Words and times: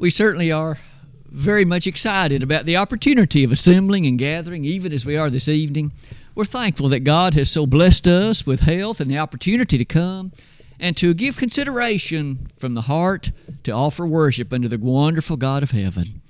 We 0.00 0.08
certainly 0.08 0.50
are 0.50 0.78
very 1.26 1.66
much 1.66 1.86
excited 1.86 2.42
about 2.42 2.64
the 2.64 2.74
opportunity 2.74 3.44
of 3.44 3.52
assembling 3.52 4.06
and 4.06 4.18
gathering, 4.18 4.64
even 4.64 4.94
as 4.94 5.04
we 5.04 5.14
are 5.18 5.28
this 5.28 5.46
evening. 5.46 5.92
We're 6.34 6.46
thankful 6.46 6.88
that 6.88 7.00
God 7.00 7.34
has 7.34 7.50
so 7.50 7.66
blessed 7.66 8.06
us 8.06 8.46
with 8.46 8.60
health 8.60 9.02
and 9.02 9.10
the 9.10 9.18
opportunity 9.18 9.76
to 9.76 9.84
come 9.84 10.32
and 10.78 10.96
to 10.96 11.12
give 11.12 11.36
consideration 11.36 12.48
from 12.56 12.72
the 12.72 12.80
heart 12.80 13.30
to 13.64 13.72
offer 13.72 14.06
worship 14.06 14.54
unto 14.54 14.68
the 14.68 14.78
wonderful 14.78 15.36
God 15.36 15.62
of 15.62 15.72
heaven. 15.72 16.22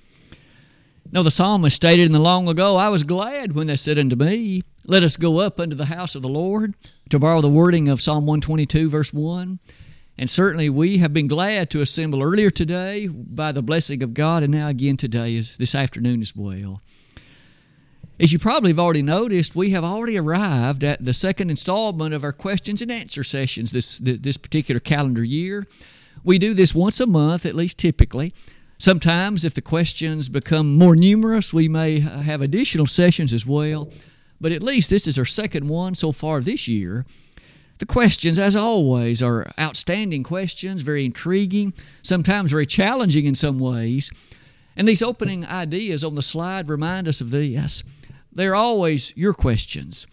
Now, 1.12 1.22
the 1.22 1.30
psalmist 1.30 1.76
stated 1.76 2.06
in 2.06 2.12
the 2.12 2.18
long 2.18 2.48
ago, 2.48 2.76
I 2.76 2.88
was 2.88 3.04
glad 3.04 3.52
when 3.52 3.68
they 3.68 3.76
said 3.76 4.00
unto 4.00 4.16
me, 4.16 4.64
Let 4.84 5.04
us 5.04 5.16
go 5.16 5.38
up 5.38 5.60
unto 5.60 5.76
the 5.76 5.84
house 5.84 6.16
of 6.16 6.22
the 6.22 6.28
Lord, 6.28 6.74
to 7.10 7.20
borrow 7.20 7.40
the 7.40 7.48
wording 7.48 7.88
of 7.88 8.02
Psalm 8.02 8.26
122, 8.26 8.90
verse 8.90 9.12
1. 9.12 9.60
And 10.20 10.28
certainly 10.28 10.68
we 10.68 10.98
have 10.98 11.14
been 11.14 11.28
glad 11.28 11.70
to 11.70 11.80
assemble 11.80 12.22
earlier 12.22 12.50
today 12.50 13.06
by 13.06 13.52
the 13.52 13.62
blessing 13.62 14.02
of 14.02 14.12
God, 14.12 14.42
and 14.42 14.52
now 14.52 14.68
again 14.68 14.98
today, 14.98 15.34
is 15.34 15.56
this 15.56 15.74
afternoon 15.74 16.20
as 16.20 16.36
well. 16.36 16.82
As 18.18 18.30
you 18.30 18.38
probably 18.38 18.68
have 18.68 18.78
already 18.78 19.00
noticed, 19.00 19.56
we 19.56 19.70
have 19.70 19.82
already 19.82 20.18
arrived 20.18 20.84
at 20.84 21.02
the 21.02 21.14
second 21.14 21.48
installment 21.48 22.12
of 22.12 22.22
our 22.22 22.34
questions 22.34 22.82
and 22.82 22.92
answer 22.92 23.24
sessions 23.24 23.72
this, 23.72 23.98
this 23.98 24.36
particular 24.36 24.78
calendar 24.78 25.24
year. 25.24 25.66
We 26.22 26.38
do 26.38 26.52
this 26.52 26.74
once 26.74 27.00
a 27.00 27.06
month, 27.06 27.46
at 27.46 27.54
least 27.54 27.78
typically. 27.78 28.34
Sometimes, 28.76 29.46
if 29.46 29.54
the 29.54 29.62
questions 29.62 30.28
become 30.28 30.76
more 30.76 30.96
numerous, 30.96 31.54
we 31.54 31.66
may 31.66 32.00
have 32.00 32.42
additional 32.42 32.86
sessions 32.86 33.32
as 33.32 33.46
well. 33.46 33.90
But 34.38 34.52
at 34.52 34.62
least 34.62 34.90
this 34.90 35.06
is 35.06 35.18
our 35.18 35.24
second 35.24 35.66
one 35.66 35.94
so 35.94 36.12
far 36.12 36.42
this 36.42 36.68
year. 36.68 37.06
The 37.80 37.86
questions, 37.86 38.38
as 38.38 38.54
always, 38.54 39.22
are 39.22 39.50
outstanding 39.58 40.22
questions, 40.22 40.82
very 40.82 41.06
intriguing, 41.06 41.72
sometimes 42.02 42.50
very 42.50 42.66
challenging 42.66 43.24
in 43.24 43.34
some 43.34 43.58
ways. 43.58 44.10
And 44.76 44.86
these 44.86 45.00
opening 45.00 45.46
ideas 45.46 46.04
on 46.04 46.14
the 46.14 46.20
slide 46.20 46.68
remind 46.68 47.08
us 47.08 47.22
of 47.22 47.30
this. 47.30 47.82
They're 48.30 48.54
always 48.54 49.16
your 49.16 49.32
questions. 49.32 50.06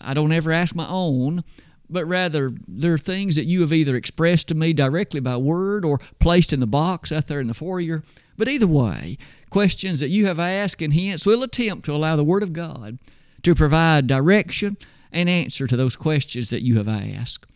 I 0.00 0.14
don't 0.14 0.32
ever 0.32 0.50
ask 0.50 0.74
my 0.74 0.88
own, 0.88 1.44
but 1.88 2.04
rather 2.06 2.52
they're 2.66 2.98
things 2.98 3.36
that 3.36 3.44
you 3.44 3.60
have 3.60 3.72
either 3.72 3.94
expressed 3.94 4.48
to 4.48 4.56
me 4.56 4.72
directly 4.72 5.20
by 5.20 5.36
word 5.36 5.84
or 5.84 6.00
placed 6.18 6.52
in 6.52 6.58
the 6.58 6.66
box 6.66 7.12
out 7.12 7.28
there 7.28 7.40
in 7.40 7.46
the 7.46 7.54
foyer. 7.54 8.02
But 8.36 8.48
either 8.48 8.66
way, 8.66 9.16
questions 9.48 10.00
that 10.00 10.10
you 10.10 10.26
have 10.26 10.40
asked, 10.40 10.82
and 10.82 10.92
hence 10.92 11.24
we'll 11.24 11.44
attempt 11.44 11.84
to 11.84 11.94
allow 11.94 12.16
the 12.16 12.24
Word 12.24 12.42
of 12.42 12.52
God 12.52 12.98
to 13.44 13.54
provide 13.54 14.08
direction 14.08 14.76
and 15.12 15.28
answer 15.28 15.66
to 15.66 15.76
those 15.76 15.96
questions 15.96 16.50
that 16.50 16.64
you 16.64 16.76
have 16.76 16.88
asked. 16.88 17.46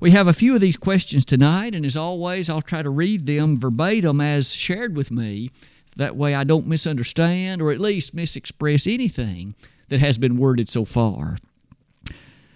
We 0.00 0.12
have 0.12 0.26
a 0.26 0.32
few 0.32 0.54
of 0.54 0.62
these 0.62 0.78
questions 0.78 1.26
tonight, 1.26 1.74
and 1.74 1.84
as 1.84 1.96
always, 1.96 2.48
I'll 2.48 2.62
try 2.62 2.82
to 2.82 2.88
read 2.88 3.26
them 3.26 3.60
verbatim 3.60 4.20
as 4.20 4.54
shared 4.54 4.96
with 4.96 5.10
me. 5.10 5.50
That 5.96 6.16
way, 6.16 6.34
I 6.34 6.44
don't 6.44 6.66
misunderstand 6.66 7.60
or 7.60 7.70
at 7.70 7.80
least 7.80 8.16
misexpress 8.16 8.92
anything 8.92 9.54
that 9.88 10.00
has 10.00 10.16
been 10.16 10.38
worded 10.38 10.70
so 10.70 10.86
far. 10.86 11.36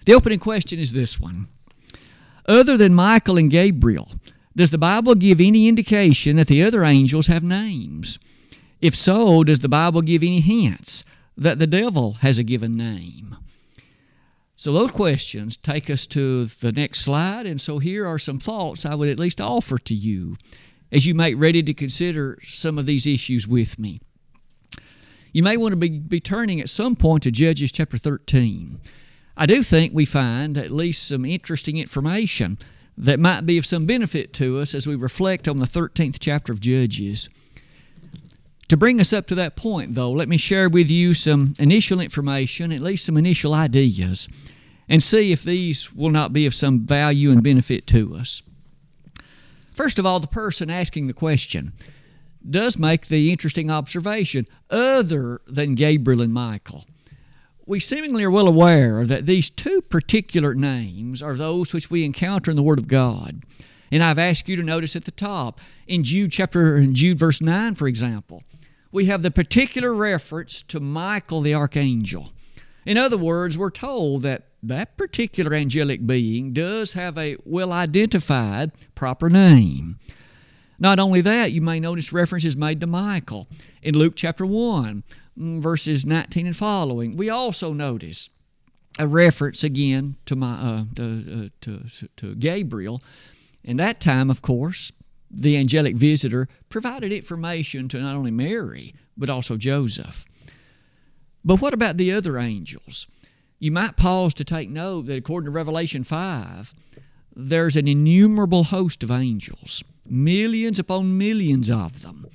The 0.05 0.13
opening 0.13 0.39
question 0.39 0.79
is 0.79 0.93
this 0.93 1.19
one 1.19 1.47
Other 2.47 2.77
than 2.77 2.95
Michael 2.95 3.37
and 3.37 3.51
Gabriel, 3.51 4.11
does 4.55 4.71
the 4.71 4.77
Bible 4.79 5.13
give 5.15 5.39
any 5.39 5.67
indication 5.67 6.37
that 6.37 6.47
the 6.47 6.63
other 6.63 6.83
angels 6.83 7.27
have 7.27 7.43
names? 7.43 8.17
If 8.81 8.95
so, 8.95 9.43
does 9.43 9.59
the 9.59 9.69
Bible 9.69 10.01
give 10.01 10.23
any 10.23 10.41
hints 10.41 11.03
that 11.37 11.59
the 11.59 11.67
devil 11.67 12.13
has 12.21 12.37
a 12.39 12.43
given 12.43 12.75
name? 12.75 13.35
So, 14.57 14.71
those 14.71 14.91
questions 14.91 15.57
take 15.57 15.89
us 15.89 16.05
to 16.07 16.45
the 16.45 16.71
next 16.71 17.01
slide, 17.01 17.45
and 17.45 17.59
so 17.59 17.79
here 17.79 18.07
are 18.07 18.17
some 18.17 18.39
thoughts 18.39 18.85
I 18.85 18.95
would 18.95 19.09
at 19.09 19.19
least 19.19 19.41
offer 19.41 19.77
to 19.79 19.93
you 19.93 20.37
as 20.91 21.05
you 21.05 21.13
make 21.13 21.35
ready 21.37 21.61
to 21.61 21.73
consider 21.73 22.39
some 22.41 22.77
of 22.77 22.85
these 22.85 23.05
issues 23.05 23.47
with 23.47 23.77
me. 23.77 23.99
You 25.33 25.43
may 25.43 25.57
want 25.57 25.73
to 25.73 25.75
be, 25.75 25.89
be 25.99 26.21
turning 26.21 26.61
at 26.61 26.69
some 26.69 26.95
point 26.95 27.23
to 27.23 27.31
Judges 27.31 27.73
chapter 27.73 27.97
13. 27.97 28.79
I 29.35 29.45
do 29.45 29.61
think 29.61 29.93
we 29.93 30.05
find 30.05 30.57
at 30.57 30.71
least 30.71 31.05
some 31.05 31.25
interesting 31.25 31.75
information 31.75 32.57
that 32.97 33.19
might 33.19 33.41
be 33.41 33.57
of 33.57 33.65
some 33.65 33.85
benefit 33.85 34.31
to 34.35 34.59
us 34.59 34.73
as 34.73 34.87
we 34.87 34.95
reflect 34.95 35.49
on 35.49 35.57
the 35.57 35.65
13th 35.65 36.17
chapter 36.21 36.53
of 36.53 36.61
Judges. 36.61 37.27
To 38.69 38.77
bring 38.77 39.01
us 39.01 39.11
up 39.11 39.27
to 39.27 39.35
that 39.35 39.55
point, 39.55 39.93
though, 39.93 40.11
let 40.11 40.29
me 40.29 40.37
share 40.37 40.69
with 40.69 40.89
you 40.89 41.13
some 41.13 41.53
initial 41.59 41.99
information, 41.99 42.71
at 42.71 42.81
least 42.81 43.05
some 43.05 43.17
initial 43.17 43.53
ideas, 43.53 44.27
and 44.87 45.01
see 45.01 45.31
if 45.31 45.43
these 45.43 45.93
will 45.93 46.09
not 46.09 46.33
be 46.33 46.45
of 46.45 46.53
some 46.53 46.85
value 46.85 47.31
and 47.31 47.43
benefit 47.43 47.87
to 47.87 48.15
us. 48.15 48.41
First 49.73 49.99
of 49.99 50.05
all, 50.05 50.19
the 50.19 50.27
person 50.27 50.69
asking 50.69 51.07
the 51.07 51.13
question 51.13 51.73
does 52.47 52.77
make 52.77 53.07
the 53.07 53.31
interesting 53.31 53.71
observation 53.71 54.47
other 54.69 55.41
than 55.47 55.75
Gabriel 55.75 56.21
and 56.21 56.33
Michael 56.33 56.85
we 57.65 57.79
seemingly 57.79 58.23
are 58.23 58.31
well 58.31 58.47
aware 58.47 59.05
that 59.05 59.25
these 59.25 59.49
two 59.49 59.81
particular 59.81 60.53
names 60.53 61.21
are 61.21 61.35
those 61.35 61.73
which 61.73 61.89
we 61.89 62.03
encounter 62.03 62.51
in 62.51 62.57
the 62.57 62.63
Word 62.63 62.77
of 62.77 62.87
God. 62.87 63.43
And 63.91 64.03
I've 64.03 64.19
asked 64.19 64.47
you 64.47 64.55
to 64.55 64.63
notice 64.63 64.95
at 64.95 65.05
the 65.05 65.11
top, 65.11 65.59
in 65.87 66.03
Jude 66.03 66.31
chapter 66.31 66.77
in 66.77 66.93
Jude 66.93 67.17
verse 67.17 67.41
9, 67.41 67.75
for 67.75 67.87
example, 67.87 68.43
we 68.91 69.05
have 69.05 69.23
the 69.23 69.31
particular 69.31 69.93
reference 69.93 70.61
to 70.63 70.79
Michael 70.79 71.41
the 71.41 71.53
archangel. 71.53 72.31
In 72.85 72.97
other 72.97 73.17
words, 73.17 73.57
we're 73.57 73.71
told 73.71 74.21
that 74.21 74.49
that 74.61 74.97
particular 74.97 75.53
angelic 75.53 76.05
being 76.05 76.53
does 76.53 76.93
have 76.93 77.17
a 77.17 77.37
well 77.43 77.71
identified 77.71 78.71
proper 78.93 79.29
name. 79.29 79.99
Not 80.77 80.99
only 80.99 81.21
that, 81.21 81.51
you 81.51 81.61
may 81.61 81.79
notice 81.79 82.13
references 82.13 82.57
made 82.57 82.81
to 82.81 82.87
Michael 82.87 83.47
in 83.81 83.97
Luke 83.97 84.13
chapter 84.15 84.45
1 84.45 85.03
Mm, 85.37 85.61
verses 85.61 86.05
19 86.05 86.47
and 86.47 86.55
following, 86.55 87.17
we 87.17 87.29
also 87.29 87.73
notice 87.73 88.29
a 88.97 89.05
reference 89.05 89.65
again 89.65 90.15
to 90.25 90.35
my 90.35 90.53
uh, 90.53 90.83
to, 90.95 91.43
uh, 91.45 91.49
to, 91.59 92.07
to 92.15 92.35
Gabriel. 92.35 93.03
And 93.65 93.77
that 93.77 93.99
time, 93.99 94.29
of 94.29 94.41
course, 94.41 94.93
the 95.29 95.57
angelic 95.57 95.97
visitor 95.97 96.47
provided 96.69 97.11
information 97.11 97.89
to 97.89 97.99
not 97.99 98.15
only 98.15 98.31
Mary 98.31 98.95
but 99.17 99.29
also 99.29 99.57
Joseph. 99.57 100.25
But 101.45 101.61
what 101.61 101.75
about 101.75 101.97
the 101.97 102.11
other 102.11 102.39
angels? 102.39 103.05
You 103.59 103.71
might 103.71 103.95
pause 103.95 104.33
to 104.33 104.43
take 104.43 104.69
note 104.69 105.05
that 105.05 105.17
according 105.17 105.45
to 105.45 105.51
Revelation 105.51 106.03
5, 106.03 106.73
there's 107.35 107.75
an 107.75 107.87
innumerable 107.87 108.65
host 108.65 109.03
of 109.03 109.11
angels, 109.11 109.83
millions 110.09 110.79
upon 110.79 111.17
millions 111.17 111.69
of 111.69 112.01
them. 112.01 112.25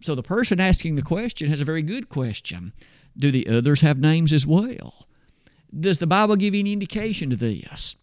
So 0.00 0.14
the 0.14 0.22
person 0.22 0.60
asking 0.60 0.94
the 0.94 1.02
question 1.02 1.50
has 1.50 1.60
a 1.60 1.64
very 1.64 1.82
good 1.82 2.08
question. 2.08 2.72
Do 3.18 3.32
the 3.32 3.48
others 3.48 3.80
have 3.80 3.98
names 3.98 4.32
as 4.32 4.46
well? 4.46 5.06
Does 5.78 5.98
the 5.98 6.06
Bible 6.06 6.36
give 6.36 6.54
any 6.54 6.72
indication 6.72 7.30
to 7.30 7.36
this? 7.36 7.96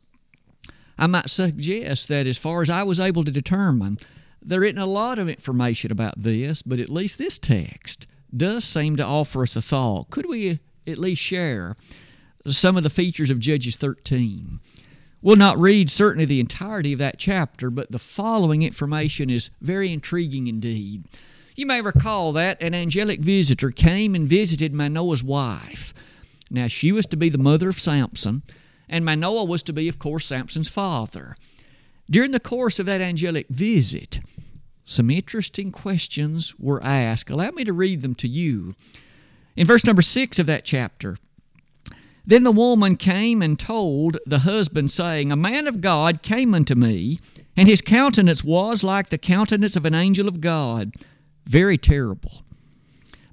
I 0.97 1.07
might 1.07 1.29
suggest 1.29 2.09
that 2.09 2.27
as 2.27 2.37
far 2.37 2.61
as 2.61 2.69
I 2.69 2.83
was 2.83 2.99
able 2.99 3.23
to 3.23 3.31
determine, 3.31 3.97
there 4.41 4.63
isn't 4.63 4.77
a 4.77 4.85
lot 4.85 5.19
of 5.19 5.29
information 5.29 5.91
about 5.91 6.15
this, 6.17 6.61
but 6.61 6.79
at 6.79 6.89
least 6.89 7.17
this 7.17 7.39
text 7.39 8.07
does 8.37 8.65
seem 8.65 8.95
to 8.97 9.05
offer 9.05 9.43
us 9.43 9.55
a 9.55 9.61
thought. 9.61 10.09
Could 10.09 10.27
we 10.27 10.59
at 10.87 10.97
least 10.97 11.21
share 11.21 11.75
some 12.47 12.77
of 12.77 12.83
the 12.83 12.89
features 12.89 13.29
of 13.29 13.39
Judges 13.39 13.75
13? 13.75 14.59
We'll 15.21 15.37
not 15.37 15.57
read 15.57 15.89
certainly 15.89 16.25
the 16.25 16.41
entirety 16.41 16.93
of 16.93 16.99
that 16.99 17.17
chapter, 17.17 17.69
but 17.69 17.91
the 17.91 17.99
following 17.99 18.61
information 18.61 19.29
is 19.29 19.51
very 19.61 19.91
intriguing 19.93 20.47
indeed. 20.47 21.05
You 21.55 21.65
may 21.65 21.81
recall 21.81 22.31
that 22.33 22.61
an 22.61 22.73
angelic 22.73 23.21
visitor 23.21 23.71
came 23.71 24.15
and 24.15 24.27
visited 24.27 24.73
Manoah's 24.73 25.23
wife. 25.23 25.93
Now, 26.49 26.67
she 26.67 26.91
was 26.91 27.05
to 27.07 27.17
be 27.17 27.29
the 27.29 27.37
mother 27.37 27.69
of 27.69 27.79
Samson, 27.79 28.41
and 28.89 29.05
Manoah 29.05 29.45
was 29.45 29.63
to 29.63 29.73
be, 29.73 29.87
of 29.87 29.97
course, 29.97 30.25
Samson's 30.25 30.67
father. 30.67 31.37
During 32.09 32.31
the 32.31 32.39
course 32.39 32.79
of 32.79 32.85
that 32.87 33.01
angelic 33.01 33.47
visit, 33.47 34.19
some 34.83 35.09
interesting 35.09 35.71
questions 35.71 36.53
were 36.59 36.83
asked. 36.83 37.29
Allow 37.29 37.51
me 37.51 37.63
to 37.63 37.73
read 37.73 38.01
them 38.01 38.15
to 38.15 38.27
you. 38.27 38.75
In 39.55 39.67
verse 39.67 39.85
number 39.85 40.01
six 40.01 40.39
of 40.39 40.45
that 40.47 40.65
chapter, 40.65 41.17
then 42.25 42.43
the 42.43 42.51
woman 42.51 42.95
came 42.95 43.41
and 43.41 43.59
told 43.59 44.17
the 44.25 44.39
husband, 44.39 44.91
saying, 44.91 45.31
A 45.31 45.35
man 45.35 45.67
of 45.67 45.81
God 45.81 46.21
came 46.21 46.53
unto 46.53 46.75
me, 46.75 47.19
and 47.55 47.67
his 47.67 47.81
countenance 47.81 48.43
was 48.43 48.83
like 48.83 49.09
the 49.09 49.17
countenance 49.17 49.75
of 49.75 49.85
an 49.85 49.93
angel 49.93 50.27
of 50.27 50.41
God 50.41 50.93
very 51.45 51.77
terrible. 51.77 52.43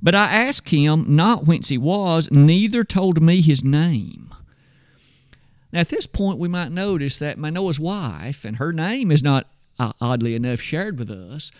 But 0.02 0.14
I 0.14 0.32
asked 0.32 0.70
him 0.70 1.04
not 1.08 1.46
whence 1.46 1.68
he 1.68 1.78
was, 1.78 2.30
neither 2.30 2.84
told 2.84 3.22
me 3.22 3.40
his 3.40 3.62
name. 3.62 4.34
Now, 5.72 5.80
at 5.80 5.90
this 5.90 6.06
point, 6.06 6.38
we 6.38 6.48
might 6.48 6.72
notice 6.72 7.16
that 7.18 7.38
Manoah's 7.38 7.78
wife, 7.78 8.44
and 8.44 8.56
her 8.56 8.72
name 8.72 9.12
is 9.12 9.22
not 9.22 9.46
oddly 10.00 10.34
enough 10.34 10.60
shared 10.60 10.98
with 10.98 11.10
us, 11.10 11.50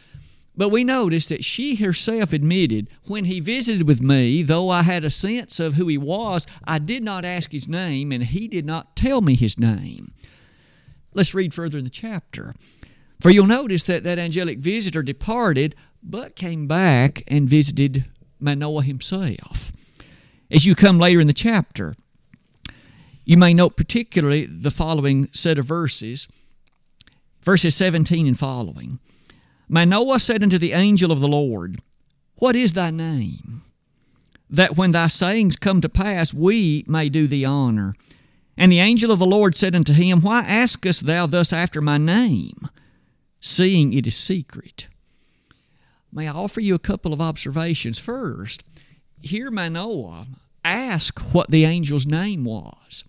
but 0.56 0.68
we 0.68 0.84
noticed 0.84 1.28
that 1.28 1.44
she 1.44 1.76
herself 1.76 2.32
admitted, 2.32 2.88
when 3.06 3.24
he 3.24 3.40
visited 3.40 3.86
with 3.86 4.02
me, 4.02 4.42
though 4.42 4.68
I 4.68 4.82
had 4.82 5.04
a 5.04 5.10
sense 5.10 5.58
of 5.60 5.74
who 5.74 5.86
he 5.88 5.96
was, 5.96 6.46
I 6.64 6.78
did 6.78 7.02
not 7.02 7.24
ask 7.24 7.52
his 7.52 7.68
name, 7.68 8.12
and 8.12 8.24
he 8.24 8.48
did 8.48 8.66
not 8.66 8.94
tell 8.96 9.20
me 9.20 9.36
his 9.36 9.58
name. 9.58 10.12
Let's 11.14 11.34
read 11.34 11.54
further 11.54 11.78
in 11.78 11.84
the 11.84 11.90
chapter. 11.90 12.54
For 13.20 13.30
you'll 13.30 13.46
notice 13.46 13.84
that 13.84 14.02
that 14.04 14.18
angelic 14.18 14.58
visitor 14.58 15.02
departed, 15.02 15.74
but 16.02 16.36
came 16.36 16.66
back 16.66 17.22
and 17.28 17.48
visited 17.48 18.06
Manoah 18.38 18.82
himself. 18.82 19.72
As 20.50 20.66
you 20.66 20.74
come 20.74 20.98
later 20.98 21.20
in 21.20 21.26
the 21.26 21.32
chapter, 21.32 21.94
you 23.24 23.36
may 23.36 23.54
note 23.54 23.76
particularly 23.76 24.46
the 24.46 24.70
following 24.70 25.28
set 25.32 25.58
of 25.58 25.66
verses, 25.66 26.26
verses 27.42 27.74
17 27.76 28.26
and 28.26 28.38
following. 28.38 28.98
Manoah 29.68 30.20
said 30.20 30.42
unto 30.42 30.58
the 30.58 30.72
angel 30.72 31.12
of 31.12 31.20
the 31.20 31.28
Lord, 31.28 31.80
What 32.36 32.56
is 32.56 32.72
thy 32.72 32.90
name? 32.90 33.62
That 34.48 34.76
when 34.76 34.90
thy 34.90 35.06
sayings 35.06 35.56
come 35.56 35.80
to 35.80 35.88
pass, 35.88 36.34
we 36.34 36.84
may 36.88 37.08
do 37.08 37.26
thee 37.26 37.44
honor. 37.44 37.94
And 38.56 38.70
the 38.70 38.80
angel 38.80 39.12
of 39.12 39.18
the 39.18 39.26
Lord 39.26 39.54
said 39.54 39.76
unto 39.76 39.92
him, 39.92 40.20
Why 40.20 40.40
askest 40.40 41.06
thou 41.06 41.26
thus 41.26 41.52
after 41.52 41.80
my 41.80 41.98
name, 41.98 42.68
seeing 43.40 43.92
it 43.92 44.06
is 44.06 44.16
secret? 44.16 44.88
May 46.12 46.26
I 46.26 46.32
offer 46.32 46.60
you 46.60 46.74
a 46.74 46.80
couple 46.80 47.12
of 47.12 47.20
observations? 47.20 47.98
First, 47.98 48.64
here 49.20 49.50
Manoah 49.50 50.26
ask 50.64 51.20
what 51.32 51.50
the 51.50 51.64
angel's 51.64 52.06
name 52.06 52.44
was. 52.44 53.04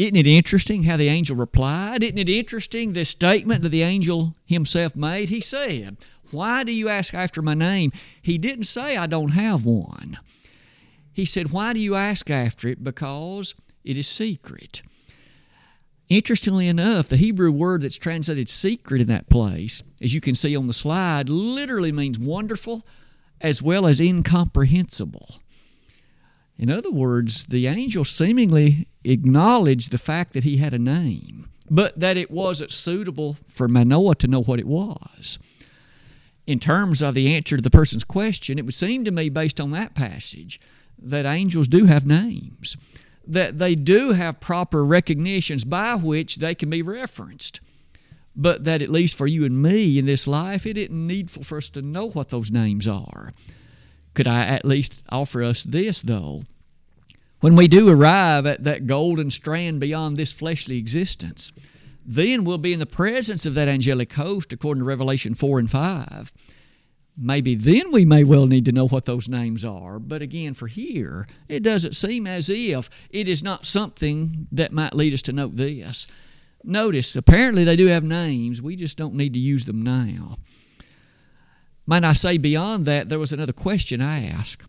Isn't 0.00 0.16
it 0.16 0.26
interesting 0.26 0.84
how 0.84 0.96
the 0.96 1.08
angel 1.08 1.36
replied? 1.36 2.02
Isn't 2.02 2.16
it 2.16 2.30
interesting 2.30 2.94
the 2.94 3.04
statement 3.04 3.60
that 3.60 3.68
the 3.68 3.82
angel 3.82 4.34
himself 4.46 4.96
made? 4.96 5.28
He 5.28 5.42
said, 5.42 5.98
Why 6.30 6.64
do 6.64 6.72
you 6.72 6.88
ask 6.88 7.12
after 7.12 7.42
my 7.42 7.52
name? 7.52 7.92
He 8.22 8.38
didn't 8.38 8.64
say, 8.64 8.96
I 8.96 9.06
don't 9.06 9.32
have 9.32 9.66
one. 9.66 10.18
He 11.12 11.26
said, 11.26 11.50
Why 11.50 11.74
do 11.74 11.80
you 11.80 11.96
ask 11.96 12.30
after 12.30 12.66
it? 12.66 12.82
Because 12.82 13.54
it 13.84 13.98
is 13.98 14.08
secret. 14.08 14.80
Interestingly 16.08 16.66
enough, 16.66 17.08
the 17.08 17.18
Hebrew 17.18 17.52
word 17.52 17.82
that's 17.82 17.98
translated 17.98 18.48
secret 18.48 19.02
in 19.02 19.06
that 19.08 19.28
place, 19.28 19.82
as 20.00 20.14
you 20.14 20.22
can 20.22 20.34
see 20.34 20.56
on 20.56 20.66
the 20.66 20.72
slide, 20.72 21.28
literally 21.28 21.92
means 21.92 22.18
wonderful 22.18 22.86
as 23.42 23.60
well 23.60 23.86
as 23.86 24.00
incomprehensible. 24.00 25.42
In 26.60 26.68
other 26.68 26.90
words, 26.90 27.46
the 27.46 27.66
angel 27.66 28.04
seemingly 28.04 28.86
acknowledged 29.02 29.90
the 29.90 29.96
fact 29.96 30.34
that 30.34 30.44
he 30.44 30.58
had 30.58 30.74
a 30.74 30.78
name, 30.78 31.48
but 31.70 31.98
that 31.98 32.18
it 32.18 32.30
wasn't 32.30 32.70
suitable 32.70 33.38
for 33.48 33.66
Manoah 33.66 34.16
to 34.16 34.28
know 34.28 34.42
what 34.42 34.60
it 34.60 34.66
was. 34.66 35.38
In 36.46 36.60
terms 36.60 37.00
of 37.00 37.14
the 37.14 37.34
answer 37.34 37.56
to 37.56 37.62
the 37.62 37.70
person's 37.70 38.04
question, 38.04 38.58
it 38.58 38.66
would 38.66 38.74
seem 38.74 39.06
to 39.06 39.10
me, 39.10 39.30
based 39.30 39.58
on 39.58 39.70
that 39.70 39.94
passage, 39.94 40.60
that 40.98 41.24
angels 41.24 41.66
do 41.66 41.86
have 41.86 42.04
names, 42.04 42.76
that 43.26 43.58
they 43.58 43.74
do 43.74 44.12
have 44.12 44.38
proper 44.38 44.84
recognitions 44.84 45.64
by 45.64 45.94
which 45.94 46.36
they 46.36 46.54
can 46.54 46.68
be 46.68 46.82
referenced. 46.82 47.60
But 48.36 48.64
that 48.64 48.82
at 48.82 48.90
least 48.90 49.16
for 49.16 49.26
you 49.26 49.46
and 49.46 49.62
me 49.62 49.98
in 49.98 50.04
this 50.04 50.26
life, 50.26 50.66
it 50.66 50.76
isn't 50.76 51.06
needful 51.06 51.42
for 51.42 51.56
us 51.56 51.70
to 51.70 51.80
know 51.80 52.10
what 52.10 52.28
those 52.28 52.50
names 52.50 52.86
are. 52.86 53.32
Could 54.14 54.26
I 54.26 54.44
at 54.44 54.64
least 54.64 55.02
offer 55.08 55.42
us 55.42 55.62
this, 55.62 56.02
though? 56.02 56.42
When 57.40 57.56
we 57.56 57.68
do 57.68 57.88
arrive 57.88 58.44
at 58.44 58.64
that 58.64 58.86
golden 58.86 59.30
strand 59.30 59.80
beyond 59.80 60.16
this 60.16 60.32
fleshly 60.32 60.76
existence, 60.76 61.52
then 62.04 62.44
we'll 62.44 62.58
be 62.58 62.72
in 62.72 62.80
the 62.80 62.86
presence 62.86 63.46
of 63.46 63.54
that 63.54 63.68
angelic 63.68 64.12
host, 64.12 64.52
according 64.52 64.82
to 64.82 64.86
Revelation 64.86 65.34
4 65.34 65.58
and 65.58 65.70
5. 65.70 66.32
Maybe 67.16 67.54
then 67.54 67.92
we 67.92 68.04
may 68.04 68.24
well 68.24 68.46
need 68.46 68.64
to 68.66 68.72
know 68.72 68.88
what 68.88 69.04
those 69.04 69.28
names 69.28 69.64
are. 69.64 69.98
But 69.98 70.22
again, 70.22 70.54
for 70.54 70.68
here, 70.68 71.26
it 71.48 71.62
doesn't 71.62 71.96
seem 71.96 72.26
as 72.26 72.48
if 72.48 72.88
it 73.10 73.28
is 73.28 73.42
not 73.42 73.66
something 73.66 74.46
that 74.52 74.72
might 74.72 74.94
lead 74.94 75.12
us 75.12 75.22
to 75.22 75.32
note 75.32 75.56
this. 75.56 76.06
Notice, 76.62 77.16
apparently 77.16 77.64
they 77.64 77.76
do 77.76 77.86
have 77.86 78.04
names. 78.04 78.60
We 78.60 78.76
just 78.76 78.96
don't 78.96 79.14
need 79.14 79.32
to 79.32 79.38
use 79.38 79.64
them 79.64 79.82
now. 79.82 80.36
Might 81.86 82.04
I 82.04 82.12
say 82.12 82.38
beyond 82.38 82.86
that, 82.86 83.08
there 83.08 83.18
was 83.18 83.32
another 83.32 83.52
question 83.52 84.00
I 84.00 84.24
asked. 84.24 84.62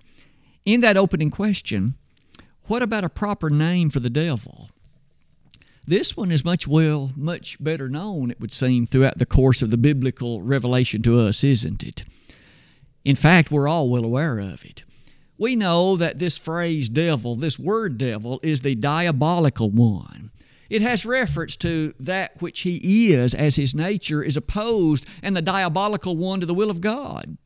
In 0.65 0.81
that 0.81 0.97
opening 0.97 1.29
question, 1.29 1.95
what 2.65 2.83
about 2.83 3.03
a 3.03 3.09
proper 3.09 3.49
name 3.49 3.89
for 3.89 3.99
the 3.99 4.09
devil? 4.09 4.69
This 5.85 6.15
one 6.15 6.31
is 6.31 6.45
much 6.45 6.67
well, 6.67 7.11
much 7.15 7.61
better 7.61 7.89
known, 7.89 8.31
it 8.31 8.39
would 8.39 8.53
seem, 8.53 8.85
throughout 8.85 9.17
the 9.17 9.25
course 9.25 9.61
of 9.61 9.71
the 9.71 9.77
biblical 9.77 10.41
revelation 10.41 11.01
to 11.01 11.19
us, 11.19 11.43
isn't 11.43 11.83
it? 11.83 12.03
In 13.03 13.15
fact, 13.15 13.51
we're 13.51 13.67
all 13.67 13.89
well 13.89 14.05
aware 14.05 14.39
of 14.39 14.63
it. 14.63 14.83
We 15.37 15.55
know 15.55 15.95
that 15.95 16.19
this 16.19 16.37
phrase 16.37 16.87
devil, 16.87 17.35
this 17.35 17.57
word 17.57 17.97
devil, 17.97 18.39
is 18.43 18.61
the 18.61 18.75
diabolical 18.75 19.71
one. 19.71 20.29
It 20.71 20.81
has 20.81 21.06
reference 21.06 21.57
to 21.57 21.94
that 22.00 22.41
which 22.41 22.62
he 22.62 23.12
is 23.12 23.33
as 23.33 23.57
his 23.57 23.75
nature 23.75 24.23
is 24.23 24.38
opposed, 24.38 25.06
and 25.21 25.35
the 25.35 25.41
diabolical 25.41 26.15
one 26.15 26.39
to 26.39 26.45
the 26.45 26.53
will 26.53 26.69
of 26.69 26.79
God. 26.79 27.38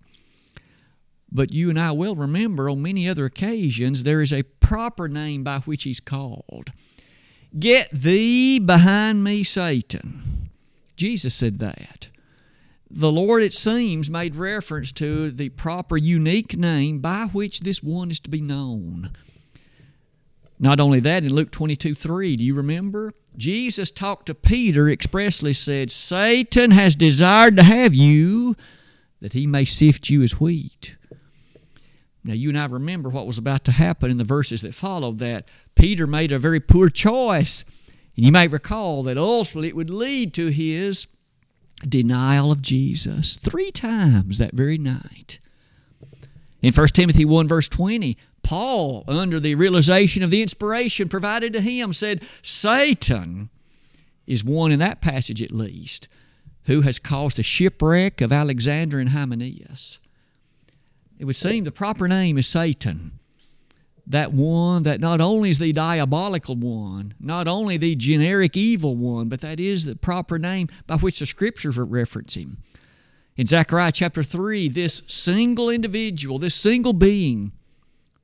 But 1.31 1.51
you 1.51 1.72
and 1.72 1.80
I 1.80 1.92
will 1.92 2.13
remember 2.13 2.69
on 2.69 2.83
many 2.83 3.10
other 3.10 3.25
occasions 3.25 4.04
there 4.04 4.22
is 4.22 4.31
a 4.31 4.44
proper 4.44 5.07
name 5.07 5.44
by 5.44 5.57
which 5.62 5.86
he's 5.86 6.00
called. 6.00 6.72
Get 7.57 7.89
thee 7.89 8.60
behind 8.60 9.24
me, 9.24 9.44
Satan. 9.44 10.51
Jesus 10.95 11.33
said 11.33 11.57
that. 11.57 12.10
The 12.92 13.12
Lord, 13.12 13.42
it 13.42 13.56
seems, 13.56 14.07
made 14.07 14.36
reference 14.36 14.92
to 14.92 15.31
the 15.31 15.50
proper, 15.50 15.98
unique 15.98 16.56
name 16.56 17.00
by 17.00 17.25
which 17.33 17.62
this 17.62 17.81
one 17.81 18.12
is 18.12 18.19
to 18.19 18.30
be 18.30 18.42
known. 18.42 19.10
Not 20.57 20.80
only 20.80 21.00
that, 21.02 21.24
in 21.24 21.34
Luke 21.34 21.52
22 21.52 21.96
3, 21.96 22.38
do 22.38 22.44
you 22.44 22.54
remember? 22.56 23.13
Jesus 23.36 23.92
talked 23.92 24.28
to 24.28 24.34
Peter, 24.34 24.90
expressly 24.90 25.54
said, 25.54 25.92
Satan 25.92 26.72
has 26.72 26.96
desired 26.96 27.57
to 27.57 27.63
have 27.63 27.94
you 27.94 28.56
that 29.19 29.34
he 29.34 29.46
may 29.48 29.66
sift 29.66 30.10
you 30.10 30.24
as 30.24 30.40
wheat. 30.40 30.96
Now, 32.24 32.34
you 32.34 32.50
and 32.50 32.57
I 32.57 32.66
remember 32.66 33.10
what 33.10 33.28
was 33.28 33.38
about 33.38 33.63
to 33.66 33.72
happen 33.72 34.10
in 34.10 34.18
the 34.18 34.24
verses 34.24 34.62
that 34.62 34.74
followed 34.74 35.19
that. 35.19 35.48
Peter 35.75 36.07
made 36.07 36.31
a 36.31 36.40
very 36.40 36.60
poor 36.60 36.90
choice. 36.90 37.63
And 38.16 38.25
you 38.25 38.31
may 38.31 38.48
recall 38.48 39.04
that 39.04 39.18
ultimately 39.18 39.68
it 39.68 39.75
would 39.75 39.90
lead 39.90 40.34
to 40.36 40.48
his 40.48 41.08
denial 41.88 42.51
of 42.51 42.62
Jesus 42.62 43.36
three 43.36 43.72
times 43.72 44.38
that 44.38 44.54
very 44.54 44.78
night. 44.78 45.40
In 46.62 46.74
1 46.74 46.88
Timothy 46.90 47.25
1, 47.25 47.48
verse 47.48 47.68
20, 47.68 48.18
Paul, 48.45 49.03
under 49.07 49.39
the 49.39 49.56
realization 49.56 50.21
of 50.21 50.30
the 50.30 50.44
inspiration 50.44 51.09
provided 51.09 51.51
to 51.53 51.62
him, 51.62 51.94
said, 51.94 52.24
Satan 52.44 53.50
is 54.27 54.44
one 54.44 54.71
in 54.71 54.77
that 54.77 55.01
passage 55.01 55.42
at 55.42 55.51
least 55.51 56.07
who 56.65 56.81
has 56.81 57.00
caused 57.00 57.38
the 57.38 57.44
shipwreck 57.44 58.21
of 58.21 58.31
Alexander 58.31 59.00
and 59.00 59.09
Hymenaeus. 59.09 60.00
It 61.18 61.25
would 61.25 61.36
seem 61.36 61.63
the 61.63 61.72
proper 61.72 62.08
name 62.08 62.38
is 62.38 62.48
Satan. 62.48 63.20
That 64.05 64.31
one 64.31 64.84
that 64.84 65.00
not 65.00 65.22
only 65.22 65.50
is 65.50 65.58
the 65.58 65.74
diabolical 65.74 66.55
one, 66.55 67.15
not 67.20 67.48
only 67.48 67.77
the 67.77 67.96
generic 67.96 68.55
evil 68.55 68.96
one, 68.96 69.27
but 69.27 69.41
that 69.41 69.60
is 69.60 69.86
the 69.86 69.96
proper 69.96 70.38
name 70.38 70.67
by 70.86 70.98
which 70.98 71.17
the 71.17 71.25
scriptures 71.25 71.77
reference 71.77 72.36
him. 72.36 72.58
In 73.38 73.48
Zechariah 73.48 73.91
chapter 73.91 74.22
3, 74.22 74.70
this 74.70 75.01
single 75.08 75.72
individual, 75.72 76.38
this 76.38 76.53
single 76.53 76.93
being, 76.93 77.51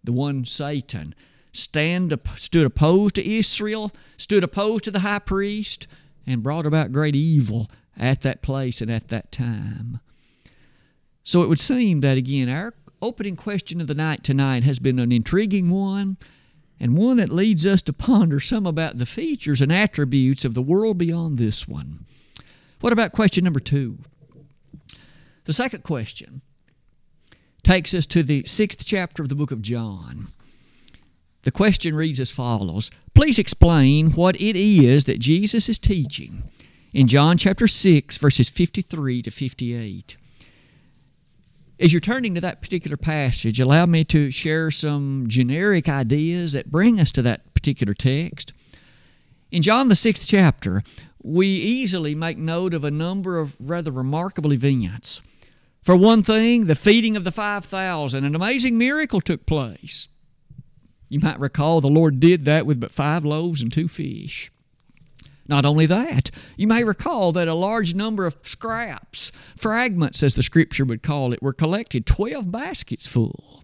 the 0.03 0.11
one 0.11 0.45
Satan, 0.45 1.13
stand, 1.51 2.17
stood 2.35 2.65
opposed 2.65 3.15
to 3.15 3.27
Israel, 3.27 3.91
stood 4.17 4.43
opposed 4.43 4.83
to 4.85 4.91
the 4.91 4.99
high 4.99 5.19
priest, 5.19 5.87
and 6.25 6.43
brought 6.43 6.65
about 6.65 6.91
great 6.91 7.15
evil 7.15 7.69
at 7.97 8.21
that 8.21 8.41
place 8.41 8.81
and 8.81 8.91
at 8.91 9.09
that 9.09 9.31
time. 9.31 9.99
So 11.23 11.43
it 11.43 11.49
would 11.49 11.59
seem 11.59 12.01
that, 12.01 12.17
again, 12.17 12.49
our 12.49 12.73
opening 13.01 13.35
question 13.35 13.81
of 13.81 13.87
the 13.87 13.95
night 13.95 14.23
tonight 14.23 14.63
has 14.63 14.79
been 14.79 14.99
an 14.99 15.11
intriguing 15.11 15.69
one 15.69 16.17
and 16.79 16.97
one 16.97 17.17
that 17.17 17.31
leads 17.31 17.65
us 17.65 17.81
to 17.83 17.93
ponder 17.93 18.39
some 18.39 18.65
about 18.65 18.97
the 18.97 19.05
features 19.05 19.61
and 19.61 19.71
attributes 19.71 20.45
of 20.45 20.53
the 20.53 20.61
world 20.61 20.97
beyond 20.97 21.37
this 21.37 21.67
one. 21.67 22.05
What 22.79 22.93
about 22.93 23.11
question 23.11 23.43
number 23.43 23.59
two? 23.59 23.99
The 25.45 25.53
second 25.53 25.83
question 25.83 26.41
takes 27.63 27.93
us 27.93 28.05
to 28.07 28.23
the 28.23 28.43
sixth 28.45 28.85
chapter 28.85 29.21
of 29.23 29.29
the 29.29 29.35
book 29.35 29.51
of 29.51 29.61
John. 29.61 30.27
The 31.43 31.51
question 31.51 31.95
reads 31.95 32.19
as 32.19 32.31
follows 32.31 32.91
Please 33.13 33.39
explain 33.39 34.11
what 34.11 34.39
it 34.39 34.55
is 34.55 35.05
that 35.05 35.19
Jesus 35.19 35.67
is 35.67 35.79
teaching 35.79 36.43
in 36.93 37.07
John 37.07 37.37
chapter 37.37 37.67
6, 37.67 38.17
verses 38.17 38.49
53 38.49 39.21
to 39.21 39.31
58. 39.31 40.17
As 41.79 41.91
you're 41.91 41.99
turning 41.99 42.35
to 42.35 42.41
that 42.41 42.61
particular 42.61 42.97
passage, 42.97 43.59
allow 43.59 43.87
me 43.87 44.03
to 44.05 44.29
share 44.29 44.69
some 44.69 45.25
generic 45.27 45.89
ideas 45.89 46.51
that 46.51 46.69
bring 46.69 46.99
us 46.99 47.11
to 47.13 47.23
that 47.23 47.51
particular 47.55 47.95
text. 47.95 48.53
In 49.51 49.61
John, 49.63 49.87
the 49.87 49.95
sixth 49.95 50.27
chapter, 50.27 50.83
we 51.23 51.47
easily 51.47 52.13
make 52.13 52.37
note 52.37 52.73
of 52.73 52.83
a 52.83 52.91
number 52.91 53.39
of 53.39 53.55
rather 53.59 53.91
remarkable 53.91 54.53
events. 54.53 55.21
For 55.83 55.95
one 55.95 56.21
thing, 56.21 56.65
the 56.65 56.75
feeding 56.75 57.17
of 57.17 57.23
the 57.23 57.31
5,000, 57.31 58.23
an 58.23 58.35
amazing 58.35 58.77
miracle 58.77 59.19
took 59.19 59.45
place. 59.45 60.07
You 61.09 61.19
might 61.19 61.39
recall 61.39 61.81
the 61.81 61.87
Lord 61.87 62.19
did 62.19 62.45
that 62.45 62.65
with 62.65 62.79
but 62.79 62.91
five 62.91 63.25
loaves 63.25 63.61
and 63.61 63.73
two 63.73 63.87
fish. 63.87 64.51
Not 65.47 65.65
only 65.65 65.85
that, 65.87 66.31
you 66.55 66.67
may 66.67 66.83
recall 66.83 67.31
that 67.33 67.47
a 67.47 67.55
large 67.55 67.93
number 67.95 68.25
of 68.25 68.37
scraps, 68.43 69.31
fragments 69.57 70.23
as 70.23 70.35
the 70.35 70.43
scripture 70.43 70.85
would 70.85 71.03
call 71.03 71.33
it, 71.33 71.41
were 71.41 71.51
collected 71.51 72.05
12 72.05 72.51
baskets 72.51 73.07
full. 73.07 73.63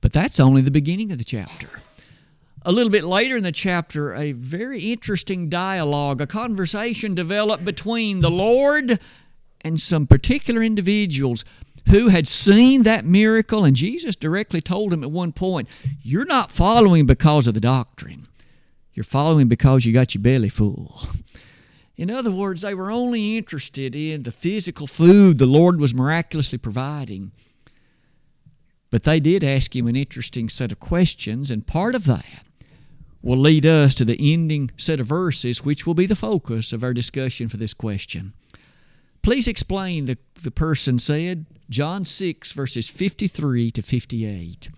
But 0.00 0.12
that's 0.12 0.40
only 0.40 0.62
the 0.62 0.70
beginning 0.70 1.12
of 1.12 1.18
the 1.18 1.24
chapter. 1.24 1.82
A 2.62 2.72
little 2.72 2.90
bit 2.90 3.04
later 3.04 3.36
in 3.36 3.44
the 3.44 3.52
chapter, 3.52 4.12
a 4.12 4.32
very 4.32 4.80
interesting 4.90 5.48
dialogue, 5.48 6.20
a 6.20 6.26
conversation 6.26 7.14
developed 7.14 7.64
between 7.64 8.18
the 8.18 8.30
Lord 8.30 8.98
and 9.66 9.80
some 9.80 10.06
particular 10.06 10.62
individuals 10.62 11.44
who 11.88 12.08
had 12.08 12.28
seen 12.28 12.82
that 12.82 13.04
miracle. 13.04 13.64
And 13.64 13.76
Jesus 13.76 14.16
directly 14.16 14.60
told 14.60 14.92
him 14.92 15.02
at 15.02 15.10
one 15.10 15.32
point, 15.32 15.68
You're 16.02 16.24
not 16.24 16.52
following 16.52 17.06
because 17.06 17.46
of 17.46 17.54
the 17.54 17.60
doctrine, 17.60 18.28
you're 18.94 19.04
following 19.04 19.48
because 19.48 19.84
you 19.84 19.92
got 19.92 20.14
your 20.14 20.22
belly 20.22 20.48
full. 20.48 21.00
In 21.96 22.10
other 22.10 22.30
words, 22.30 22.60
they 22.60 22.74
were 22.74 22.90
only 22.90 23.38
interested 23.38 23.94
in 23.94 24.24
the 24.24 24.32
physical 24.32 24.86
food 24.86 25.38
the 25.38 25.46
Lord 25.46 25.80
was 25.80 25.94
miraculously 25.94 26.58
providing. 26.58 27.32
But 28.90 29.04
they 29.04 29.18
did 29.18 29.42
ask 29.42 29.74
him 29.74 29.86
an 29.86 29.96
interesting 29.96 30.50
set 30.50 30.72
of 30.72 30.78
questions, 30.78 31.50
and 31.50 31.66
part 31.66 31.94
of 31.94 32.04
that 32.04 32.44
will 33.22 33.38
lead 33.38 33.64
us 33.64 33.94
to 33.94 34.04
the 34.04 34.32
ending 34.32 34.70
set 34.76 35.00
of 35.00 35.06
verses, 35.06 35.64
which 35.64 35.86
will 35.86 35.94
be 35.94 36.06
the 36.06 36.14
focus 36.14 36.72
of 36.72 36.84
our 36.84 36.92
discussion 36.92 37.48
for 37.48 37.56
this 37.56 37.74
question. 37.74 38.34
Please 39.26 39.48
explain, 39.48 40.06
the, 40.06 40.18
the 40.44 40.52
person 40.52 41.00
said, 41.00 41.46
John 41.68 42.04
6, 42.04 42.52
verses 42.52 42.88
53 42.88 43.72
to 43.72 43.82
58. 43.82 44.70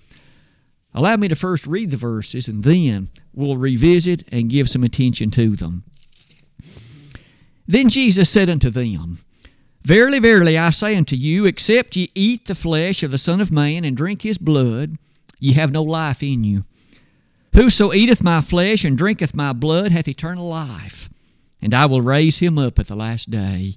Allow 0.94 1.16
me 1.16 1.28
to 1.28 1.34
first 1.34 1.66
read 1.66 1.90
the 1.90 1.98
verses 1.98 2.48
and 2.48 2.64
then 2.64 3.10
we'll 3.34 3.58
revisit 3.58 4.26
and 4.32 4.48
give 4.48 4.70
some 4.70 4.82
attention 4.82 5.30
to 5.32 5.54
them. 5.54 5.84
Then 7.66 7.90
Jesus 7.90 8.30
said 8.30 8.48
unto 8.48 8.70
them, 8.70 9.18
Verily, 9.82 10.18
verily, 10.18 10.56
I 10.56 10.70
say 10.70 10.96
unto 10.96 11.14
you, 11.14 11.44
except 11.44 11.94
ye 11.94 12.10
eat 12.14 12.46
the 12.46 12.54
flesh 12.54 13.02
of 13.02 13.10
the 13.10 13.18
Son 13.18 13.42
of 13.42 13.52
Man 13.52 13.84
and 13.84 13.94
drink 13.94 14.22
his 14.22 14.38
blood, 14.38 14.96
ye 15.38 15.52
have 15.52 15.72
no 15.72 15.82
life 15.82 16.22
in 16.22 16.42
you. 16.42 16.64
Whoso 17.54 17.92
eateth 17.92 18.22
my 18.22 18.40
flesh 18.40 18.82
and 18.82 18.96
drinketh 18.96 19.36
my 19.36 19.52
blood 19.52 19.92
hath 19.92 20.08
eternal 20.08 20.48
life, 20.48 21.10
and 21.60 21.74
I 21.74 21.84
will 21.84 22.00
raise 22.00 22.38
him 22.38 22.56
up 22.56 22.78
at 22.78 22.86
the 22.86 22.96
last 22.96 23.30
day. 23.30 23.76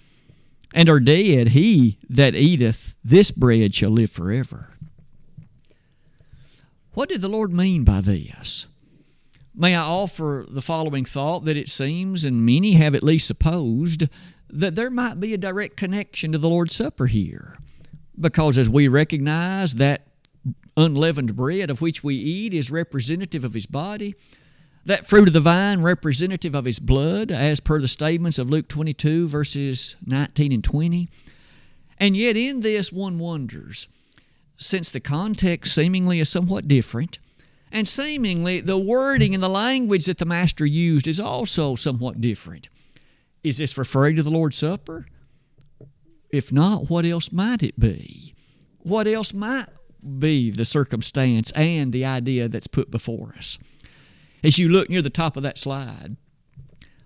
and 0.73 0.89
are 0.89 0.99
dead, 0.99 1.49
he 1.49 1.97
that 2.09 2.35
eateth 2.35 2.95
this 3.03 3.31
bread 3.31 3.75
shall 3.75 3.91
live 3.91 4.11
forever. 4.11 4.69
What 6.93 7.09
did 7.09 7.21
the 7.21 7.29
Lord 7.29 7.53
mean 7.53 7.83
by 7.83 8.01
this? 8.01 8.67
May 9.55 9.75
I 9.75 9.81
offer 9.81 10.45
the 10.49 10.61
following 10.61 11.05
thought 11.05 11.45
that 11.45 11.57
it 11.57 11.69
seems, 11.69 12.23
and 12.23 12.45
many 12.45 12.73
have 12.73 12.95
at 12.95 13.03
least 13.03 13.27
supposed, 13.27 14.07
that 14.49 14.75
there 14.75 14.89
might 14.89 15.19
be 15.19 15.33
a 15.33 15.37
direct 15.37 15.77
connection 15.77 16.31
to 16.31 16.37
the 16.37 16.49
Lord's 16.49 16.75
Supper 16.75 17.07
here. 17.07 17.57
Because 18.19 18.57
as 18.57 18.69
we 18.69 18.87
recognize 18.87 19.75
that 19.75 20.07
unleavened 20.77 21.35
bread 21.35 21.69
of 21.69 21.81
which 21.81 22.03
we 22.03 22.15
eat 22.15 22.53
is 22.53 22.71
representative 22.71 23.43
of 23.43 23.53
His 23.53 23.65
body, 23.65 24.15
that 24.85 25.07
fruit 25.07 25.27
of 25.27 25.33
the 25.33 25.39
vine 25.39 25.81
representative 25.81 26.55
of 26.55 26.65
his 26.65 26.79
blood, 26.79 27.31
as 27.31 27.59
per 27.59 27.79
the 27.79 27.87
statements 27.87 28.39
of 28.39 28.49
Luke 28.49 28.67
22, 28.67 29.27
verses 29.27 29.95
19 30.05 30.51
and 30.51 30.63
20. 30.63 31.07
And 31.99 32.17
yet, 32.17 32.35
in 32.35 32.61
this, 32.61 32.91
one 32.91 33.19
wonders, 33.19 33.87
since 34.57 34.91
the 34.91 34.99
context 34.99 35.73
seemingly 35.75 36.19
is 36.19 36.29
somewhat 36.29 36.67
different, 36.67 37.19
and 37.71 37.87
seemingly 37.87 38.59
the 38.59 38.77
wording 38.77 39.33
and 39.33 39.41
the 39.41 39.49
language 39.49 40.05
that 40.05 40.17
the 40.17 40.25
Master 40.25 40.65
used 40.65 41.07
is 41.07 41.19
also 41.19 41.75
somewhat 41.75 42.19
different. 42.19 42.67
Is 43.43 43.57
this 43.57 43.77
referring 43.77 44.15
to 44.17 44.23
the 44.23 44.29
Lord's 44.29 44.57
Supper? 44.57 45.05
If 46.29 46.51
not, 46.51 46.89
what 46.89 47.05
else 47.05 47.31
might 47.31 47.63
it 47.63 47.79
be? 47.79 48.33
What 48.79 49.07
else 49.07 49.33
might 49.33 49.67
be 50.19 50.51
the 50.51 50.65
circumstance 50.65 51.51
and 51.51 51.93
the 51.93 52.05
idea 52.05 52.47
that's 52.47 52.67
put 52.67 52.89
before 52.89 53.35
us? 53.37 53.57
As 54.43 54.57
you 54.57 54.69
look 54.69 54.89
near 54.89 55.01
the 55.01 55.09
top 55.09 55.37
of 55.37 55.43
that 55.43 55.57
slide, 55.57 56.17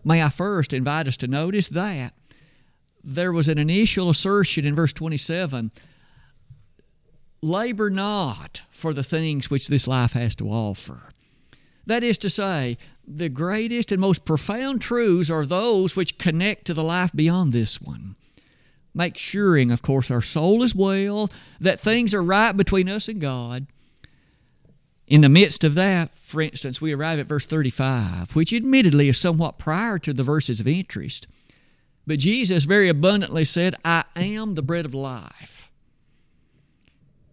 may 0.04 0.24
I 0.24 0.30
first 0.30 0.74
invite 0.74 1.08
us 1.08 1.18
to 1.18 1.28
notice 1.28 1.68
that 1.70 2.14
there 3.04 3.32
was 3.32 3.48
an 3.48 3.58
initial 3.58 4.10
assertion 4.10 4.66
in 4.66 4.76
verse 4.76 4.94
27 4.94 5.72
labor 7.42 7.90
not 7.92 8.64
for 8.72 8.94
the 8.94 9.04
things 9.04 9.50
which 9.52 9.68
this 9.68 9.88
life 9.88 10.14
has 10.14 10.34
to 10.36 10.50
offer. 10.50 11.12
That 11.86 12.04
is 12.04 12.18
to 12.20 12.30
say, 12.30 12.78
the 13.08 13.30
greatest 13.30 13.92
and 13.92 14.02
most 14.02 14.26
profound 14.26 14.82
truths 14.82 15.30
are 15.30 15.46
those 15.46 15.96
which 15.96 16.18
connect 16.18 16.66
to 16.66 16.74
the 16.74 16.84
life 16.84 17.12
beyond 17.14 17.54
this 17.54 17.80
one. 17.80 18.16
Make 18.96 19.18
sure, 19.18 19.58
of 19.72 19.82
course, 19.82 20.10
our 20.10 20.22
soul 20.22 20.64
is 20.64 20.74
well, 20.74 21.30
that 21.60 21.80
things 21.80 22.14
are 22.14 22.24
right 22.24 22.54
between 22.54 22.90
us 22.90 23.08
and 23.08 23.22
God, 23.22 23.68
in 25.08 25.22
the 25.22 25.30
midst 25.30 25.64
of 25.64 25.76
that, 25.76 26.16
for 26.18 26.42
instance, 26.42 26.82
we 26.82 26.94
arrive 26.94 27.20
at 27.20 27.28
verse 27.28 27.46
35, 27.46 28.36
which 28.36 28.54
admittedly 28.54 29.08
is 29.08 29.18
somewhat 29.18 29.60
prior 29.60 30.00
to 30.00 30.14
the 30.14 30.24
verses 30.24 30.60
of 30.60 30.68
interest. 30.68 31.28
But 32.08 32.20
Jesus 32.20 32.64
very 32.66 32.90
abundantly 32.90 33.44
said, 33.44 33.76
I 33.84 34.04
am 34.16 34.56
the 34.56 34.62
bread 34.62 34.86
of 34.86 34.94
life. 34.94 35.70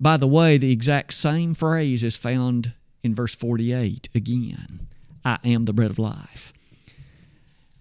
By 0.00 0.16
the 0.16 0.26
way, 0.26 0.58
the 0.58 0.72
exact 0.72 1.14
same 1.14 1.54
phrase 1.54 2.02
is 2.02 2.16
found 2.16 2.72
in 3.02 3.14
verse 3.14 3.34
48 3.34 4.08
again 4.14 4.88
I 5.24 5.38
am 5.44 5.66
the 5.66 5.72
bread 5.72 5.90
of 5.90 5.98
life. 5.98 6.52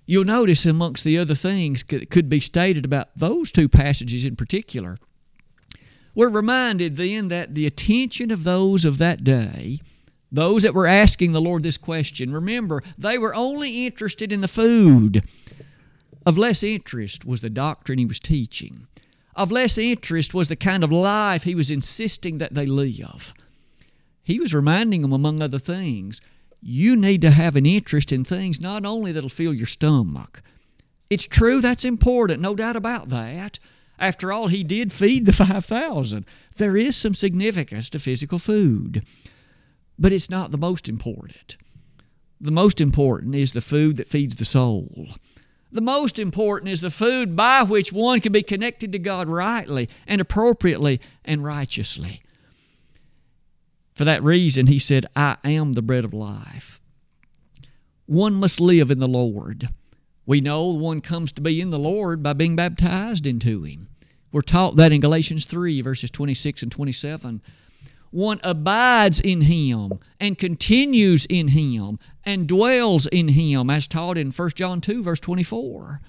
You'll 0.06 0.26
notice, 0.26 0.66
amongst 0.66 1.04
the 1.04 1.18
other 1.18 1.36
things 1.36 1.84
that 1.86 2.12
could 2.12 2.30
be 2.30 2.40
stated 2.40 2.86
about 2.86 3.10
those 3.16 3.52
two 3.52 3.68
passages 3.68 4.26
in 4.26 4.36
particular, 4.36 4.98
we're 6.14 6.30
reminded 6.30 6.96
then 6.96 7.28
that 7.30 7.56
the 7.56 7.66
attention 7.66 8.32
of 8.32 8.44
those 8.44 8.86
of 8.86 8.98
that 8.98 9.24
day, 9.24 9.80
those 10.32 10.64
that 10.64 10.74
were 10.74 10.88
asking 10.88 11.32
the 11.32 11.42
Lord 11.42 11.64
this 11.64 11.78
question, 11.78 12.34
remember, 12.34 12.82
they 12.98 13.18
were 13.18 13.36
only 13.36 13.86
interested 13.86 14.32
in 14.32 14.42
the 14.42 14.48
food. 14.48 15.24
Of 16.26 16.38
less 16.38 16.64
interest 16.64 17.26
was 17.26 17.42
the 17.42 17.50
doctrine 17.50 18.00
he 18.00 18.06
was 18.06 18.20
teaching. 18.20 18.88
Of 19.36 19.52
less 19.52 19.78
interest 19.78 20.34
was 20.34 20.50
the 20.50 20.56
kind 20.56 20.84
of 20.84 20.92
life 20.92 21.44
he 21.44 21.56
was 21.56 21.72
insisting 21.72 22.38
that 22.38 22.54
they 22.54 22.66
live. 22.66 23.34
He 24.24 24.40
was 24.40 24.54
reminding 24.54 25.02
them, 25.02 25.14
among 25.14 25.42
other 25.42 25.60
things, 25.60 26.22
you 26.62 26.96
need 26.96 27.22
to 27.22 27.32
have 27.32 27.56
an 27.56 27.66
interest 27.66 28.12
in 28.12 28.24
things 28.24 28.62
not 28.62 28.86
only 28.86 29.12
that'll 29.12 29.30
fill 29.30 29.54
your 29.54 29.66
stomach. 29.66 30.42
It's 31.10 31.26
true 31.26 31.60
that's 31.60 31.84
important, 31.84 32.42
no 32.42 32.56
doubt 32.56 32.76
about 32.76 33.10
that. 33.10 33.60
After 34.02 34.34
all, 34.34 34.48
he 34.48 34.64
did 34.64 34.92
feed 34.92 35.28
the 35.28 35.32
5,000. 35.32 36.26
There 36.58 36.76
is 36.76 36.98
some 36.98 37.14
significance 37.14 37.88
to 37.92 38.00
physical 38.00 38.40
food, 38.40 39.06
but 40.00 40.12
it's 40.12 40.30
not 40.30 40.50
the 40.50 40.58
most 40.58 40.90
important. 40.90 41.56
The 42.40 42.50
most 42.50 42.82
important 42.82 43.36
is 43.36 43.54
the 43.54 43.62
food 43.62 43.98
that 43.98 44.08
feeds 44.08 44.36
the 44.36 44.44
soul. 44.44 45.10
The 45.72 45.82
most 45.82 46.18
important 46.18 46.72
is 46.72 46.82
the 46.82 46.90
food 46.90 47.36
by 47.36 47.62
which 47.62 47.94
one 47.94 48.22
can 48.22 48.32
be 48.32 48.42
connected 48.42 48.92
to 48.92 49.00
God 49.00 49.30
rightly 49.30 49.88
and 50.08 50.20
appropriately 50.20 51.00
and 51.24 51.44
righteously. 51.44 52.24
For 53.94 54.04
that 54.04 54.24
reason, 54.24 54.66
he 54.66 54.80
said, 54.80 55.06
I 55.16 55.38
am 55.44 55.74
the 55.74 55.84
bread 55.84 56.06
of 56.06 56.14
life. 56.14 56.82
One 58.08 58.34
must 58.34 58.60
live 58.60 58.90
in 58.90 58.98
the 58.98 59.08
Lord. 59.08 59.70
We 60.26 60.42
know 60.42 60.70
one 60.70 61.02
comes 61.02 61.32
to 61.34 61.42
be 61.42 61.62
in 61.62 61.70
the 61.70 61.78
Lord 61.78 62.24
by 62.24 62.34
being 62.34 62.56
baptized 62.56 63.28
into 63.28 63.62
Him. 63.64 63.90
We're 64.32 64.42
taught 64.42 64.78
that 64.78 64.92
in 64.92 65.02
Galatians 65.02 65.46
3, 65.46 65.82
verses 65.82 66.10
26 66.10 66.64
and 66.64 66.72
27. 66.72 67.42
One 68.12 68.40
abides 68.44 69.20
in 69.20 69.42
Him 69.42 70.00
and 70.20 70.38
continues 70.38 71.26
in 71.26 71.50
Him 71.50 72.00
and 72.26 72.48
dwells 72.48 73.08
in 73.08 73.30
Him, 73.30 73.70
as 73.70 73.88
taught 73.88 74.18
in 74.18 74.32
1 74.32 74.50
John 74.52 74.82
2, 74.82 75.04
verse 75.04 75.20
24. 75.20 76.02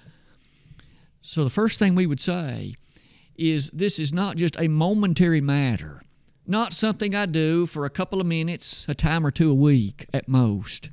So 1.21 1.45
the 1.45 1.51
first 1.51 1.79
thing 1.79 1.95
we 1.95 2.07
would 2.07 2.21
say 2.21 2.75
is 3.37 3.71
this 3.71 3.99
is 3.99 4.13
not 4.13 4.37
just 4.37 4.59
a 4.59 4.69
momentary 4.69 5.41
matter, 5.41 6.03
not 6.47 6.73
something 6.73 7.15
I 7.15 7.27
do 7.27 7.67
for 7.67 7.85
a 7.85 7.91
couple 7.91 8.21
of 8.21 8.27
minutes, 8.27 8.87
a 8.89 8.95
time 8.95 9.25
or 9.25 9.31
two 9.31 9.51
a 9.51 9.55
week 9.55 10.07
at 10.13 10.29
most, 10.29 10.91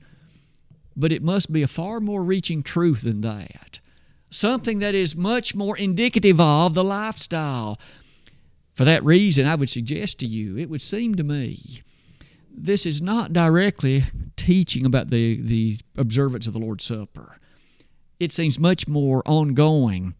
but 0.95 1.11
it 1.11 1.23
must 1.23 1.51
be 1.51 1.63
a 1.63 1.67
far 1.67 1.99
more 1.99 2.23
reaching 2.23 2.61
truth 2.61 3.01
than 3.01 3.21
that 3.21 3.78
something 4.29 4.79
that 4.79 4.95
is 4.95 5.15
much 5.15 5.55
more 5.55 5.77
indicative 5.77 6.39
of 6.39 6.73
the 6.73 6.83
lifestyle. 6.83 7.79
For 8.73 8.85
that 8.85 9.03
reason, 9.03 9.45
I 9.45 9.55
would 9.55 9.69
suggest 9.69 10.19
to 10.19 10.25
you, 10.25 10.57
it 10.57 10.69
would 10.69 10.81
seem 10.81 11.15
to 11.15 11.23
me, 11.23 11.81
this 12.49 12.85
is 12.85 13.01
not 13.01 13.33
directly 13.33 14.03
teaching 14.35 14.85
about 14.85 15.09
the, 15.09 15.41
the 15.41 15.77
observance 15.97 16.47
of 16.47 16.53
the 16.53 16.59
Lord's 16.59 16.83
Supper. 16.83 17.39
It 18.19 18.33
seems 18.33 18.59
much 18.59 18.87
more 18.87 19.21
ongoing. 19.25 20.13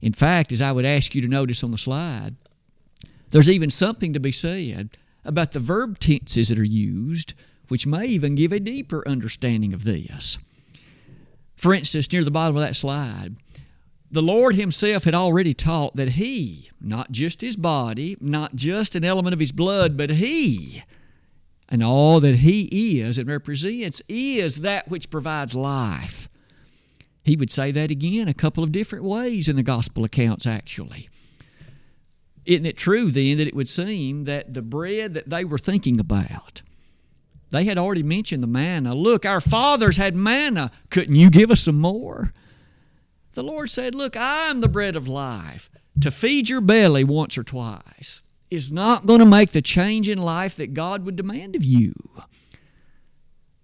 In 0.00 0.12
fact, 0.12 0.52
as 0.52 0.62
I 0.62 0.72
would 0.72 0.84
ask 0.84 1.14
you 1.14 1.22
to 1.22 1.28
notice 1.28 1.62
on 1.62 1.72
the 1.72 1.78
slide, 1.78 2.36
there's 3.30 3.50
even 3.50 3.70
something 3.70 4.12
to 4.12 4.20
be 4.20 4.32
said 4.32 4.96
about 5.24 5.52
the 5.52 5.60
verb 5.60 5.98
tenses 5.98 6.48
that 6.48 6.58
are 6.58 6.64
used, 6.64 7.34
which 7.68 7.86
may 7.86 8.06
even 8.06 8.34
give 8.34 8.52
a 8.52 8.60
deeper 8.60 9.06
understanding 9.06 9.72
of 9.72 9.84
this. 9.84 10.38
For 11.60 11.74
instance, 11.74 12.10
near 12.10 12.24
the 12.24 12.30
bottom 12.30 12.56
of 12.56 12.62
that 12.62 12.74
slide, 12.74 13.36
the 14.10 14.22
Lord 14.22 14.54
Himself 14.54 15.04
had 15.04 15.14
already 15.14 15.52
taught 15.52 15.94
that 15.94 16.12
He, 16.12 16.70
not 16.80 17.12
just 17.12 17.42
His 17.42 17.54
body, 17.54 18.16
not 18.18 18.56
just 18.56 18.94
an 18.94 19.04
element 19.04 19.34
of 19.34 19.40
His 19.40 19.52
blood, 19.52 19.94
but 19.94 20.08
He, 20.08 20.82
and 21.68 21.84
all 21.84 22.18
that 22.20 22.36
He 22.36 23.02
is 23.02 23.18
and 23.18 23.28
represents, 23.28 24.00
is 24.08 24.62
that 24.62 24.88
which 24.88 25.10
provides 25.10 25.54
life. 25.54 26.30
He 27.24 27.36
would 27.36 27.50
say 27.50 27.70
that 27.72 27.90
again 27.90 28.26
a 28.26 28.32
couple 28.32 28.64
of 28.64 28.72
different 28.72 29.04
ways 29.04 29.46
in 29.46 29.56
the 29.56 29.62
gospel 29.62 30.02
accounts, 30.02 30.46
actually. 30.46 31.10
Isn't 32.46 32.64
it 32.64 32.78
true 32.78 33.10
then 33.10 33.36
that 33.36 33.48
it 33.48 33.54
would 33.54 33.68
seem 33.68 34.24
that 34.24 34.54
the 34.54 34.62
bread 34.62 35.12
that 35.12 35.28
they 35.28 35.44
were 35.44 35.58
thinking 35.58 36.00
about, 36.00 36.62
they 37.50 37.64
had 37.64 37.78
already 37.78 38.02
mentioned 38.02 38.42
the 38.42 38.48
manna. 38.48 38.94
Look, 38.94 39.26
our 39.26 39.40
fathers 39.40 39.96
had 39.96 40.14
manna. 40.14 40.70
Couldn't 40.90 41.16
you 41.16 41.30
give 41.30 41.50
us 41.50 41.62
some 41.62 41.80
more? 41.80 42.32
The 43.32 43.42
Lord 43.42 43.70
said, 43.70 43.94
Look, 43.94 44.16
I'm 44.18 44.60
the 44.60 44.68
bread 44.68 44.96
of 44.96 45.08
life. 45.08 45.70
To 46.00 46.10
feed 46.10 46.48
your 46.48 46.60
belly 46.60 47.04
once 47.04 47.36
or 47.36 47.44
twice 47.44 48.22
is 48.50 48.72
not 48.72 49.06
going 49.06 49.20
to 49.20 49.26
make 49.26 49.50
the 49.50 49.62
change 49.62 50.08
in 50.08 50.18
life 50.18 50.56
that 50.56 50.74
God 50.74 51.04
would 51.04 51.16
demand 51.16 51.54
of 51.54 51.64
you. 51.64 51.94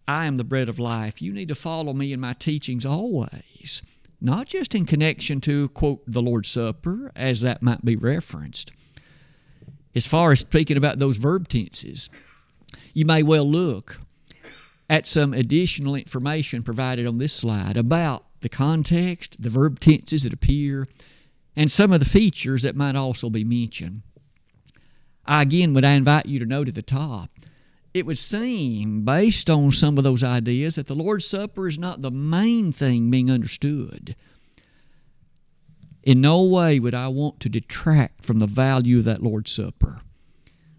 I 0.06 0.26
am 0.26 0.36
the 0.36 0.44
bread 0.44 0.68
of 0.68 0.78
life. 0.78 1.20
You 1.20 1.32
need 1.32 1.48
to 1.48 1.54
follow 1.54 1.92
me 1.92 2.12
in 2.12 2.20
my 2.20 2.34
teachings 2.34 2.86
always, 2.86 3.82
not 4.20 4.46
just 4.46 4.74
in 4.74 4.86
connection 4.86 5.40
to, 5.42 5.68
quote, 5.70 6.02
the 6.06 6.22
Lord's 6.22 6.48
Supper, 6.48 7.10
as 7.16 7.40
that 7.40 7.62
might 7.62 7.84
be 7.84 7.96
referenced. 7.96 8.70
As 9.94 10.06
far 10.06 10.30
as 10.30 10.40
speaking 10.40 10.76
about 10.76 10.98
those 10.98 11.16
verb 11.16 11.48
tenses, 11.48 12.08
you 12.94 13.04
may 13.04 13.22
well 13.22 13.48
look 13.48 14.00
at 14.88 15.06
some 15.06 15.34
additional 15.34 15.94
information 15.94 16.62
provided 16.62 17.06
on 17.06 17.18
this 17.18 17.34
slide 17.34 17.76
about 17.76 18.24
the 18.40 18.48
context, 18.48 19.42
the 19.42 19.50
verb 19.50 19.80
tenses 19.80 20.22
that 20.22 20.32
appear, 20.32 20.86
and 21.56 21.70
some 21.70 21.92
of 21.92 22.00
the 22.00 22.06
features 22.06 22.62
that 22.62 22.76
might 22.76 22.94
also 22.94 23.30
be 23.30 23.44
mentioned. 23.44 24.02
I 25.24 25.42
again 25.42 25.74
would 25.74 25.84
I 25.84 25.92
invite 25.92 26.26
you 26.26 26.38
to 26.38 26.46
note 26.46 26.68
at 26.68 26.74
the 26.74 26.82
top, 26.82 27.30
it 27.92 28.06
would 28.06 28.18
seem, 28.18 29.04
based 29.04 29.48
on 29.48 29.72
some 29.72 29.96
of 29.96 30.04
those 30.04 30.22
ideas, 30.22 30.74
that 30.74 30.86
the 30.86 30.94
Lord's 30.94 31.26
Supper 31.26 31.66
is 31.66 31.78
not 31.78 32.02
the 32.02 32.10
main 32.10 32.70
thing 32.70 33.10
being 33.10 33.30
understood. 33.30 34.14
In 36.02 36.20
no 36.20 36.44
way 36.44 36.78
would 36.78 36.94
I 36.94 37.08
want 37.08 37.40
to 37.40 37.48
detract 37.48 38.24
from 38.24 38.38
the 38.38 38.46
value 38.46 38.98
of 38.98 39.04
that 39.06 39.22
Lord's 39.22 39.50
Supper 39.50 40.02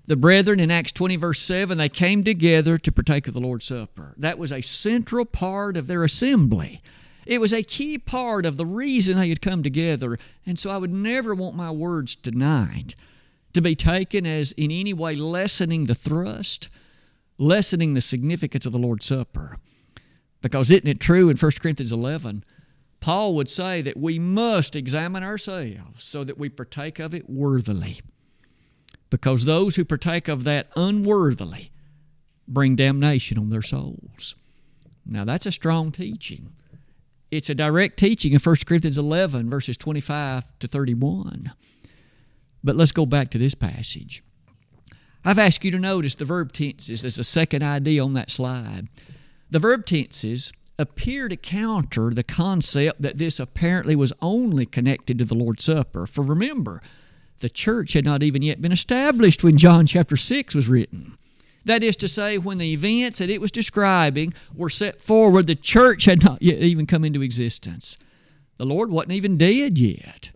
the 0.07 0.15
brethren 0.15 0.61
in 0.61 0.71
Acts 0.71 0.93
20, 0.93 1.17
verse 1.17 1.39
7, 1.41 1.77
they 1.77 1.89
came 1.89 2.23
together 2.23 2.77
to 2.77 2.91
partake 2.91 3.27
of 3.27 3.33
the 3.33 3.41
Lord's 3.41 3.65
Supper. 3.65 4.15
That 4.17 4.39
was 4.39 4.53
a 4.53 4.61
central 4.61 5.25
part 5.25 5.75
of 5.75 5.87
their 5.87 6.03
assembly. 6.03 6.79
It 7.25 7.41
was 7.41 7.53
a 7.53 7.61
key 7.61 7.97
part 7.97 8.45
of 8.45 8.55
the 8.55 8.65
reason 8.65 9.17
they 9.17 9.27
had 9.27 9.41
come 9.41 9.61
together. 9.61 10.17
And 10.45 10.57
so 10.57 10.69
I 10.69 10.77
would 10.77 10.93
never 10.93 11.35
want 11.35 11.57
my 11.57 11.71
words 11.71 12.15
tonight 12.15 12.95
to 13.51 13.61
be 13.61 13.75
taken 13.75 14.25
as 14.25 14.53
in 14.53 14.71
any 14.71 14.93
way 14.93 15.13
lessening 15.15 15.85
the 15.85 15.95
thrust, 15.95 16.69
lessening 17.37 17.93
the 17.93 18.01
significance 18.01 18.65
of 18.65 18.71
the 18.71 18.79
Lord's 18.79 19.05
Supper. 19.05 19.57
Because 20.41 20.71
isn't 20.71 20.87
it 20.87 21.01
true 21.01 21.29
in 21.29 21.35
1 21.35 21.51
Corinthians 21.59 21.91
11? 21.91 22.45
Paul 23.01 23.35
would 23.35 23.49
say 23.49 23.81
that 23.81 23.97
we 23.97 24.19
must 24.19 24.73
examine 24.73 25.23
ourselves 25.23 26.05
so 26.05 26.23
that 26.23 26.37
we 26.37 26.47
partake 26.47 26.97
of 26.97 27.13
it 27.13 27.29
worthily 27.29 27.99
because 29.09 29.45
those 29.45 29.75
who 29.75 29.85
partake 29.85 30.27
of 30.27 30.43
that 30.43 30.67
unworthily 30.75 31.71
bring 32.47 32.75
damnation 32.75 33.37
on 33.37 33.49
their 33.49 33.61
souls. 33.61 34.35
Now, 35.05 35.25
that's 35.25 35.45
a 35.45 35.51
strong 35.51 35.91
teaching. 35.91 36.53
It's 37.31 37.49
a 37.49 37.55
direct 37.55 37.97
teaching 37.97 38.33
in 38.33 38.39
1 38.39 38.55
Corinthians 38.65 38.97
11, 38.97 39.49
verses 39.49 39.77
25 39.77 40.43
to 40.59 40.67
31. 40.67 41.51
But 42.63 42.75
let's 42.75 42.91
go 42.91 43.05
back 43.05 43.29
to 43.31 43.37
this 43.37 43.55
passage. 43.55 44.23
I've 45.25 45.39
asked 45.39 45.65
you 45.65 45.71
to 45.71 45.79
notice 45.79 46.15
the 46.15 46.25
verb 46.25 46.53
tenses 46.53 47.03
as 47.03 47.19
a 47.19 47.23
second 47.23 47.63
idea 47.63 48.03
on 48.03 48.13
that 48.13 48.31
slide. 48.31 48.87
The 49.49 49.59
verb 49.59 49.85
tenses 49.85 50.53
appear 50.79 51.27
to 51.27 51.35
counter 51.35 52.11
the 52.11 52.23
concept 52.23 53.01
that 53.01 53.17
this 53.17 53.39
apparently 53.39 53.95
was 53.95 54.13
only 54.21 54.65
connected 54.65 55.19
to 55.19 55.25
the 55.25 55.35
Lord's 55.35 55.63
Supper. 55.63 56.05
For 56.05 56.21
remember, 56.21 56.81
the 57.39 57.49
church 57.49 57.93
had 57.93 58.05
not 58.05 58.23
even 58.23 58.41
yet 58.41 58.61
been 58.61 58.71
established 58.71 59.43
when 59.43 59.57
John 59.57 59.85
chapter 59.85 60.17
6 60.17 60.55
was 60.55 60.67
written. 60.67 61.17
That 61.65 61.83
is 61.83 61.95
to 61.97 62.07
say, 62.07 62.37
when 62.37 62.59
the 62.59 62.71
events 62.71 63.19
that 63.19 63.29
it 63.29 63.41
was 63.41 63.51
describing 63.51 64.33
were 64.55 64.69
set 64.69 65.01
forward, 65.01 65.47
the 65.47 65.55
church 65.55 66.05
had 66.05 66.23
not 66.23 66.41
yet 66.41 66.59
even 66.59 66.85
come 66.85 67.03
into 67.03 67.21
existence. 67.21 67.97
The 68.57 68.65
Lord 68.65 68.89
wasn't 68.89 69.13
even 69.13 69.37
dead 69.37 69.77
yet. 69.77 70.31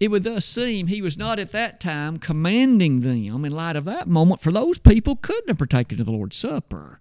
It 0.00 0.10
would 0.10 0.24
thus 0.24 0.44
seem 0.44 0.86
he 0.86 1.02
was 1.02 1.16
not 1.16 1.38
at 1.38 1.52
that 1.52 1.80
time 1.80 2.18
commanding 2.18 3.00
them 3.00 3.44
in 3.44 3.52
light 3.52 3.76
of 3.76 3.84
that 3.84 4.08
moment, 4.08 4.42
for 4.42 4.52
those 4.52 4.78
people 4.78 5.16
couldn't 5.16 5.48
have 5.48 5.58
partaken 5.58 6.00
of 6.00 6.06
the 6.06 6.12
Lord's 6.12 6.36
Supper. 6.36 7.00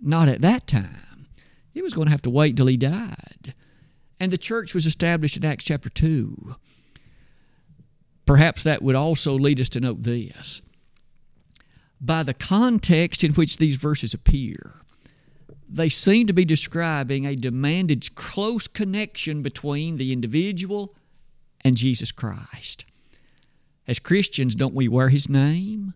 Not 0.00 0.28
at 0.28 0.40
that 0.40 0.66
time. 0.66 1.26
He 1.72 1.82
was 1.82 1.94
going 1.94 2.06
to 2.06 2.12
have 2.12 2.22
to 2.22 2.30
wait 2.30 2.56
till 2.56 2.66
he 2.66 2.76
died. 2.76 3.54
And 4.18 4.30
the 4.30 4.38
church 4.38 4.74
was 4.74 4.86
established 4.86 5.36
in 5.36 5.44
Acts 5.44 5.64
chapter 5.64 5.88
2. 5.88 6.56
Perhaps 8.30 8.62
that 8.62 8.80
would 8.80 8.94
also 8.94 9.32
lead 9.36 9.60
us 9.60 9.68
to 9.70 9.80
note 9.80 10.04
this. 10.04 10.62
By 12.00 12.22
the 12.22 12.32
context 12.32 13.24
in 13.24 13.32
which 13.32 13.56
these 13.56 13.74
verses 13.74 14.14
appear, 14.14 14.82
they 15.68 15.88
seem 15.88 16.28
to 16.28 16.32
be 16.32 16.44
describing 16.44 17.26
a 17.26 17.34
demanded 17.34 18.14
close 18.14 18.68
connection 18.68 19.42
between 19.42 19.96
the 19.96 20.12
individual 20.12 20.94
and 21.62 21.76
Jesus 21.76 22.12
Christ. 22.12 22.84
As 23.88 23.98
Christians, 23.98 24.54
don't 24.54 24.74
we 24.76 24.86
wear 24.86 25.08
his 25.08 25.28
name? 25.28 25.94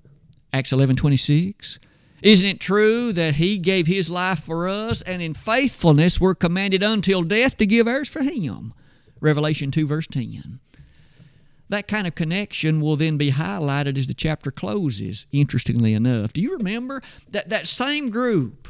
Acts 0.52 0.72
11 0.72 0.96
26. 0.96 1.78
Isn't 2.20 2.48
it 2.48 2.58
true 2.58 3.12
that 3.12 3.36
he 3.36 3.58
gave 3.58 3.86
his 3.86 4.10
life 4.10 4.40
for 4.40 4.68
us, 4.68 5.02
and 5.02 5.22
in 5.22 5.34
faithfulness 5.34 6.20
we're 6.20 6.34
commanded 6.34 6.82
until 6.82 7.22
death 7.22 7.56
to 7.58 7.64
give 7.64 7.86
ours 7.86 8.08
for 8.08 8.22
him? 8.22 8.74
Revelation 9.20 9.70
2, 9.70 9.86
verse 9.86 10.08
10. 10.08 10.58
That 11.68 11.88
kind 11.88 12.06
of 12.06 12.14
connection 12.14 12.80
will 12.80 12.96
then 12.96 13.16
be 13.16 13.32
highlighted 13.32 13.96
as 13.96 14.06
the 14.06 14.14
chapter 14.14 14.50
closes, 14.50 15.26
interestingly 15.32 15.94
enough. 15.94 16.32
Do 16.32 16.40
you 16.40 16.56
remember 16.56 17.02
that 17.30 17.48
that 17.48 17.66
same 17.66 18.10
group? 18.10 18.68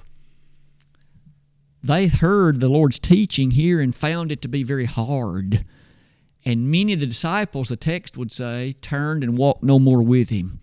They 1.82 2.06
heard 2.06 2.60
the 2.60 2.68
Lord's 2.68 2.98
teaching 2.98 3.50
here 3.50 3.80
and 3.80 3.94
found 3.94 4.32
it 4.32 4.40
to 4.42 4.48
be 4.48 4.62
very 4.62 4.86
hard. 4.86 5.66
And 6.44 6.70
many 6.70 6.94
of 6.94 7.00
the 7.00 7.06
disciples, 7.06 7.68
the 7.68 7.76
text 7.76 8.16
would 8.16 8.32
say, 8.32 8.76
turned 8.80 9.22
and 9.22 9.36
walked 9.36 9.62
no 9.62 9.78
more 9.78 10.02
with 10.02 10.30
him. 10.30 10.60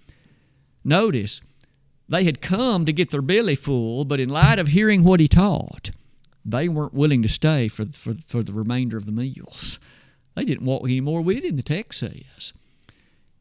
Notice, 0.83 1.41
they 2.09 2.23
had 2.23 2.41
come 2.41 2.85
to 2.85 2.93
get 2.93 3.11
their 3.11 3.21
belly 3.21 3.55
full, 3.55 4.03
but 4.03 4.19
in 4.19 4.29
light 4.29 4.57
of 4.57 4.69
hearing 4.69 5.03
what 5.03 5.19
he 5.19 5.27
taught, 5.27 5.91
they 6.43 6.67
weren't 6.67 6.93
willing 6.93 7.21
to 7.21 7.29
stay 7.29 7.67
for, 7.67 7.85
for, 7.85 8.15
for 8.25 8.41
the 8.41 8.53
remainder 8.53 8.97
of 8.97 9.05
the 9.05 9.11
meals. 9.11 9.79
They 10.35 10.45
didn't 10.45 10.65
walk 10.65 10.83
anymore 10.83 11.21
with 11.21 11.43
him, 11.43 11.57
the 11.57 11.63
text 11.63 11.99
says. 11.99 12.53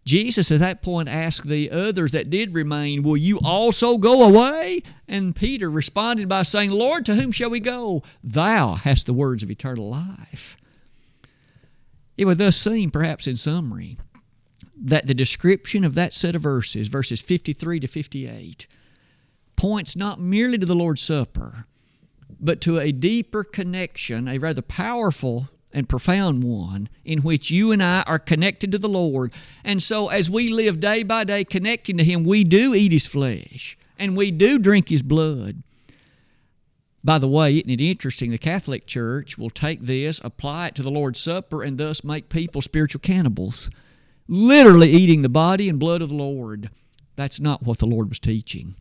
Jesus 0.04 0.50
at 0.50 0.60
that 0.60 0.82
point 0.82 1.08
asked 1.08 1.46
the 1.46 1.70
others 1.70 2.12
that 2.12 2.30
did 2.30 2.54
remain, 2.54 3.02
Will 3.02 3.16
you 3.16 3.38
also 3.44 3.98
go 3.98 4.22
away? 4.22 4.82
And 5.06 5.36
Peter 5.36 5.70
responded 5.70 6.28
by 6.28 6.42
saying, 6.42 6.70
Lord, 6.70 7.04
to 7.06 7.14
whom 7.14 7.32
shall 7.32 7.50
we 7.50 7.60
go? 7.60 8.02
Thou 8.24 8.74
hast 8.74 9.06
the 9.06 9.12
words 9.12 9.42
of 9.42 9.50
eternal 9.50 9.90
life. 9.90 10.56
It 12.16 12.24
would 12.24 12.38
thus 12.38 12.56
seem, 12.56 12.90
perhaps 12.90 13.26
in 13.26 13.36
summary, 13.36 13.98
that 14.76 15.06
the 15.06 15.14
description 15.14 15.84
of 15.84 15.94
that 15.94 16.14
set 16.14 16.34
of 16.34 16.42
verses, 16.42 16.88
verses 16.88 17.20
53 17.20 17.80
to 17.80 17.86
58, 17.86 18.66
points 19.56 19.94
not 19.94 20.18
merely 20.18 20.58
to 20.58 20.66
the 20.66 20.74
Lord's 20.74 21.02
Supper, 21.02 21.66
but 22.40 22.60
to 22.62 22.78
a 22.78 22.92
deeper 22.92 23.44
connection, 23.44 24.26
a 24.26 24.38
rather 24.38 24.62
powerful 24.62 25.50
and 25.72 25.88
profound 25.88 26.42
one 26.42 26.88
in 27.04 27.20
which 27.20 27.50
you 27.50 27.72
and 27.72 27.82
I 27.82 28.02
are 28.06 28.18
connected 28.18 28.72
to 28.72 28.78
the 28.78 28.88
Lord. 28.88 29.32
And 29.64 29.82
so, 29.82 30.08
as 30.08 30.30
we 30.30 30.48
live 30.48 30.80
day 30.80 31.02
by 31.02 31.24
day 31.24 31.44
connecting 31.44 31.96
to 31.98 32.04
Him, 32.04 32.24
we 32.24 32.44
do 32.44 32.74
eat 32.74 32.92
His 32.92 33.06
flesh 33.06 33.78
and 33.98 34.16
we 34.16 34.30
do 34.30 34.58
drink 34.58 34.88
His 34.88 35.02
blood. 35.02 35.62
By 37.02 37.18
the 37.18 37.28
way, 37.28 37.56
isn't 37.56 37.70
it 37.70 37.80
interesting? 37.80 38.30
The 38.30 38.38
Catholic 38.38 38.86
Church 38.86 39.38
will 39.38 39.50
take 39.50 39.82
this, 39.82 40.20
apply 40.22 40.68
it 40.68 40.74
to 40.74 40.82
the 40.82 40.90
Lord's 40.90 41.20
Supper, 41.20 41.62
and 41.62 41.78
thus 41.78 42.04
make 42.04 42.28
people 42.28 42.60
spiritual 42.60 43.00
cannibals, 43.00 43.70
literally 44.28 44.90
eating 44.90 45.22
the 45.22 45.30
body 45.30 45.68
and 45.68 45.78
blood 45.78 46.02
of 46.02 46.10
the 46.10 46.14
Lord. 46.14 46.70
That's 47.16 47.40
not 47.40 47.62
what 47.62 47.78
the 47.78 47.86
Lord 47.86 48.10
was 48.10 48.18
teaching. 48.18 48.74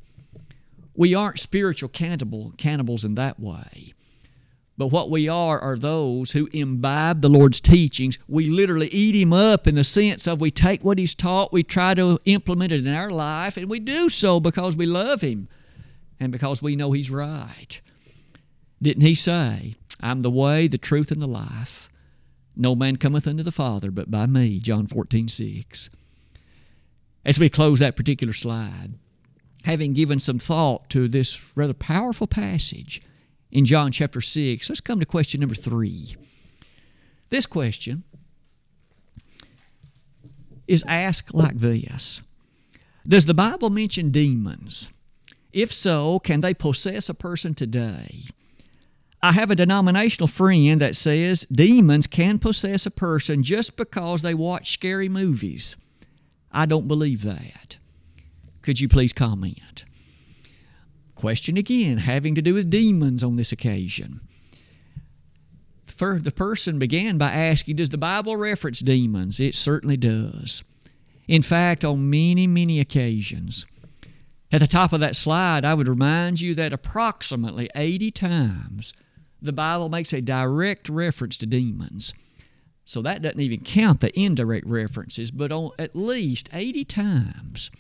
We 0.95 1.15
aren't 1.15 1.39
spiritual 1.39 1.89
cannibal, 1.89 2.54
cannibals 2.58 3.06
in 3.06 3.15
that 3.15 3.39
way. 3.39 3.93
But 4.79 4.93
what 4.93 5.09
we 5.11 5.27
are 5.27 5.59
are 5.59 5.75
those 5.75 6.31
who 6.31 6.47
imbibe 6.53 7.19
the 7.19 7.27
Lord's 7.27 7.59
teachings. 7.59 8.17
We 8.29 8.49
literally 8.49 8.87
eat 8.87 9.13
Him 9.13 9.33
up 9.33 9.67
in 9.67 9.75
the 9.75 9.83
sense 9.83 10.25
of 10.25 10.39
we 10.39 10.51
take 10.51 10.85
what 10.85 10.97
He's 10.97 11.13
taught, 11.13 11.51
we 11.51 11.63
try 11.63 11.93
to 11.95 12.17
implement 12.23 12.71
it 12.71 12.87
in 12.87 12.95
our 12.95 13.09
life, 13.09 13.57
and 13.57 13.69
we 13.69 13.81
do 13.81 14.07
so 14.07 14.39
because 14.39 14.77
we 14.77 14.85
love 14.85 15.19
Him 15.19 15.49
and 16.17 16.31
because 16.31 16.61
we 16.61 16.77
know 16.77 16.93
He's 16.93 17.11
right. 17.11 17.81
Didn't 18.81 19.01
He 19.01 19.15
say, 19.15 19.75
I'm 19.99 20.21
the 20.21 20.31
way, 20.31 20.69
the 20.69 20.77
truth, 20.77 21.11
and 21.11 21.21
the 21.21 21.27
life? 21.27 21.89
No 22.55 22.73
man 22.73 22.95
cometh 22.95 23.27
unto 23.27 23.43
the 23.43 23.51
Father 23.51 23.91
but 23.91 24.09
by 24.09 24.27
me, 24.27 24.59
John 24.59 24.87
14, 24.87 25.27
6. 25.27 25.89
As 27.25 27.37
we 27.37 27.49
close 27.49 27.79
that 27.79 27.97
particular 27.97 28.31
slide, 28.31 28.91
having 29.65 29.91
given 29.91 30.21
some 30.21 30.39
thought 30.39 30.89
to 30.91 31.09
this 31.09 31.51
rather 31.57 31.73
powerful 31.73 32.27
passage 32.27 33.01
in 33.51 33.65
John 33.65 33.91
chapter 33.91 34.21
6, 34.21 34.69
let's 34.69 34.81
come 34.81 34.99
to 34.99 35.05
question 35.05 35.39
number 35.39 35.55
three. 35.55 36.15
This 37.29 37.45
question 37.45 38.03
is 40.67 40.83
asked 40.88 41.33
like 41.33 41.57
this 41.57 42.21
Does 43.07 43.25
the 43.25 43.33
Bible 43.33 43.69
mention 43.69 44.12
demons? 44.12 44.89
If 45.51 45.73
so, 45.73 46.19
can 46.19 46.41
they 46.41 46.53
possess 46.53 47.09
a 47.09 47.13
person 47.15 47.55
today? 47.55 48.25
I 49.21 49.33
have 49.33 49.51
a 49.51 49.55
denominational 49.55 50.27
friend 50.27 50.79
that 50.79 50.95
says 50.95 51.45
demons 51.51 52.07
can 52.07 52.39
possess 52.39 52.85
a 52.85 52.91
person 52.91 53.43
just 53.43 53.75
because 53.75 54.21
they 54.21 54.33
watch 54.33 54.71
scary 54.71 55.09
movies. 55.09 55.75
I 56.51 56.65
don't 56.65 56.88
believe 56.88 57.23
that. 57.23 57.77
Could 58.62 58.79
you 58.79 58.88
please 58.88 59.12
comment? 59.12 59.85
Question 61.19 61.58
again, 61.58 61.97
having 61.97 62.34
to 62.36 62.41
do 62.41 62.53
with 62.53 62.69
demons 62.69 63.25
on 63.25 63.36
this 63.36 63.51
occasion. 63.51 64.21
The 65.86 66.32
person 66.34 66.79
began 66.79 67.17
by 67.17 67.34
asking, 67.34 67.75
Does 67.75 67.89
the 67.89 67.97
Bible 67.97 68.38
reference 68.38 68.79
demons? 68.79 69.38
It 69.38 69.53
certainly 69.53 69.97
does. 69.97 70.63
In 71.27 71.41
fact, 71.41 71.84
on 71.84 72.10
many, 72.10 72.47
many 72.47 72.79
occasions. 72.79 73.65
At 74.49 74.62
the 74.62 74.67
top 74.67 74.93
of 74.93 75.01
that 75.01 75.17
slide, 75.17 75.65
I 75.65 75.73
would 75.73 75.89
remind 75.89 76.39
you 76.39 76.55
that 76.55 76.71
approximately 76.71 77.69
80 77.75 78.12
times 78.12 78.93
the 79.41 79.51
Bible 79.51 79.89
makes 79.89 80.13
a 80.13 80.21
direct 80.21 80.88
reference 80.88 81.36
to 81.39 81.45
demons. 81.45 82.13
So 82.86 83.01
that 83.01 83.21
doesn't 83.21 83.41
even 83.41 83.60
count 83.60 83.99
the 83.99 84.17
indirect 84.17 84.65
references, 84.65 85.32
but 85.32 85.51
on 85.51 85.71
at 85.77 85.97
least 85.97 86.47
80 86.53 86.86
times. 86.86 87.71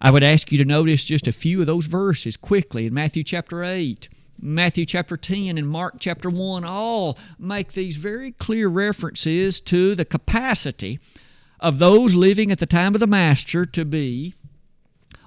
I 0.00 0.10
would 0.10 0.22
ask 0.22 0.52
you 0.52 0.58
to 0.58 0.64
notice 0.64 1.04
just 1.04 1.26
a 1.26 1.32
few 1.32 1.60
of 1.60 1.66
those 1.66 1.86
verses 1.86 2.36
quickly 2.36 2.86
in 2.86 2.94
Matthew 2.94 3.24
chapter 3.24 3.64
8, 3.64 4.08
Matthew 4.40 4.84
chapter 4.84 5.16
10, 5.16 5.56
and 5.56 5.68
Mark 5.68 5.94
chapter 5.98 6.28
1 6.28 6.64
all 6.64 7.18
make 7.38 7.72
these 7.72 7.96
very 7.96 8.32
clear 8.32 8.68
references 8.68 9.60
to 9.60 9.94
the 9.94 10.04
capacity 10.04 11.00
of 11.60 11.78
those 11.78 12.14
living 12.14 12.52
at 12.52 12.58
the 12.58 12.66
time 12.66 12.94
of 12.94 13.00
the 13.00 13.06
Master 13.06 13.64
to 13.64 13.84
be 13.84 14.34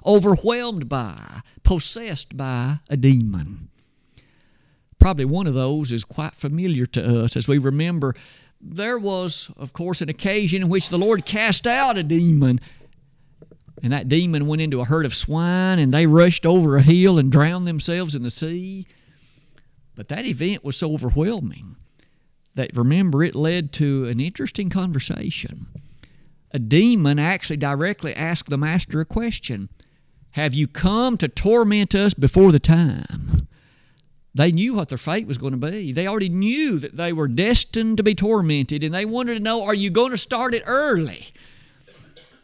overwhelmed 0.06 0.88
by, 0.88 1.40
possessed 1.64 2.36
by 2.36 2.78
a 2.88 2.96
demon 2.96 3.70
probably 5.00 5.24
one 5.24 5.46
of 5.46 5.54
those 5.54 5.90
is 5.90 6.04
quite 6.04 6.34
familiar 6.34 6.86
to 6.86 7.24
us 7.24 7.34
as 7.36 7.48
we 7.48 7.58
remember 7.58 8.14
there 8.60 8.98
was, 8.98 9.50
of 9.56 9.72
course, 9.72 10.02
an 10.02 10.10
occasion 10.10 10.62
in 10.62 10.68
which 10.68 10.90
the 10.90 10.98
Lord 10.98 11.24
cast 11.24 11.66
out 11.66 11.96
a 11.96 12.02
demon. 12.02 12.60
And 13.82 13.92
that 13.92 14.08
demon 14.08 14.46
went 14.46 14.62
into 14.62 14.80
a 14.80 14.84
herd 14.84 15.06
of 15.06 15.14
swine 15.14 15.78
and 15.78 15.92
they 15.92 16.06
rushed 16.06 16.44
over 16.44 16.76
a 16.76 16.82
hill 16.82 17.18
and 17.18 17.32
drowned 17.32 17.66
themselves 17.66 18.14
in 18.14 18.22
the 18.22 18.30
sea. 18.30 18.86
But 19.94 20.08
that 20.08 20.26
event 20.26 20.64
was 20.64 20.76
so 20.76 20.92
overwhelming 20.92 21.76
that, 22.54 22.76
remember, 22.76 23.22
it 23.22 23.34
led 23.34 23.72
to 23.74 24.06
an 24.06 24.20
interesting 24.20 24.68
conversation. 24.68 25.66
A 26.52 26.58
demon 26.58 27.18
actually 27.18 27.56
directly 27.56 28.14
asked 28.14 28.50
the 28.50 28.58
master 28.58 29.00
a 29.00 29.04
question 29.04 29.68
Have 30.32 30.52
you 30.52 30.66
come 30.66 31.16
to 31.18 31.28
torment 31.28 31.94
us 31.94 32.12
before 32.12 32.52
the 32.52 32.58
time? 32.58 33.48
They 34.34 34.52
knew 34.52 34.74
what 34.74 34.88
their 34.88 34.98
fate 34.98 35.26
was 35.26 35.38
going 35.38 35.58
to 35.58 35.70
be. 35.70 35.92
They 35.92 36.06
already 36.06 36.28
knew 36.28 36.78
that 36.78 36.96
they 36.96 37.12
were 37.12 37.26
destined 37.26 37.96
to 37.96 38.02
be 38.02 38.14
tormented, 38.14 38.84
and 38.84 38.94
they 38.94 39.04
wanted 39.04 39.34
to 39.34 39.40
know, 39.40 39.64
are 39.64 39.74
you 39.74 39.90
going 39.90 40.12
to 40.12 40.18
start 40.18 40.54
it 40.54 40.62
early? 40.66 41.28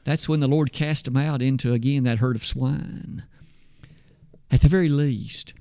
That's 0.06 0.28
when 0.28 0.38
the 0.38 0.46
Lord 0.46 0.72
cast 0.72 1.06
them 1.06 1.16
out 1.16 1.42
into, 1.42 1.72
again, 1.72 2.04
that 2.04 2.18
herd 2.18 2.36
of 2.36 2.46
swine. 2.46 3.24
At 4.52 4.60
the 4.60 4.68
very 4.68 4.88
least, 4.88 5.52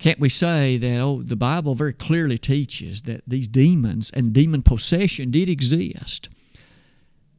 can't 0.00 0.18
we 0.18 0.30
say 0.30 0.76
that, 0.78 0.98
oh, 0.98 1.22
the 1.22 1.36
Bible 1.36 1.76
very 1.76 1.92
clearly 1.92 2.38
teaches 2.38 3.02
that 3.02 3.22
these 3.24 3.46
demons 3.46 4.10
and 4.12 4.32
demon 4.32 4.62
possession 4.62 5.30
did 5.30 5.48
exist? 5.48 6.28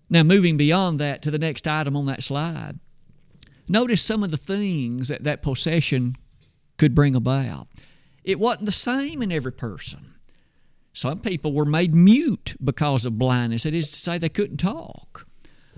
Now, 0.09 0.23
moving 0.23 0.55
beyond 0.55 0.97
that 1.01 1.21
to 1.23 1.31
the 1.31 1.38
next 1.38 1.67
item 1.67 1.97
on 1.97 2.05
that 2.05 2.23
slide, 2.23 2.79
notice 3.67 4.01
some 4.01 4.23
of 4.23 4.31
the 4.31 4.38
things 4.38 5.09
that 5.09 5.25
that 5.25 5.41
possession 5.41 6.15
could 6.77 6.95
bring 6.95 7.15
about. 7.15 7.67
It 8.23 8.39
wasn't 8.39 8.67
the 8.67 8.71
same 8.71 9.21
in 9.21 9.29
every 9.29 9.51
person. 9.51 10.13
Some 10.93 11.19
people 11.19 11.51
were 11.51 11.65
made 11.65 11.93
mute 11.93 12.55
because 12.63 13.05
of 13.05 13.19
blindness, 13.19 13.63
that 13.63 13.73
is 13.73 13.91
to 13.91 13.97
say, 13.97 14.17
they 14.17 14.29
couldn't 14.29 14.57
talk. 14.57 15.27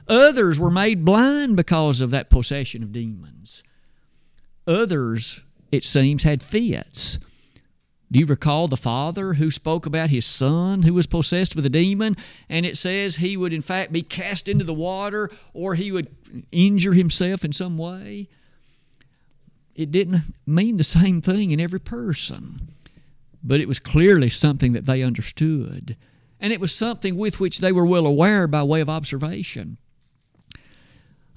Others 0.08 0.60
were 0.60 0.72
made 0.72 1.04
blind 1.04 1.56
because 1.56 2.02
of 2.02 2.12
that 2.12 2.30
possession 2.30 2.84
of 2.84 2.92
demons. 2.92 3.64
Others, 4.68 5.42
it 5.72 5.84
seems, 5.84 6.24
had 6.24 6.44
fits. 6.44 7.20
Do 8.12 8.20
you 8.20 8.26
recall 8.26 8.68
the 8.68 8.78
father 8.78 9.34
who 9.34 9.50
spoke 9.50 9.86
about 9.86 10.10
his 10.10 10.26
son 10.26 10.84
who 10.84 10.94
was 10.94 11.08
possessed 11.08 11.56
with 11.56 11.66
a 11.66 11.70
demon? 11.70 12.16
And 12.48 12.66
it 12.66 12.78
says 12.78 13.16
he 13.16 13.36
would, 13.36 13.52
in 13.52 13.62
fact, 13.62 13.92
be 13.92 14.04
cast 14.04 14.48
into 14.48 14.64
the 14.64 14.74
water 14.74 15.30
or 15.54 15.76
he 15.76 15.92
would 15.92 16.16
injure 16.52 16.94
himself 16.94 17.44
in 17.44 17.52
some 17.52 17.78
way 17.78 18.30
it 19.76 19.92
didn't 19.92 20.34
mean 20.48 20.78
the 20.78 20.84
same 20.84 21.22
thing 21.22 21.52
in 21.52 21.60
every 21.60 21.80
person, 21.80 22.70
but 23.44 23.60
it 23.60 23.68
was 23.68 23.80
clearly 23.80 24.30
something 24.30 24.72
that 24.72 24.86
they 24.86 25.04
understood. 25.04 25.98
And 26.40 26.54
it 26.54 26.62
was 26.62 26.74
something 26.74 27.18
with 27.18 27.40
which 27.40 27.60
they 27.60 27.72
were 27.72 27.86
well 27.86 28.06
aware 28.06 28.48
by 28.48 28.64
way 28.64 28.80
of 28.80 28.90
observation. 28.90 29.78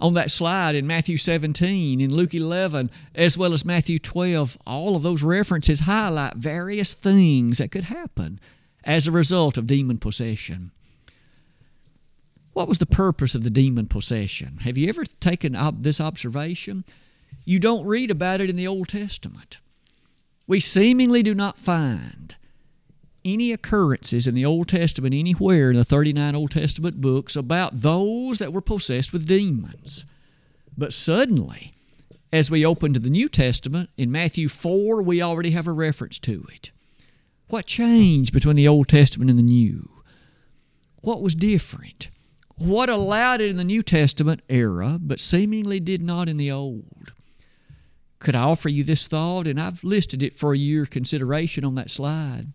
On 0.01 0.15
that 0.15 0.31
slide 0.31 0.77
in 0.77 0.87
Matthew 0.87 1.17
17, 1.17 2.01
in 2.01 2.15
Luke 2.15 2.35
11, 2.35 2.91
as 3.15 3.37
well 3.37 3.53
as 3.53 3.65
Matthew 3.65 3.99
12, 3.99 4.57
all 4.67 4.95
of 4.95 5.03
those 5.03 5.25
references 5.25 5.81
highlight 5.81 6.37
various 6.37 6.95
things 6.95 7.59
that 7.59 7.73
could 7.73 7.85
happen 7.85 8.39
as 8.85 9.07
a 9.07 9.13
result 9.13 9.59
of 9.59 9.67
demon 9.67 9.99
possession. 9.99 10.71
What 12.53 12.69
was 12.69 12.79
the 12.79 12.87
purpose 12.87 13.35
of 13.35 13.43
the 13.43 13.51
demon 13.51 13.87
possession? 13.87 14.59
Have 14.63 14.79
you 14.79 14.89
ever 14.89 15.05
taken 15.05 15.57
up 15.57 15.83
this 15.83 16.01
observation? 16.01 16.85
You 17.45 17.59
don't 17.59 17.87
read 17.87 18.11
about 18.11 18.41
it 18.41 18.51
in 18.51 18.57
the 18.57 18.67
Old 18.67 18.89
Testament. 18.89 19.61
We 20.47 20.61
seemingly 20.61 21.23
do 21.23 21.35
not 21.35 21.59
find 21.59 22.37
any 23.25 23.53
occurrences 23.53 24.27
in 24.27 24.35
the 24.35 24.45
Old 24.45 24.69
Testament 24.69 25.15
anywhere 25.15 25.71
in 25.71 25.77
the 25.77 25.85
39 25.85 26.35
Old 26.35 26.51
Testament 26.51 27.01
books 27.01 27.37
about 27.37 27.81
those 27.81 28.39
that 28.39 28.53
were 28.53 28.61
possessed 28.61 29.13
with 29.13 29.27
demons. 29.27 30.05
But 30.77 30.93
suddenly, 30.93 31.73
as 32.33 32.51
we 32.51 32.65
open 32.65 32.95
to 32.95 33.01
the 33.01 33.11
New 33.11 33.29
Testament, 33.29 33.91
in 33.97 34.13
Matthew 34.13 34.49
4, 34.49 35.03
we 35.03 35.23
already 35.23 35.51
have 35.51 35.67
a 35.67 35.73
reference 35.73 36.19
to 36.21 36.47
it. 36.53 36.71
What 37.49 37.67
changed 37.67 38.33
between 38.33 38.57
the 38.57 38.69
Old 38.69 38.89
Testament 38.89 39.31
and 39.31 39.39
the 39.39 39.43
New? 39.43 39.89
What 41.01 41.23
was 41.23 41.35
different? 41.35 42.09
What 42.57 42.91
allowed 42.91 43.41
it 43.41 43.51
in 43.51 43.57
the 43.57 43.65
New 43.65 43.83
Testament 43.83 44.43
era, 44.49 44.99
but 45.01 45.21
seemingly 45.21 45.81
did 45.81 46.03
not 46.03 46.29
in 46.29 46.37
the 46.37 46.51
Old? 46.51 47.13
Could 48.19 48.35
I 48.35 48.43
offer 48.43 48.69
you 48.69 48.85
this 48.85 49.07
thought? 49.07 49.47
And 49.47 49.61
I've 49.61 49.85
listed 49.85 50.23
it 50.23 50.35
for 50.35 50.55
your 50.55 50.85
consideration 50.85 51.65
on 51.65 51.77
that 51.77 51.89
slide. 51.89 52.49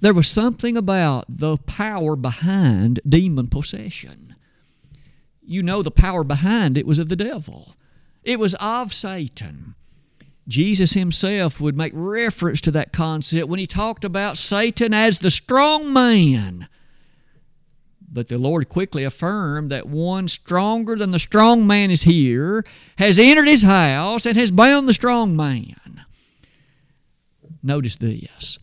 There 0.00 0.14
was 0.14 0.28
something 0.28 0.76
about 0.76 1.24
the 1.28 1.56
power 1.56 2.16
behind 2.16 3.00
demon 3.08 3.48
possession. 3.48 4.36
You 5.42 5.62
know, 5.62 5.82
the 5.82 5.90
power 5.90 6.24
behind 6.24 6.76
it 6.76 6.86
was 6.86 6.98
of 6.98 7.08
the 7.08 7.16
devil, 7.16 7.76
it 8.24 8.38
was 8.38 8.54
of 8.56 8.92
Satan. 8.92 9.74
Jesus 10.48 10.92
himself 10.92 11.60
would 11.60 11.76
make 11.76 11.92
reference 11.94 12.60
to 12.62 12.70
that 12.70 12.92
concept 12.92 13.48
when 13.48 13.58
he 13.58 13.66
talked 13.66 14.04
about 14.04 14.36
Satan 14.36 14.94
as 14.94 15.18
the 15.18 15.30
strong 15.30 15.92
man 15.92 16.68
but 18.16 18.28
the 18.28 18.38
Lord 18.38 18.70
quickly 18.70 19.04
affirmed 19.04 19.70
that 19.70 19.86
one 19.86 20.26
stronger 20.26 20.96
than 20.96 21.10
the 21.10 21.18
strong 21.18 21.66
man 21.66 21.90
is 21.90 22.04
here, 22.04 22.64
has 22.96 23.18
entered 23.18 23.46
his 23.46 23.60
house, 23.60 24.24
and 24.24 24.38
has 24.38 24.50
bound 24.50 24.88
the 24.88 24.94
strong 24.94 25.36
man. 25.36 26.06
Notice 27.62 27.96
this. 27.96 28.58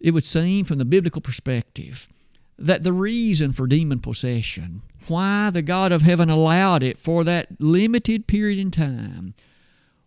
It 0.00 0.12
would 0.12 0.24
seem 0.24 0.64
from 0.64 0.78
the 0.78 0.84
biblical 0.84 1.20
perspective 1.20 2.08
that 2.58 2.82
the 2.82 2.92
reason 2.92 3.52
for 3.52 3.66
demon 3.66 4.00
possession, 4.00 4.82
why 5.08 5.50
the 5.50 5.62
God 5.62 5.92
of 5.92 6.02
heaven 6.02 6.28
allowed 6.28 6.82
it 6.82 6.98
for 6.98 7.24
that 7.24 7.48
limited 7.60 8.26
period 8.26 8.58
in 8.58 8.70
time, 8.70 9.34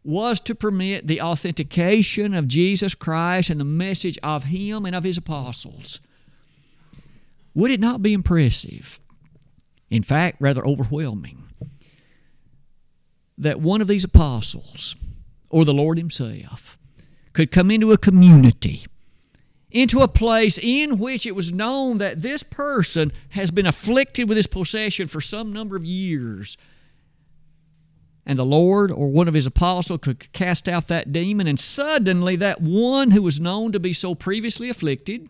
was 0.04 0.40
to 0.42 0.54
permit 0.56 1.08
the 1.08 1.22
authentication 1.22 2.34
of 2.34 2.48
Jesus 2.48 2.94
Christ 2.94 3.50
and 3.50 3.60
the 3.60 3.66
message 3.66 4.20
of 4.22 4.46
Him 4.46 4.86
and 4.86 4.96
of 4.96 5.04
His 5.04 5.18
apostles. 5.18 6.00
Would 7.56 7.72
it 7.72 7.80
not 7.80 8.02
be 8.02 8.14
impressive? 8.14 9.00
In 9.90 10.04
fact, 10.04 10.38
rather 10.40 10.66
overwhelming, 10.66 11.44
that 13.38 13.62
one 13.62 13.82
of 13.82 13.88
these 13.88 14.04
apostles, 14.04 14.96
or 15.50 15.66
the 15.66 15.74
Lord 15.74 15.98
Himself, 15.98 16.78
could 17.32 17.52
come 17.52 17.72
into 17.72 17.92
a 17.92 17.98
community, 17.98 18.86
into 19.74 20.00
a 20.02 20.08
place 20.08 20.58
in 20.62 21.00
which 21.00 21.26
it 21.26 21.36
was 21.36 21.52
known 21.52 21.98
that 21.98 22.22
this 22.22 22.44
person 22.44 23.12
has 23.30 23.52
been 23.52 23.66
afflicted 23.66 24.30
with 24.30 24.38
this 24.38 24.48
possession 24.48 25.08
for 25.08 25.20
some 25.20 25.52
number 25.52 25.76
of 25.76 25.84
years 25.84 26.58
and 28.26 28.40
the 28.40 28.46
Lord 28.46 28.92
or 28.92 29.10
one 29.10 29.28
of 29.28 29.34
his 29.34 29.46
apostles 29.46 30.00
could 30.02 30.32
cast 30.32 30.70
out 30.70 30.88
that 30.88 31.12
demon, 31.12 31.48
and 31.48 31.60
suddenly 31.60 32.36
that 32.38 32.62
one 32.62 33.12
who 33.12 33.22
was 33.22 33.40
known 33.40 33.72
to 33.74 33.80
be 33.80 33.94
so 33.94 34.16
previously 34.16 34.70
afflicted, 34.70 35.28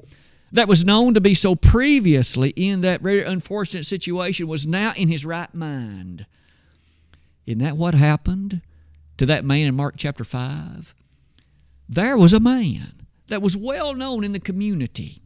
that 0.51 0.67
was 0.67 0.86
known 0.86 1.15
to 1.15 1.21
be 1.21 1.34
so 1.34 1.56
previously 1.56 2.49
in 2.56 2.82
that 2.82 3.01
very 3.01 3.23
unfortunate 3.23 3.86
situation, 3.86 4.47
was 4.47 4.67
now 4.67 4.93
in 4.95 5.08
his 5.08 5.25
right 5.25 5.53
mind. 5.56 6.27
Isn't 7.47 7.60
that 7.60 7.77
what 7.77 7.95
happened 7.95 8.62
to 9.17 9.25
that 9.25 9.43
man 9.43 9.67
in 9.67 9.75
Mark 9.75 9.95
chapter 9.97 10.23
5? 10.23 10.93
There 11.89 12.17
was 12.17 12.34
a 12.34 12.39
man 12.39 13.02
that 13.27 13.41
was 13.41 13.57
well 13.57 13.93
known 13.93 14.23
in 14.23 14.31
the 14.31 14.39
community. 14.39 15.21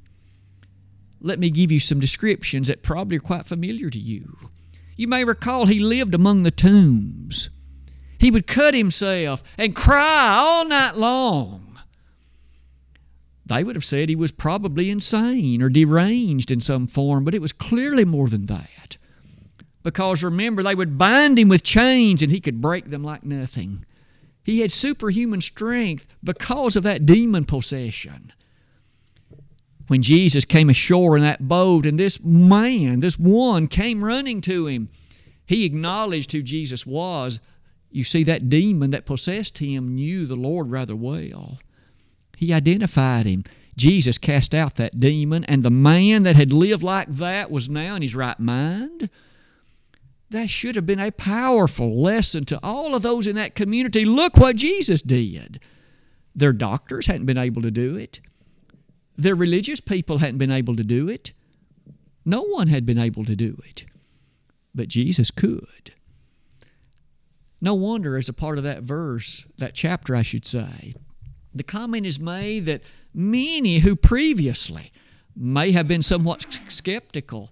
Let 1.19 1.39
me 1.39 1.49
give 1.49 1.71
you 1.71 1.79
some 1.79 1.99
descriptions 1.99 2.67
that 2.67 2.83
probably 2.83 3.17
are 3.17 3.21
quite 3.21 3.47
familiar 3.47 3.89
to 3.89 3.99
you. 3.99 4.49
You 4.95 5.07
may 5.07 5.23
recall 5.23 5.65
he 5.65 5.79
lived 5.79 6.13
among 6.13 6.43
the 6.43 6.51
tombs. 6.51 7.49
He 8.19 8.31
would 8.31 8.47
cut 8.47 8.73
himself 8.73 9.43
and 9.57 9.75
cry 9.75 10.31
all 10.33 10.65
night 10.65 10.95
long. 10.95 11.79
They 13.45 13.63
would 13.63 13.75
have 13.75 13.85
said 13.85 14.09
he 14.09 14.15
was 14.15 14.31
probably 14.31 14.89
insane 14.89 15.61
or 15.61 15.69
deranged 15.69 16.51
in 16.51 16.59
some 16.59 16.87
form, 16.87 17.23
but 17.23 17.33
it 17.33 17.41
was 17.41 17.53
clearly 17.53 18.03
more 18.03 18.27
than 18.27 18.47
that. 18.47 18.97
Because 19.83 20.23
remember, 20.23 20.63
they 20.63 20.75
would 20.75 20.97
bind 20.97 21.39
him 21.39 21.47
with 21.47 21.63
chains 21.63 22.21
and 22.21 22.31
he 22.31 22.41
could 22.41 22.59
break 22.59 22.89
them 22.89 23.03
like 23.03 23.23
nothing. 23.23 23.85
He 24.47 24.61
had 24.61 24.71
superhuman 24.71 25.41
strength 25.41 26.07
because 26.23 26.75
of 26.75 26.81
that 26.81 27.05
demon 27.05 27.45
possession. 27.45 28.33
When 29.85 30.01
Jesus 30.01 30.43
came 30.43 30.69
ashore 30.69 31.15
in 31.15 31.21
that 31.21 31.47
boat 31.47 31.85
and 31.85 31.99
this 31.99 32.19
man, 32.23 33.01
this 33.01 33.19
one, 33.19 33.67
came 33.67 34.03
running 34.03 34.41
to 34.41 34.65
him, 34.65 34.89
he 35.45 35.63
acknowledged 35.63 36.31
who 36.31 36.41
Jesus 36.41 36.83
was 36.85 37.39
you 37.91 38.03
see, 38.03 38.23
that 38.23 38.49
demon 38.49 38.91
that 38.91 39.05
possessed 39.05 39.59
him 39.59 39.95
knew 39.95 40.25
the 40.25 40.35
Lord 40.35 40.69
rather 40.69 40.95
well. 40.95 41.59
He 42.35 42.53
identified 42.53 43.25
him. 43.25 43.43
Jesus 43.75 44.17
cast 44.17 44.53
out 44.53 44.75
that 44.75 44.99
demon, 44.99 45.43
and 45.45 45.63
the 45.63 45.71
man 45.71 46.23
that 46.23 46.35
had 46.35 46.51
lived 46.51 46.83
like 46.83 47.07
that 47.15 47.51
was 47.51 47.69
now 47.69 47.95
in 47.95 48.01
his 48.01 48.15
right 48.15 48.39
mind. 48.39 49.09
That 50.29 50.49
should 50.49 50.75
have 50.75 50.85
been 50.85 50.99
a 50.99 51.11
powerful 51.11 52.01
lesson 52.01 52.43
to 52.45 52.59
all 52.61 52.95
of 52.95 53.01
those 53.01 53.27
in 53.27 53.35
that 53.37 53.55
community. 53.55 54.03
Look 54.03 54.35
what 54.35 54.57
Jesus 54.57 55.01
did. 55.01 55.61
Their 56.35 56.53
doctors 56.53 57.07
hadn't 57.07 57.25
been 57.25 57.37
able 57.37 57.61
to 57.61 57.71
do 57.71 57.95
it, 57.95 58.19
their 59.17 59.35
religious 59.35 59.79
people 59.79 60.19
hadn't 60.19 60.37
been 60.37 60.51
able 60.51 60.75
to 60.75 60.83
do 60.83 61.09
it. 61.09 61.33
No 62.23 62.43
one 62.43 62.67
had 62.67 62.85
been 62.85 62.99
able 62.99 63.25
to 63.25 63.35
do 63.35 63.57
it. 63.65 63.85
But 64.75 64.89
Jesus 64.89 65.31
could. 65.31 65.93
No 67.59 67.73
wonder, 67.73 68.15
as 68.17 68.29
a 68.29 68.33
part 68.33 68.59
of 68.59 68.63
that 68.63 68.83
verse, 68.83 69.47
that 69.57 69.73
chapter, 69.73 70.15
I 70.15 70.21
should 70.21 70.45
say, 70.45 70.93
the 71.55 71.63
comment 71.63 72.05
is 72.05 72.19
made 72.19 72.65
that 72.65 72.83
many 73.13 73.79
who 73.79 73.95
previously 73.95 74.91
may 75.35 75.71
have 75.71 75.87
been 75.87 76.03
somewhat 76.03 76.59
skeptical, 76.67 77.49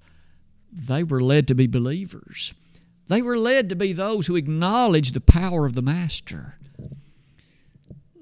they 0.71 1.01
were 1.01 1.21
led 1.21 1.47
to 1.47 1.55
be 1.55 1.65
believers. 1.65 2.53
They 3.07 3.21
were 3.21 3.37
led 3.37 3.69
to 3.69 3.75
be 3.75 3.93
those 3.93 4.27
who 4.27 4.35
acknowledged 4.35 5.13
the 5.13 5.21
power 5.21 5.65
of 5.65 5.73
the 5.73 5.81
Master. 5.81 6.57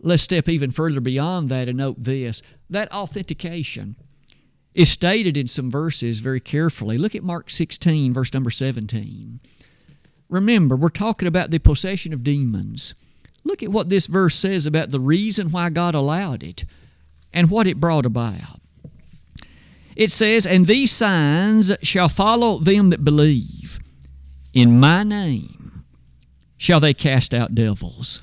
Let's 0.02 0.24
step 0.24 0.50
even 0.50 0.72
further 0.72 1.00
beyond 1.00 1.50
that 1.50 1.70
and 1.70 1.78
note 1.78 1.96
this 1.98 2.42
that 2.70 2.92
authentication 2.92 3.96
is 4.74 4.90
stated 4.90 5.38
in 5.38 5.48
some 5.48 5.70
verses 5.70 6.20
very 6.20 6.40
carefully. 6.40 6.98
Look 6.98 7.16
at 7.16 7.24
Mark 7.24 7.50
16, 7.50 8.14
verse 8.14 8.34
number 8.34 8.50
17. 8.50 9.40
Remember, 10.30 10.76
we're 10.76 10.90
talking 10.90 11.28
about 11.28 11.52
the 11.52 11.60
possession 11.60 12.12
of 12.12 12.24
demons. 12.24 12.96
Look 13.44 13.62
at 13.62 13.70
what 13.70 13.90
this 13.90 14.08
verse 14.08 14.36
says 14.36 14.66
about 14.66 14.90
the 14.90 15.00
reason 15.00 15.52
why 15.52 15.70
God 15.70 15.94
allowed 15.94 16.44
it 16.44 16.66
and 17.32 17.52
what 17.52 17.68
it 17.68 17.80
brought 17.80 18.06
about. 18.06 18.60
It 19.96 20.12
says, 20.12 20.48
And 20.48 20.66
these 20.66 20.92
signs 20.92 21.76
shall 21.84 22.10
follow 22.10 22.58
them 22.58 22.90
that 22.90 23.06
believe. 23.06 23.63
In 24.54 24.80
my 24.80 25.02
name 25.02 25.84
shall 26.58 26.80
they 26.80 26.94
cast 26.94 27.34
out 27.34 27.56
devils. 27.56 28.22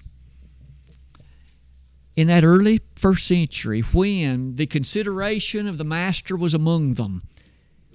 In 2.15 2.29
that 2.29 2.45
early 2.45 2.81
first 2.95 3.27
century, 3.27 3.81
when 3.81 4.55
the 4.55 4.67
consideration 4.67 5.67
of 5.67 5.77
the 5.77 5.85
Master 5.85 6.37
was 6.37 6.55
among 6.55 6.93
them, 6.93 7.23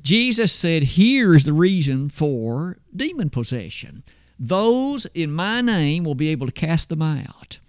Jesus 0.02 0.52
said, 0.52 0.84
Here's 0.84 1.46
the 1.46 1.54
reason 1.54 2.10
for 2.10 2.78
demon 2.94 3.30
possession. 3.30 4.04
Those 4.38 5.06
in 5.14 5.32
my 5.32 5.62
name 5.62 6.04
will 6.04 6.16
be 6.16 6.30
able 6.30 6.48
to 6.48 6.52
cast 6.52 6.90
them 6.90 7.02
out. 7.02 7.60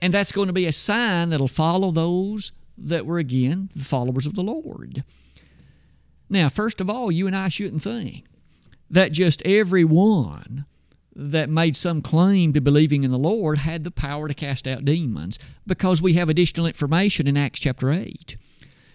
And 0.00 0.12
that's 0.12 0.32
going 0.32 0.48
to 0.48 0.52
be 0.52 0.66
a 0.66 0.72
sign 0.72 1.30
that'll 1.30 1.48
follow 1.48 1.92
those 1.92 2.50
that 2.76 3.06
were, 3.06 3.18
again, 3.18 3.70
the 3.76 3.84
followers 3.84 4.26
of 4.26 4.34
the 4.34 4.42
Lord. 4.42 5.04
Now, 6.28 6.48
first 6.48 6.80
of 6.80 6.90
all, 6.90 7.12
you 7.12 7.26
and 7.26 7.36
I 7.36 7.48
shouldn't 7.48 7.82
think 7.82 8.24
that 8.90 9.12
just 9.12 9.42
every 9.42 9.84
one 9.84 10.64
that 11.14 11.50
made 11.50 11.76
some 11.76 12.00
claim 12.00 12.52
to 12.52 12.60
believing 12.60 13.02
in 13.02 13.10
the 13.10 13.18
Lord 13.18 13.58
had 13.58 13.82
the 13.82 13.90
power 13.90 14.28
to 14.28 14.34
cast 14.34 14.68
out 14.68 14.84
demons 14.84 15.38
because 15.66 16.00
we 16.00 16.12
have 16.12 16.28
additional 16.28 16.66
information 16.66 17.26
in 17.26 17.36
Acts 17.36 17.58
chapter 17.58 17.90
8. 17.90 18.36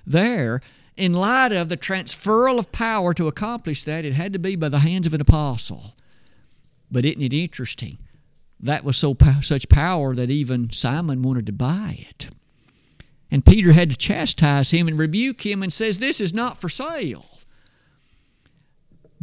There, 0.06 0.62
in 0.96 1.14
light 1.14 1.52
of 1.52 1.70
the 1.70 1.78
transferal 1.78 2.60
of 2.60 2.72
power 2.72 3.14
to 3.14 3.28
accomplish 3.28 3.84
that, 3.84 4.06
it 4.06 4.14
had 4.14 4.32
to 4.34 4.40
be 4.40 4.56
by 4.56 4.70
the 4.70 4.80
hands 4.80 5.06
of 5.06 5.14
an 5.14 5.22
apostle. 5.22 5.96
But 6.90 7.04
isn't 7.06 7.22
it 7.22 7.34
interesting? 7.34 7.98
That 8.60 8.86
was 8.86 8.96
so 8.96 9.18
such 9.42 9.68
power 9.68 10.16
that 10.16 10.30
even 10.30 10.72
Simon 10.72 11.22
wanted 11.24 11.46
to 11.48 11.52
buy 11.52 11.98
it. 12.10 12.30
And 13.30 13.46
Peter 13.46 13.74
had 13.74 13.90
to 13.90 13.98
chastise 13.98 14.72
him 14.72 14.88
and 14.88 14.98
rebuke 14.98 15.46
him 15.46 15.62
and 15.62 15.74
says, 15.74 16.00
This 16.00 16.22
is 16.22 16.34
not 16.34 16.62
for 16.62 16.70
sale. 16.70 17.33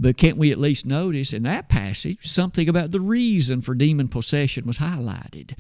But 0.00 0.16
can't 0.16 0.38
we 0.38 0.50
at 0.50 0.58
least 0.58 0.86
notice 0.86 1.34
in 1.34 1.42
that 1.42 1.68
passage 1.68 2.26
something 2.26 2.70
about 2.70 2.90
the 2.90 3.00
reason 3.00 3.60
for 3.60 3.74
demon 3.74 4.08
possession 4.08 4.66
was 4.66 4.78
highlighted? 4.78 5.58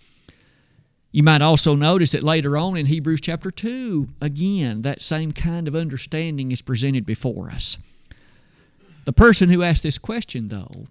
You 1.12 1.22
might 1.22 1.42
also 1.42 1.74
notice 1.74 2.12
that 2.12 2.22
later 2.22 2.56
on 2.56 2.76
in 2.76 2.86
Hebrews 2.86 3.20
chapter 3.20 3.50
2, 3.50 4.08
again, 4.22 4.80
that 4.80 5.02
same 5.02 5.32
kind 5.32 5.68
of 5.68 5.76
understanding 5.76 6.52
is 6.52 6.62
presented 6.62 7.04
before 7.04 7.50
us. 7.50 7.76
The 9.04 9.12
person 9.12 9.50
who 9.50 9.62
asked 9.62 9.82
this 9.82 9.98
question, 9.98 10.48
though, 10.48 10.86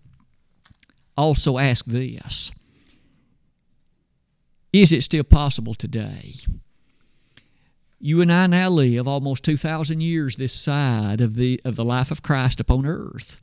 also 1.17 1.57
asked 1.57 1.89
this 1.89 2.51
Is 4.71 4.91
it 4.91 5.01
still 5.01 5.23
possible 5.23 5.73
today? 5.73 6.35
You 7.99 8.21
and 8.21 8.31
I 8.31 8.47
now 8.47 8.69
live 8.69 9.07
almost 9.07 9.43
2,000 9.43 10.01
years 10.01 10.37
this 10.37 10.53
side 10.53 11.19
of 11.19 11.35
the, 11.35 11.59
of 11.65 11.75
the 11.75 11.83
life 11.83 12.11
of 12.11 12.23
Christ 12.23 12.61
upon 12.61 12.85
earth. 12.85 13.41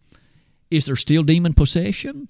Is 0.71 0.87
there 0.87 0.97
still 0.97 1.23
demon 1.23 1.53
possession? 1.53 2.29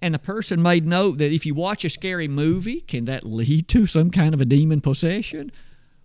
And 0.00 0.14
the 0.14 0.18
person 0.18 0.62
made 0.62 0.86
note 0.86 1.18
that 1.18 1.32
if 1.32 1.44
you 1.44 1.54
watch 1.54 1.84
a 1.84 1.90
scary 1.90 2.28
movie, 2.28 2.80
can 2.82 3.04
that 3.06 3.24
lead 3.24 3.68
to 3.68 3.84
some 3.86 4.10
kind 4.10 4.32
of 4.32 4.40
a 4.40 4.44
demon 4.46 4.80
possession? 4.80 5.50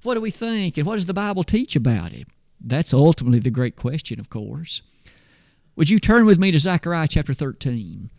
What 0.02 0.16
do 0.16 0.22
we 0.22 0.32
think? 0.32 0.78
And 0.78 0.88
what 0.88 0.96
does 0.96 1.06
the 1.06 1.14
Bible 1.14 1.44
teach 1.44 1.76
about 1.76 2.12
it? 2.12 2.28
That's 2.60 2.94
ultimately 2.94 3.40
the 3.40 3.52
great 3.52 3.76
question, 3.76 4.20
of 4.20 4.30
course. 4.30 4.82
Would 5.76 5.90
you 5.90 6.00
turn 6.00 6.26
with 6.26 6.40
me 6.40 6.52
to 6.52 6.60
Zechariah 6.60 7.08
chapter 7.08 7.34
13? 7.34 8.10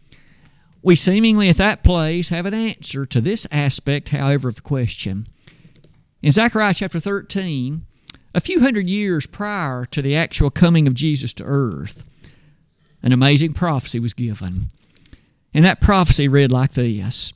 We 0.83 0.95
seemingly 0.95 1.49
at 1.49 1.57
that 1.57 1.83
place 1.83 2.29
have 2.29 2.47
an 2.47 2.55
answer 2.55 3.05
to 3.07 3.21
this 3.21 3.47
aspect, 3.51 4.11
however, 4.11 4.49
of 4.49 4.57
the 4.57 4.63
question. 4.63 5.27
In 6.23 6.33
Zechariah 6.33 6.75
chapter 6.75 6.99
13, 6.99 7.85
a 8.35 8.41
few 8.41 8.61
hundred 8.61 8.89
years 8.89 9.27
prior 9.27 9.85
to 9.87 10.01
the 10.01 10.17
actual 10.17 10.51
coming 10.51 10.87
of 10.87 10.95
Jesus 10.95 11.33
to 11.35 11.45
earth, 11.45 12.05
an 13.03 13.13
amazing 13.13 13.53
prophecy 13.53 14.01
was 14.01 14.15
given. 14.15 14.71
And 15.53 15.65
that 15.65 15.81
prophecy 15.81 16.27
read 16.27 16.51
like 16.51 16.73
this 16.73 17.35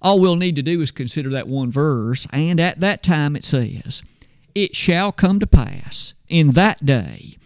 All 0.00 0.18
we'll 0.20 0.36
need 0.36 0.56
to 0.56 0.62
do 0.62 0.80
is 0.80 0.90
consider 0.90 1.28
that 1.30 1.48
one 1.48 1.70
verse, 1.70 2.26
and 2.32 2.58
at 2.58 2.80
that 2.80 3.02
time 3.02 3.36
it 3.36 3.44
says, 3.44 4.02
It 4.54 4.74
shall 4.74 5.12
come 5.12 5.38
to 5.38 5.46
pass 5.46 6.14
in 6.28 6.52
that 6.52 6.84
day. 6.84 7.36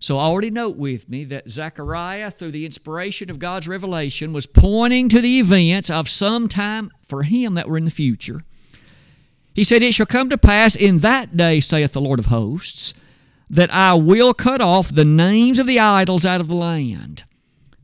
So 0.00 0.18
already 0.18 0.50
note 0.50 0.76
with 0.76 1.08
me 1.08 1.24
that 1.26 1.48
Zechariah, 1.48 2.30
through 2.30 2.50
the 2.50 2.66
inspiration 2.66 3.30
of 3.30 3.38
God's 3.38 3.68
revelation, 3.68 4.32
was 4.32 4.46
pointing 4.46 5.08
to 5.08 5.20
the 5.20 5.38
events 5.38 5.90
of 5.90 6.08
some 6.08 6.48
time 6.48 6.90
for 7.06 7.22
him 7.22 7.54
that 7.54 7.68
were 7.68 7.78
in 7.78 7.84
the 7.84 7.90
future. 7.90 8.42
He 9.54 9.64
said, 9.64 9.82
It 9.82 9.94
shall 9.94 10.06
come 10.06 10.28
to 10.30 10.38
pass 10.38 10.74
in 10.74 10.98
that 10.98 11.36
day, 11.36 11.60
saith 11.60 11.92
the 11.92 12.00
Lord 12.00 12.18
of 12.18 12.26
hosts, 12.26 12.92
that 13.48 13.72
I 13.72 13.94
will 13.94 14.34
cut 14.34 14.60
off 14.60 14.94
the 14.94 15.04
names 15.04 15.58
of 15.58 15.66
the 15.66 15.78
idols 15.78 16.26
out 16.26 16.40
of 16.40 16.48
the 16.48 16.54
land. 16.54 17.24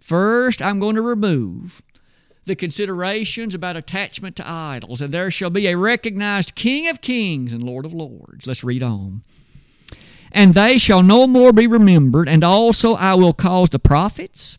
First, 0.01 0.61
I'm 0.61 0.81
going 0.81 0.97
to 0.97 1.03
remove 1.03 1.83
the 2.45 2.57
considerations 2.57 3.55
about 3.55 3.77
attachment 3.77 4.35
to 4.37 4.51
idols, 4.51 5.01
and 5.01 5.15
there 5.15 5.31
shall 5.31 5.51
be 5.51 5.69
a 5.69 5.77
recognized 5.77 6.57
King 6.57 6.89
of 6.89 7.01
kings 7.01 7.53
and 7.53 7.63
Lord 7.63 7.87
of 7.87 7.95
lords. 7.95 8.47
Let's 8.47 8.65
read 8.65 8.83
on. 8.83 9.23
And 10.33 10.55
they 10.55 10.79
shall 10.79 11.05
no 11.05 11.29
more 11.29 11.53
be 11.53 11.69
remembered, 11.69 12.29
and 12.29 12.43
also 12.43 12.95
I 12.95 13.15
will 13.15 13.33
cause 13.33 13.71
the 13.71 13.79
prophets 13.79 14.59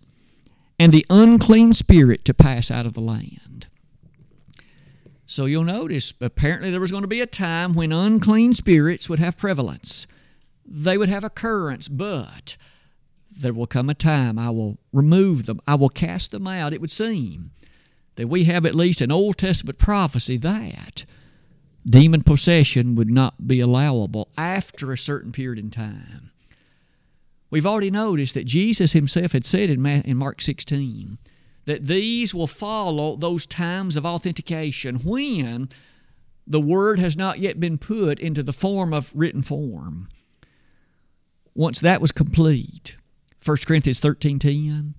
and 0.79 0.91
the 0.91 1.05
unclean 1.09 1.73
spirit 1.73 2.23
to 2.25 2.33
pass 2.33 2.71
out 2.71 2.85
of 2.85 2.93
the 2.93 3.01
land. 3.01 3.67
So 5.31 5.45
you'll 5.45 5.63
notice, 5.63 6.13
apparently, 6.19 6.71
there 6.71 6.81
was 6.81 6.91
going 6.91 7.03
to 7.03 7.07
be 7.07 7.21
a 7.21 7.25
time 7.25 7.71
when 7.71 7.93
unclean 7.93 8.53
spirits 8.53 9.07
would 9.07 9.19
have 9.19 9.37
prevalence. 9.37 10.05
They 10.65 10.97
would 10.97 11.07
have 11.07 11.23
occurrence, 11.23 11.87
but 11.87 12.57
there 13.31 13.53
will 13.53 13.65
come 13.65 13.89
a 13.89 13.93
time 13.93 14.37
I 14.37 14.49
will 14.49 14.77
remove 14.91 15.45
them, 15.45 15.61
I 15.65 15.75
will 15.75 15.87
cast 15.87 16.31
them 16.31 16.47
out. 16.47 16.73
It 16.73 16.81
would 16.81 16.91
seem 16.91 17.51
that 18.17 18.27
we 18.27 18.43
have 18.43 18.65
at 18.65 18.75
least 18.75 18.99
an 18.99 19.09
Old 19.09 19.37
Testament 19.37 19.77
prophecy 19.79 20.35
that 20.35 21.05
demon 21.89 22.23
possession 22.23 22.95
would 22.95 23.09
not 23.09 23.47
be 23.47 23.61
allowable 23.61 24.27
after 24.37 24.91
a 24.91 24.97
certain 24.97 25.31
period 25.31 25.59
in 25.59 25.71
time. 25.71 26.31
We've 27.49 27.65
already 27.65 27.89
noticed 27.89 28.33
that 28.33 28.47
Jesus 28.47 28.91
himself 28.91 29.31
had 29.31 29.45
said 29.45 29.69
in 29.69 30.17
Mark 30.17 30.41
16 30.41 31.17
that 31.65 31.85
these 31.85 32.33
will 32.33 32.47
follow 32.47 33.15
those 33.15 33.45
times 33.45 33.95
of 33.95 34.05
authentication 34.05 34.97
when 34.97 35.69
the 36.47 36.61
word 36.61 36.99
has 36.99 37.15
not 37.15 37.39
yet 37.39 37.59
been 37.59 37.77
put 37.77 38.19
into 38.19 38.43
the 38.43 38.53
form 38.53 38.93
of 38.93 39.11
written 39.13 39.41
form. 39.41 40.09
Once 41.53 41.79
that 41.79 42.01
was 42.01 42.11
complete, 42.11 42.97
1 43.43 43.65
Corinthians 43.65 43.99
13:10, 43.99 44.95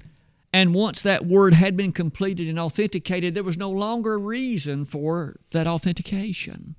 and 0.53 0.75
once 0.75 1.01
that 1.03 1.27
word 1.27 1.55
had 1.55 1.77
been 1.77 1.93
completed 1.93 2.49
and 2.49 2.59
authenticated, 2.59 3.35
there 3.35 3.43
was 3.43 3.57
no 3.57 3.71
longer 3.71 4.15
a 4.15 4.19
reason 4.19 4.85
for 4.85 5.37
that 5.51 5.67
authentication. 5.67 6.75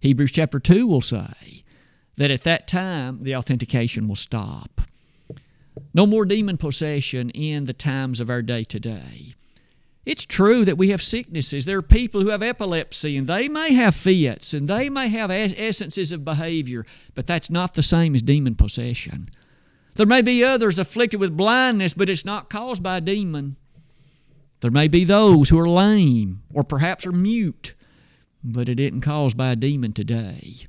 Hebrews 0.00 0.32
chapter 0.32 0.58
2 0.58 0.86
will 0.86 1.00
say 1.00 1.64
that 2.16 2.30
at 2.30 2.44
that 2.44 2.66
time 2.66 3.22
the 3.22 3.34
authentication 3.34 4.08
will 4.08 4.16
stop. 4.16 4.80
No 5.94 6.06
more 6.06 6.24
demon 6.24 6.56
possession 6.56 7.30
in 7.30 7.64
the 7.64 7.72
times 7.72 8.20
of 8.20 8.30
our 8.30 8.42
day 8.42 8.64
today. 8.64 9.34
It's 10.06 10.24
true 10.24 10.64
that 10.64 10.78
we 10.78 10.88
have 10.88 11.02
sicknesses. 11.02 11.66
There 11.66 11.78
are 11.78 11.82
people 11.82 12.22
who 12.22 12.30
have 12.30 12.42
epilepsy 12.42 13.16
and 13.16 13.26
they 13.26 13.46
may 13.46 13.74
have 13.74 13.94
fits 13.94 14.54
and 14.54 14.66
they 14.66 14.88
may 14.88 15.08
have 15.08 15.30
essences 15.30 16.12
of 16.12 16.24
behavior, 16.24 16.86
but 17.14 17.26
that's 17.26 17.50
not 17.50 17.74
the 17.74 17.82
same 17.82 18.14
as 18.14 18.22
demon 18.22 18.54
possession. 18.54 19.28
There 19.96 20.06
may 20.06 20.22
be 20.22 20.42
others 20.42 20.78
afflicted 20.78 21.20
with 21.20 21.36
blindness, 21.36 21.92
but 21.92 22.08
it's 22.08 22.24
not 22.24 22.48
caused 22.48 22.82
by 22.82 22.96
a 22.96 23.00
demon. 23.02 23.56
There 24.60 24.70
may 24.70 24.88
be 24.88 25.04
those 25.04 25.50
who 25.50 25.58
are 25.58 25.68
lame 25.68 26.42
or 26.54 26.64
perhaps 26.64 27.04
are 27.04 27.12
mute, 27.12 27.74
but 28.42 28.68
it 28.68 28.80
isn't 28.80 29.02
caused 29.02 29.36
by 29.36 29.50
a 29.50 29.56
demon 29.56 29.92
today. 29.92 30.66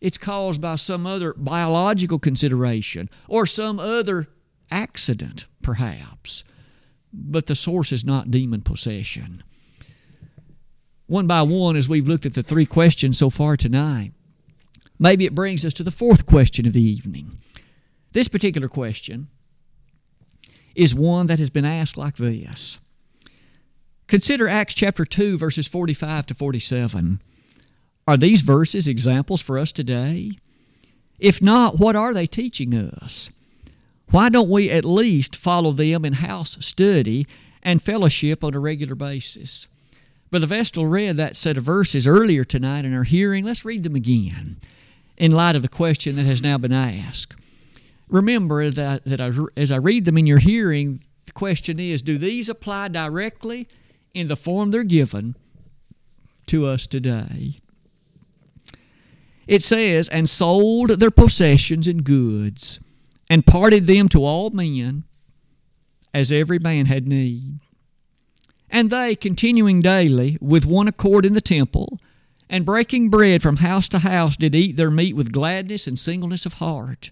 It's 0.00 0.18
caused 0.18 0.60
by 0.60 0.76
some 0.76 1.06
other 1.06 1.34
biological 1.34 2.18
consideration 2.18 3.10
or 3.28 3.46
some 3.46 3.78
other 3.78 4.28
accident, 4.70 5.46
perhaps. 5.62 6.44
But 7.12 7.46
the 7.46 7.54
source 7.54 7.92
is 7.92 8.04
not 8.04 8.30
demon 8.30 8.62
possession. 8.62 9.42
One 11.06 11.26
by 11.26 11.42
one, 11.42 11.76
as 11.76 11.88
we've 11.88 12.06
looked 12.08 12.24
at 12.24 12.34
the 12.34 12.42
three 12.42 12.66
questions 12.66 13.18
so 13.18 13.30
far 13.30 13.56
tonight, 13.56 14.12
maybe 14.98 15.26
it 15.26 15.34
brings 15.34 15.64
us 15.64 15.74
to 15.74 15.82
the 15.82 15.90
fourth 15.90 16.24
question 16.24 16.66
of 16.66 16.72
the 16.72 16.82
evening. 16.82 17.38
This 18.12 18.28
particular 18.28 18.68
question 18.68 19.28
is 20.74 20.94
one 20.94 21.26
that 21.26 21.38
has 21.38 21.50
been 21.50 21.64
asked 21.64 21.96
like 21.96 22.16
this 22.16 22.78
Consider 24.06 24.48
Acts 24.48 24.74
chapter 24.74 25.04
2, 25.04 25.38
verses 25.38 25.68
45 25.68 26.26
to 26.26 26.34
47. 26.34 27.22
Are 28.06 28.16
these 28.16 28.40
verses 28.40 28.88
examples 28.88 29.40
for 29.40 29.58
us 29.58 29.72
today? 29.72 30.32
If 31.18 31.42
not, 31.42 31.78
what 31.78 31.96
are 31.96 32.14
they 32.14 32.26
teaching 32.26 32.74
us? 32.74 33.30
Why 34.10 34.28
don't 34.28 34.50
we 34.50 34.70
at 34.70 34.84
least 34.84 35.36
follow 35.36 35.72
them 35.72 36.04
in 36.04 36.14
house 36.14 36.56
study 36.60 37.26
and 37.62 37.82
fellowship 37.82 38.42
on 38.42 38.54
a 38.54 38.58
regular 38.58 38.94
basis? 38.94 39.68
Brother 40.30 40.46
Vestal 40.46 40.86
read 40.86 41.16
that 41.16 41.36
set 41.36 41.58
of 41.58 41.64
verses 41.64 42.06
earlier 42.06 42.44
tonight 42.44 42.84
in 42.84 42.94
our 42.94 43.04
hearing. 43.04 43.44
Let's 43.44 43.64
read 43.64 43.82
them 43.82 43.94
again 43.94 44.56
in 45.16 45.32
light 45.32 45.56
of 45.56 45.62
the 45.62 45.68
question 45.68 46.16
that 46.16 46.24
has 46.24 46.42
now 46.42 46.56
been 46.56 46.72
asked. 46.72 47.34
Remember 48.08 48.70
that, 48.70 49.04
that 49.04 49.20
as 49.56 49.70
I 49.70 49.76
read 49.76 50.04
them 50.04 50.18
in 50.18 50.26
your 50.26 50.38
hearing, 50.38 51.04
the 51.26 51.32
question 51.32 51.78
is 51.78 52.02
do 52.02 52.18
these 52.18 52.48
apply 52.48 52.88
directly 52.88 53.68
in 54.14 54.28
the 54.28 54.36
form 54.36 54.70
they're 54.70 54.82
given 54.82 55.36
to 56.46 56.66
us 56.66 56.86
today? 56.86 57.56
It 59.50 59.64
says, 59.64 60.08
and 60.08 60.30
sold 60.30 60.90
their 60.90 61.10
possessions 61.10 61.88
and 61.88 62.04
goods, 62.04 62.78
and 63.28 63.44
parted 63.44 63.88
them 63.88 64.08
to 64.10 64.24
all 64.24 64.50
men, 64.50 65.02
as 66.14 66.30
every 66.30 66.60
man 66.60 66.86
had 66.86 67.08
need. 67.08 67.58
And 68.70 68.90
they, 68.90 69.16
continuing 69.16 69.80
daily 69.80 70.38
with 70.40 70.66
one 70.66 70.86
accord 70.86 71.26
in 71.26 71.32
the 71.32 71.40
temple, 71.40 71.98
and 72.48 72.64
breaking 72.64 73.10
bread 73.10 73.42
from 73.42 73.56
house 73.56 73.88
to 73.88 73.98
house, 73.98 74.36
did 74.36 74.54
eat 74.54 74.76
their 74.76 74.88
meat 74.88 75.16
with 75.16 75.32
gladness 75.32 75.88
and 75.88 75.98
singleness 75.98 76.46
of 76.46 76.54
heart, 76.54 77.10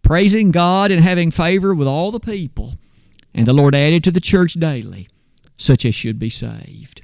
praising 0.00 0.52
God 0.52 0.90
and 0.90 1.04
having 1.04 1.30
favor 1.30 1.74
with 1.74 1.86
all 1.86 2.10
the 2.10 2.18
people. 2.18 2.76
And 3.34 3.46
the 3.46 3.52
Lord 3.52 3.74
added 3.74 4.02
to 4.04 4.10
the 4.10 4.20
church 4.20 4.54
daily 4.54 5.08
such 5.58 5.84
as 5.84 5.94
should 5.94 6.18
be 6.18 6.30
saved. 6.30 7.01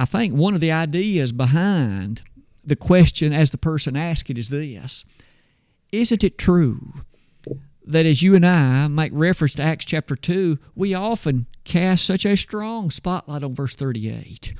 I 0.00 0.06
think 0.06 0.32
one 0.32 0.54
of 0.54 0.62
the 0.62 0.72
ideas 0.72 1.30
behind 1.30 2.22
the 2.64 2.74
question 2.74 3.34
as 3.34 3.50
the 3.50 3.58
person 3.58 3.98
asked 3.98 4.30
it 4.30 4.38
is 4.38 4.48
this 4.48 5.04
Isn't 5.92 6.24
it 6.24 6.38
true 6.38 7.04
that 7.84 8.06
as 8.06 8.22
you 8.22 8.34
and 8.34 8.46
I 8.46 8.88
make 8.88 9.12
reference 9.14 9.52
to 9.54 9.62
Acts 9.62 9.84
chapter 9.84 10.16
2, 10.16 10.58
we 10.74 10.94
often 10.94 11.44
cast 11.64 12.06
such 12.06 12.24
a 12.24 12.34
strong 12.34 12.90
spotlight 12.90 13.44
on 13.44 13.54
verse 13.54 13.74
38? 13.74 14.54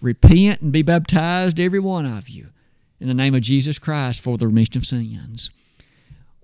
Repent 0.00 0.62
and 0.62 0.72
be 0.72 0.80
baptized, 0.80 1.60
every 1.60 1.78
one 1.78 2.06
of 2.06 2.30
you, 2.30 2.48
in 2.98 3.06
the 3.06 3.12
name 3.12 3.34
of 3.34 3.42
Jesus 3.42 3.78
Christ 3.78 4.22
for 4.22 4.38
the 4.38 4.46
remission 4.46 4.78
of 4.78 4.86
sins 4.86 5.50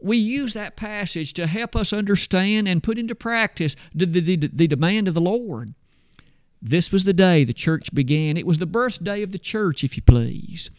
we 0.02 0.16
use 0.16 0.54
that 0.54 0.76
passage 0.76 1.34
to 1.34 1.46
help 1.46 1.76
us 1.76 1.92
understand 1.92 2.66
and 2.66 2.82
put 2.82 2.98
into 2.98 3.14
practice 3.14 3.76
the, 3.94 4.06
the, 4.06 4.20
the, 4.20 4.36
the, 4.36 4.66
demand 4.66 5.08
of 5.08 5.14
the 5.14 5.20
Lord. 5.20 5.74
This 6.62 6.92
was 6.92 7.04
the 7.04 7.12
day 7.12 7.44
the 7.44 7.52
church 7.52 7.94
began. 7.94 8.36
It 8.36 8.46
was 8.46 8.58
the 8.58 8.66
birthday 8.66 9.22
of 9.22 9.32
the 9.32 9.38
church, 9.38 9.82
if 9.82 9.96
you 9.96 10.02
please. 10.02 10.70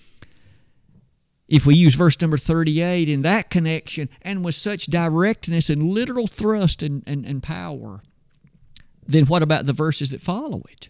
If 1.48 1.66
we 1.66 1.76
use 1.76 1.96
verse 1.96 2.20
number 2.22 2.38
38 2.38 3.10
in 3.10 3.24
that 3.24 3.50
connection 3.50 4.10
and 4.22 4.46
with 4.46 4.56
such 4.56 4.86
directness 4.86 5.70
and 5.70 5.90
literal 5.90 6.28
thrust 6.28 6.82
and, 6.82 7.04
and, 7.06 7.26
and 7.26 7.44
power, 7.44 8.02
then 9.06 9.26
what 9.26 9.44
about 9.44 9.66
the 9.66 9.74
verses 9.74 10.12
that 10.12 10.22
follow 10.22 10.62
it? 10.70 10.90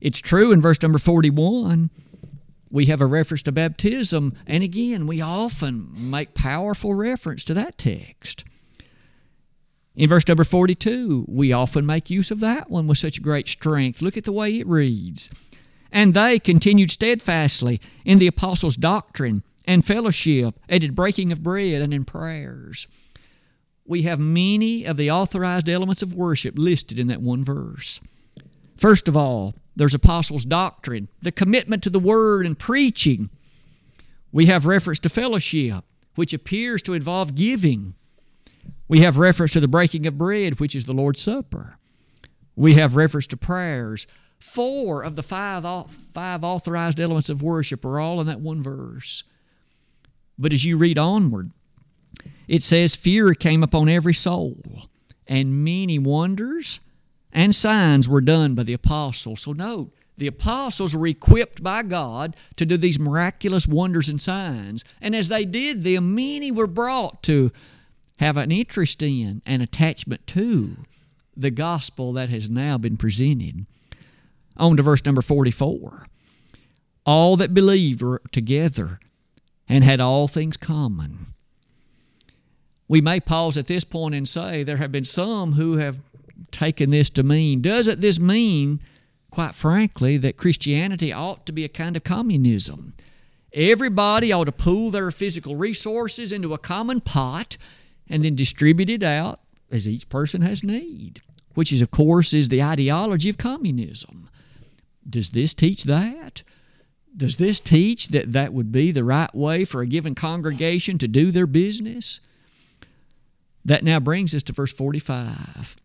It's 0.00 0.20
true 0.20 0.52
in 0.52 0.62
verse 0.62 0.80
number 0.80 0.98
41 0.98 1.90
we 2.74 2.86
have 2.86 3.00
a 3.00 3.06
reference 3.06 3.42
to 3.42 3.52
baptism, 3.52 4.34
and 4.48 4.64
again, 4.64 5.06
we 5.06 5.20
often 5.20 5.92
make 5.94 6.34
powerful 6.34 6.92
reference 6.92 7.44
to 7.44 7.54
that 7.54 7.78
text. 7.78 8.42
In 9.96 10.08
verse 10.08 10.26
number 10.26 10.44
42, 10.44 11.26
we 11.28 11.52
often 11.52 11.86
make 11.86 12.10
use 12.10 12.30
of 12.30 12.40
that 12.40 12.68
one 12.68 12.86
with 12.86 12.98
such 12.98 13.22
great 13.22 13.48
strength. 13.48 14.02
Look 14.02 14.16
at 14.16 14.24
the 14.24 14.32
way 14.32 14.58
it 14.58 14.66
reads. 14.66 15.30
And 15.92 16.14
they 16.14 16.40
continued 16.40 16.90
steadfastly 16.90 17.80
in 18.04 18.18
the 18.18 18.26
apostles' 18.26 18.76
doctrine 18.76 19.44
and 19.66 19.84
fellowship, 19.84 20.58
and 20.68 20.84
in 20.84 20.92
breaking 20.92 21.32
of 21.32 21.42
bread 21.42 21.80
and 21.80 21.94
in 21.94 22.04
prayers. 22.04 22.86
We 23.86 24.02
have 24.02 24.18
many 24.18 24.84
of 24.84 24.96
the 24.96 25.10
authorized 25.10 25.68
elements 25.68 26.02
of 26.02 26.12
worship 26.12 26.54
listed 26.58 26.98
in 26.98 27.06
that 27.06 27.22
one 27.22 27.44
verse. 27.44 28.00
First 28.76 29.08
of 29.08 29.16
all, 29.16 29.54
there's 29.76 29.94
apostles' 29.94 30.44
doctrine, 30.44 31.08
the 31.22 31.32
commitment 31.32 31.82
to 31.84 31.90
the 31.90 31.98
word 31.98 32.44
and 32.44 32.58
preaching. 32.58 33.30
We 34.32 34.46
have 34.46 34.66
reference 34.66 34.98
to 35.00 35.08
fellowship, 35.08 35.84
which 36.14 36.34
appears 36.34 36.82
to 36.82 36.94
involve 36.94 37.34
giving. 37.34 37.94
We 38.88 39.00
have 39.00 39.18
reference 39.18 39.52
to 39.52 39.60
the 39.60 39.68
breaking 39.68 40.06
of 40.06 40.18
bread, 40.18 40.60
which 40.60 40.74
is 40.74 40.84
the 40.84 40.92
Lord's 40.92 41.22
Supper. 41.22 41.78
We 42.56 42.74
have 42.74 42.96
reference 42.96 43.26
to 43.28 43.36
prayers. 43.36 44.06
Four 44.38 45.02
of 45.02 45.16
the 45.16 45.22
five, 45.22 45.64
five 46.12 46.44
authorized 46.44 47.00
elements 47.00 47.30
of 47.30 47.42
worship 47.42 47.84
are 47.84 47.98
all 47.98 48.20
in 48.20 48.26
that 48.26 48.40
one 48.40 48.62
verse. 48.62 49.24
But 50.38 50.52
as 50.52 50.64
you 50.64 50.76
read 50.76 50.98
onward, 50.98 51.50
it 52.46 52.62
says, 52.62 52.94
Fear 52.94 53.34
came 53.34 53.62
upon 53.62 53.88
every 53.88 54.14
soul, 54.14 54.88
and 55.26 55.64
many 55.64 55.98
wonders 55.98 56.80
and 57.32 57.54
signs 57.54 58.08
were 58.08 58.20
done 58.20 58.54
by 58.54 58.62
the 58.62 58.74
apostles. 58.74 59.42
So 59.42 59.52
note, 59.52 59.92
the 60.16 60.26
apostles 60.28 60.94
were 60.94 61.06
equipped 61.06 61.62
by 61.62 61.82
God 61.82 62.36
to 62.56 62.64
do 62.64 62.76
these 62.76 62.98
miraculous 62.98 63.66
wonders 63.66 64.08
and 64.08 64.20
signs. 64.20 64.84
And 65.00 65.16
as 65.16 65.28
they 65.28 65.44
did 65.44 65.82
them, 65.82 66.14
many 66.14 66.52
were 66.52 66.68
brought 66.68 67.22
to 67.24 67.50
have 68.18 68.36
an 68.36 68.52
interest 68.52 69.02
in 69.02 69.42
and 69.44 69.62
attachment 69.62 70.26
to 70.28 70.76
the 71.36 71.50
gospel 71.50 72.12
that 72.12 72.30
has 72.30 72.48
now 72.48 72.78
been 72.78 72.96
presented. 72.96 73.66
On 74.56 74.76
to 74.76 74.82
verse 74.82 75.04
number 75.04 75.22
44. 75.22 76.06
All 77.06 77.36
that 77.36 77.54
believed 77.54 78.02
were 78.02 78.22
together 78.30 79.00
and 79.68 79.82
had 79.82 80.00
all 80.00 80.28
things 80.28 80.56
common. 80.56 81.26
We 82.86 83.00
may 83.00 83.18
pause 83.18 83.58
at 83.58 83.66
this 83.66 83.84
point 83.84 84.14
and 84.14 84.28
say 84.28 84.62
there 84.62 84.76
have 84.76 84.92
been 84.92 85.04
some 85.04 85.52
who 85.52 85.78
have 85.78 85.98
taken 86.50 86.90
this 86.90 87.10
to 87.10 87.22
mean. 87.22 87.60
Doesn't 87.62 88.00
this 88.00 88.20
mean 88.20 88.80
quite 89.34 89.54
frankly, 89.54 90.16
that 90.16 90.36
Christianity 90.36 91.12
ought 91.12 91.44
to 91.44 91.52
be 91.52 91.64
a 91.64 91.68
kind 91.68 91.96
of 91.96 92.04
communism. 92.04 92.94
Everybody 93.52 94.30
ought 94.30 94.44
to 94.44 94.52
pool 94.52 94.92
their 94.92 95.10
physical 95.10 95.56
resources 95.56 96.30
into 96.30 96.54
a 96.54 96.58
common 96.58 97.00
pot 97.00 97.56
and 98.08 98.24
then 98.24 98.34
distribute 98.34 98.90
it 98.90 99.02
out 99.02 99.40
as 99.70 99.88
each 99.88 100.08
person 100.08 100.42
has 100.42 100.62
need, 100.62 101.22
which 101.54 101.72
is, 101.72 101.82
of 101.82 101.90
course, 101.90 102.32
is 102.32 102.48
the 102.48 102.62
ideology 102.62 103.28
of 103.28 103.38
communism. 103.38 104.28
Does 105.08 105.30
this 105.30 105.54
teach 105.54 105.84
that? 105.84 106.42
Does 107.16 107.36
this 107.36 107.60
teach 107.60 108.08
that 108.08 108.32
that 108.32 108.52
would 108.52 108.72
be 108.72 108.90
the 108.90 109.04
right 109.04 109.32
way 109.34 109.64
for 109.64 109.80
a 109.80 109.86
given 109.86 110.14
congregation 110.14 110.98
to 110.98 111.08
do 111.08 111.30
their 111.30 111.46
business? 111.46 112.20
That 113.64 113.84
now 113.84 114.00
brings 114.00 114.34
us 114.34 114.42
to 114.44 114.52
verse 114.52 114.72
45. 114.72 115.76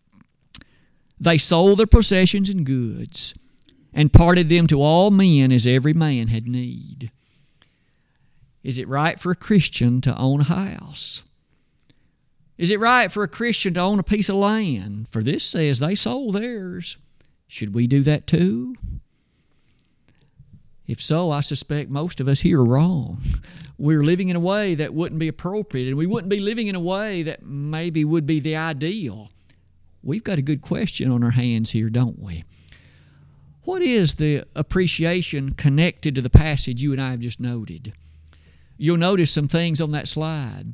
They 1.19 1.37
sold 1.37 1.79
their 1.79 1.87
possessions 1.87 2.49
and 2.49 2.65
goods 2.65 3.33
and 3.93 4.13
parted 4.13 4.49
them 4.49 4.67
to 4.67 4.81
all 4.81 5.11
men 5.11 5.51
as 5.51 5.67
every 5.67 5.93
man 5.93 6.27
had 6.29 6.47
need. 6.47 7.11
Is 8.63 8.77
it 8.77 8.87
right 8.87 9.19
for 9.19 9.31
a 9.31 9.35
Christian 9.35 10.01
to 10.01 10.17
own 10.17 10.41
a 10.41 10.45
house? 10.45 11.23
Is 12.59 12.69
it 12.69 12.79
right 12.79 13.11
for 13.11 13.23
a 13.23 13.27
Christian 13.27 13.73
to 13.73 13.79
own 13.79 13.97
a 13.97 14.03
piece 14.03 14.29
of 14.29 14.35
land? 14.35 15.07
For 15.09 15.23
this 15.23 15.43
says 15.43 15.79
they 15.79 15.95
sold 15.95 16.35
theirs. 16.35 16.97
Should 17.47 17.73
we 17.73 17.87
do 17.87 18.03
that 18.03 18.27
too? 18.27 18.75
If 20.85 21.01
so, 21.01 21.31
I 21.31 21.41
suspect 21.41 21.89
most 21.89 22.19
of 22.19 22.27
us 22.27 22.41
here 22.41 22.59
are 22.59 22.65
wrong. 22.65 23.23
We're 23.79 24.03
living 24.03 24.29
in 24.29 24.35
a 24.35 24.41
way 24.41 24.75
that 24.75 24.93
wouldn't 24.93 25.19
be 25.19 25.27
appropriate, 25.27 25.87
and 25.87 25.97
we 25.97 26.05
wouldn't 26.05 26.29
be 26.29 26.39
living 26.39 26.67
in 26.67 26.75
a 26.75 26.79
way 26.79 27.23
that 27.23 27.43
maybe 27.43 28.05
would 28.05 28.27
be 28.27 28.39
the 28.39 28.55
ideal 28.55 29.31
we've 30.03 30.23
got 30.23 30.39
a 30.39 30.43
good 30.43 30.61
question 30.61 31.11
on 31.11 31.23
our 31.23 31.31
hands 31.31 31.71
here, 31.71 31.89
don't 31.89 32.19
we? 32.19 32.43
What 33.63 33.81
is 33.81 34.15
the 34.15 34.45
appreciation 34.55 35.53
connected 35.53 36.15
to 36.15 36.21
the 36.21 36.29
passage 36.29 36.81
you 36.81 36.91
and 36.91 37.01
I 37.01 37.11
have 37.11 37.19
just 37.19 37.39
noted? 37.39 37.93
You'll 38.77 38.97
notice 38.97 39.31
some 39.31 39.47
things 39.47 39.81
on 39.81 39.91
that 39.91 40.07
slide. 40.07 40.73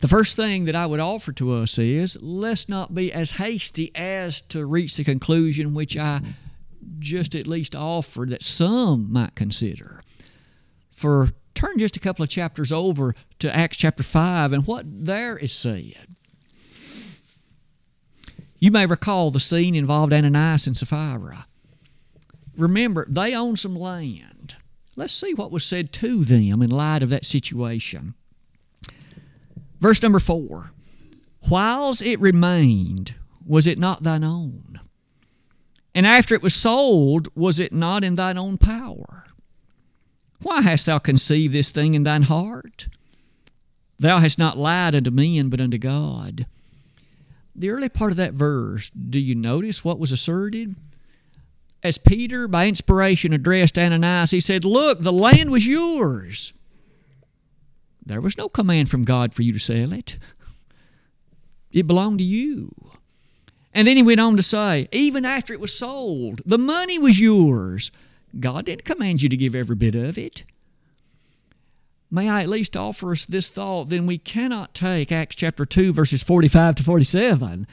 The 0.00 0.08
first 0.08 0.36
thing 0.36 0.64
that 0.66 0.74
I 0.74 0.86
would 0.86 1.00
offer 1.00 1.32
to 1.32 1.52
us 1.52 1.78
is 1.78 2.18
let's 2.20 2.68
not 2.68 2.94
be 2.94 3.12
as 3.12 3.32
hasty 3.32 3.90
as 3.94 4.40
to 4.42 4.66
reach 4.66 4.96
the 4.96 5.04
conclusion 5.04 5.72
which 5.74 5.96
I 5.96 6.20
just 6.98 7.34
at 7.34 7.46
least 7.46 7.74
offered 7.74 8.30
that 8.30 8.42
some 8.42 9.12
might 9.12 9.34
consider. 9.34 10.02
For 10.92 11.30
turn 11.54 11.78
just 11.78 11.96
a 11.96 12.00
couple 12.00 12.22
of 12.22 12.28
chapters 12.28 12.72
over 12.72 13.14
to 13.38 13.54
Acts 13.54 13.76
chapter 13.76 14.02
5 14.02 14.52
and 14.52 14.66
what 14.66 14.84
there 14.86 15.36
is 15.36 15.52
said. 15.52 16.16
You 18.58 18.70
may 18.70 18.86
recall 18.86 19.30
the 19.30 19.40
scene 19.40 19.74
involved 19.74 20.12
Ananias 20.12 20.66
and 20.66 20.76
Sapphira. 20.76 21.46
Remember, 22.56 23.04
they 23.08 23.34
owned 23.34 23.58
some 23.58 23.76
land. 23.76 24.56
Let's 24.96 25.12
see 25.12 25.34
what 25.34 25.50
was 25.50 25.64
said 25.64 25.92
to 25.94 26.24
them 26.24 26.62
in 26.62 26.70
light 26.70 27.02
of 27.02 27.10
that 27.10 27.26
situation. 27.26 28.14
Verse 29.84 30.00
number 30.00 30.18
four 30.18 30.72
Whiles 31.50 32.00
it 32.00 32.18
remained, 32.18 33.16
was 33.44 33.66
it 33.66 33.78
not 33.78 34.02
thine 34.02 34.24
own? 34.24 34.80
And 35.94 36.06
after 36.06 36.34
it 36.34 36.42
was 36.42 36.54
sold, 36.54 37.28
was 37.36 37.58
it 37.58 37.70
not 37.70 38.02
in 38.02 38.14
thine 38.14 38.38
own 38.38 38.56
power? 38.56 39.24
Why 40.40 40.62
hast 40.62 40.86
thou 40.86 40.98
conceived 40.98 41.52
this 41.52 41.70
thing 41.70 41.92
in 41.92 42.02
thine 42.02 42.22
heart? 42.22 42.88
Thou 43.98 44.20
hast 44.20 44.38
not 44.38 44.56
lied 44.56 44.94
unto 44.94 45.10
men, 45.10 45.50
but 45.50 45.60
unto 45.60 45.76
God 45.76 46.46
the 47.54 47.68
early 47.68 47.90
part 47.90 48.10
of 48.10 48.16
that 48.16 48.32
verse, 48.32 48.88
do 48.90 49.18
you 49.18 49.34
notice 49.34 49.84
what 49.84 49.98
was 49.98 50.12
asserted? 50.12 50.76
As 51.82 51.98
Peter, 51.98 52.48
by 52.48 52.68
inspiration, 52.68 53.34
addressed 53.34 53.78
Ananias, 53.78 54.30
he 54.30 54.40
said, 54.40 54.64
Look, 54.64 55.02
the 55.02 55.12
land 55.12 55.50
was 55.50 55.66
yours. 55.66 56.54
There 58.06 58.20
was 58.20 58.36
no 58.36 58.48
command 58.48 58.90
from 58.90 59.04
God 59.04 59.34
for 59.34 59.42
you 59.42 59.52
to 59.52 59.58
sell 59.58 59.92
it, 59.92 60.18
it 61.72 61.86
belonged 61.86 62.18
to 62.18 62.24
you. 62.24 62.72
And 63.72 63.88
then 63.88 63.96
he 63.96 64.02
went 64.04 64.20
on 64.20 64.36
to 64.36 64.42
say, 64.42 64.88
Even 64.92 65.24
after 65.24 65.52
it 65.52 65.58
was 65.60 65.76
sold, 65.76 66.42
the 66.46 66.58
money 66.58 66.98
was 66.98 67.20
yours. 67.20 67.90
God 68.38 68.66
didn't 68.66 68.84
command 68.84 69.22
you 69.22 69.28
to 69.28 69.36
give 69.36 69.54
every 69.54 69.76
bit 69.76 69.94
of 69.94 70.16
it 70.16 70.44
may 72.14 72.28
I 72.28 72.42
at 72.42 72.48
least 72.48 72.76
offer 72.76 73.10
us 73.10 73.26
this 73.26 73.48
thought, 73.48 73.88
then 73.88 74.06
we 74.06 74.18
cannot 74.18 74.72
take 74.72 75.10
Acts 75.10 75.34
chapter 75.34 75.66
2, 75.66 75.92
verses 75.92 76.22
45 76.22 76.76
to 76.76 76.82
47 76.84 77.66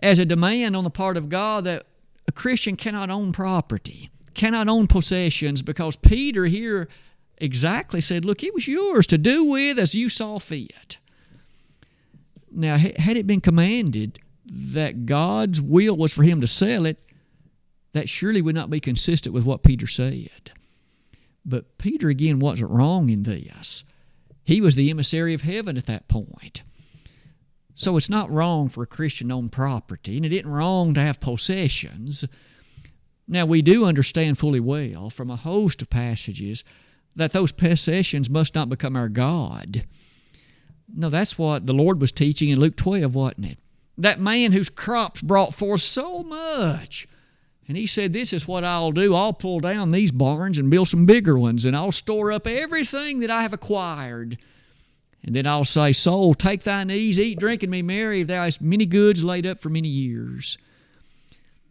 as 0.00 0.18
a 0.18 0.26
demand 0.26 0.76
on 0.76 0.84
the 0.84 0.90
part 0.90 1.16
of 1.16 1.30
God 1.30 1.64
that 1.64 1.86
a 2.28 2.32
Christian 2.32 2.76
cannot 2.76 3.08
own 3.08 3.32
property, 3.32 4.10
cannot 4.34 4.68
own 4.68 4.86
possessions, 4.86 5.62
because 5.62 5.96
Peter 5.96 6.44
here 6.44 6.88
exactly 7.40 8.00
said, 8.00 8.24
Look, 8.24 8.42
it 8.42 8.54
was 8.54 8.68
yours 8.68 9.06
to 9.08 9.18
do 9.18 9.44
with 9.44 9.78
as 9.78 9.94
you 9.94 10.08
saw 10.08 10.38
fit. 10.38 10.98
Now, 12.50 12.76
had 12.76 13.16
it 13.16 13.26
been 13.26 13.40
commanded 13.40 14.18
that 14.44 15.06
God's 15.06 15.60
will 15.60 15.96
was 15.96 16.12
for 16.12 16.24
him 16.24 16.40
to 16.40 16.46
sell 16.46 16.84
it, 16.84 17.00
that 17.92 18.08
surely 18.08 18.42
would 18.42 18.54
not 18.54 18.70
be 18.70 18.80
consistent 18.80 19.32
with 19.32 19.44
what 19.44 19.62
Peter 19.62 19.86
said. 19.86 20.52
But 21.44 21.78
Peter, 21.78 22.08
again, 22.08 22.38
wasn't 22.38 22.70
wrong 22.70 23.08
in 23.10 23.22
this. 23.22 23.84
He 24.44 24.60
was 24.60 24.74
the 24.74 24.90
emissary 24.90 25.34
of 25.34 25.42
heaven 25.42 25.76
at 25.76 25.86
that 25.86 26.08
point. 26.08 26.62
So 27.74 27.96
it's 27.96 28.10
not 28.10 28.30
wrong 28.30 28.68
for 28.68 28.82
a 28.82 28.86
Christian 28.86 29.28
to 29.28 29.34
own 29.34 29.48
property, 29.48 30.16
and 30.16 30.26
it 30.26 30.32
isn't 30.32 30.48
wrong 30.48 30.92
to 30.94 31.00
have 31.00 31.20
possessions. 31.20 32.24
Now, 33.26 33.46
we 33.46 33.62
do 33.62 33.84
understand 33.84 34.38
fully 34.38 34.60
well 34.60 35.08
from 35.08 35.30
a 35.30 35.36
host 35.36 35.80
of 35.80 35.88
passages 35.88 36.64
that 37.16 37.32
those 37.32 37.52
possessions 37.52 38.30
must 38.30 38.54
not 38.54 38.68
become 38.68 38.96
our 38.96 39.08
God. 39.08 39.84
No, 40.92 41.08
that's 41.10 41.38
what 41.38 41.66
the 41.66 41.72
Lord 41.72 42.00
was 42.00 42.12
teaching 42.12 42.48
in 42.48 42.58
Luke 42.58 42.76
12, 42.76 43.14
wasn't 43.14 43.46
it? 43.46 43.58
That 43.96 44.20
man 44.20 44.52
whose 44.52 44.68
crops 44.68 45.20
brought 45.20 45.54
forth 45.54 45.82
so 45.82 46.22
much 46.22 47.06
and 47.70 47.76
he 47.76 47.86
said, 47.86 48.12
This 48.12 48.32
is 48.32 48.48
what 48.48 48.64
I'll 48.64 48.90
do. 48.90 49.14
I'll 49.14 49.32
pull 49.32 49.60
down 49.60 49.92
these 49.92 50.10
barns 50.10 50.58
and 50.58 50.72
build 50.72 50.88
some 50.88 51.06
bigger 51.06 51.38
ones, 51.38 51.64
and 51.64 51.76
I'll 51.76 51.92
store 51.92 52.32
up 52.32 52.48
everything 52.48 53.20
that 53.20 53.30
I 53.30 53.42
have 53.42 53.52
acquired. 53.52 54.38
And 55.22 55.36
then 55.36 55.46
I'll 55.46 55.64
say, 55.64 55.92
Soul, 55.92 56.34
take 56.34 56.64
thine 56.64 56.90
ease, 56.90 57.20
eat, 57.20 57.38
drink, 57.38 57.62
and 57.62 57.70
be 57.70 57.80
merry, 57.80 58.24
thou 58.24 58.42
hast 58.42 58.60
many 58.60 58.86
goods 58.86 59.22
laid 59.22 59.46
up 59.46 59.60
for 59.60 59.68
many 59.68 59.86
years. 59.86 60.58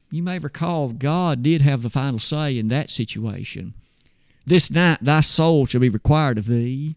You 0.10 0.24
may 0.24 0.40
recall 0.40 0.88
God 0.94 1.44
did 1.44 1.62
have 1.64 1.82
the 1.82 1.90
final 1.90 2.20
say 2.20 2.58
in 2.58 2.70
that 2.70 2.90
situation. 2.90 3.74
This 4.50 4.72
night 4.72 4.98
thy 5.00 5.22
soul 5.22 5.68
shall 5.68 5.82
be 5.82 5.90
required 5.90 6.40
of 6.40 6.48
thee, 6.48 6.96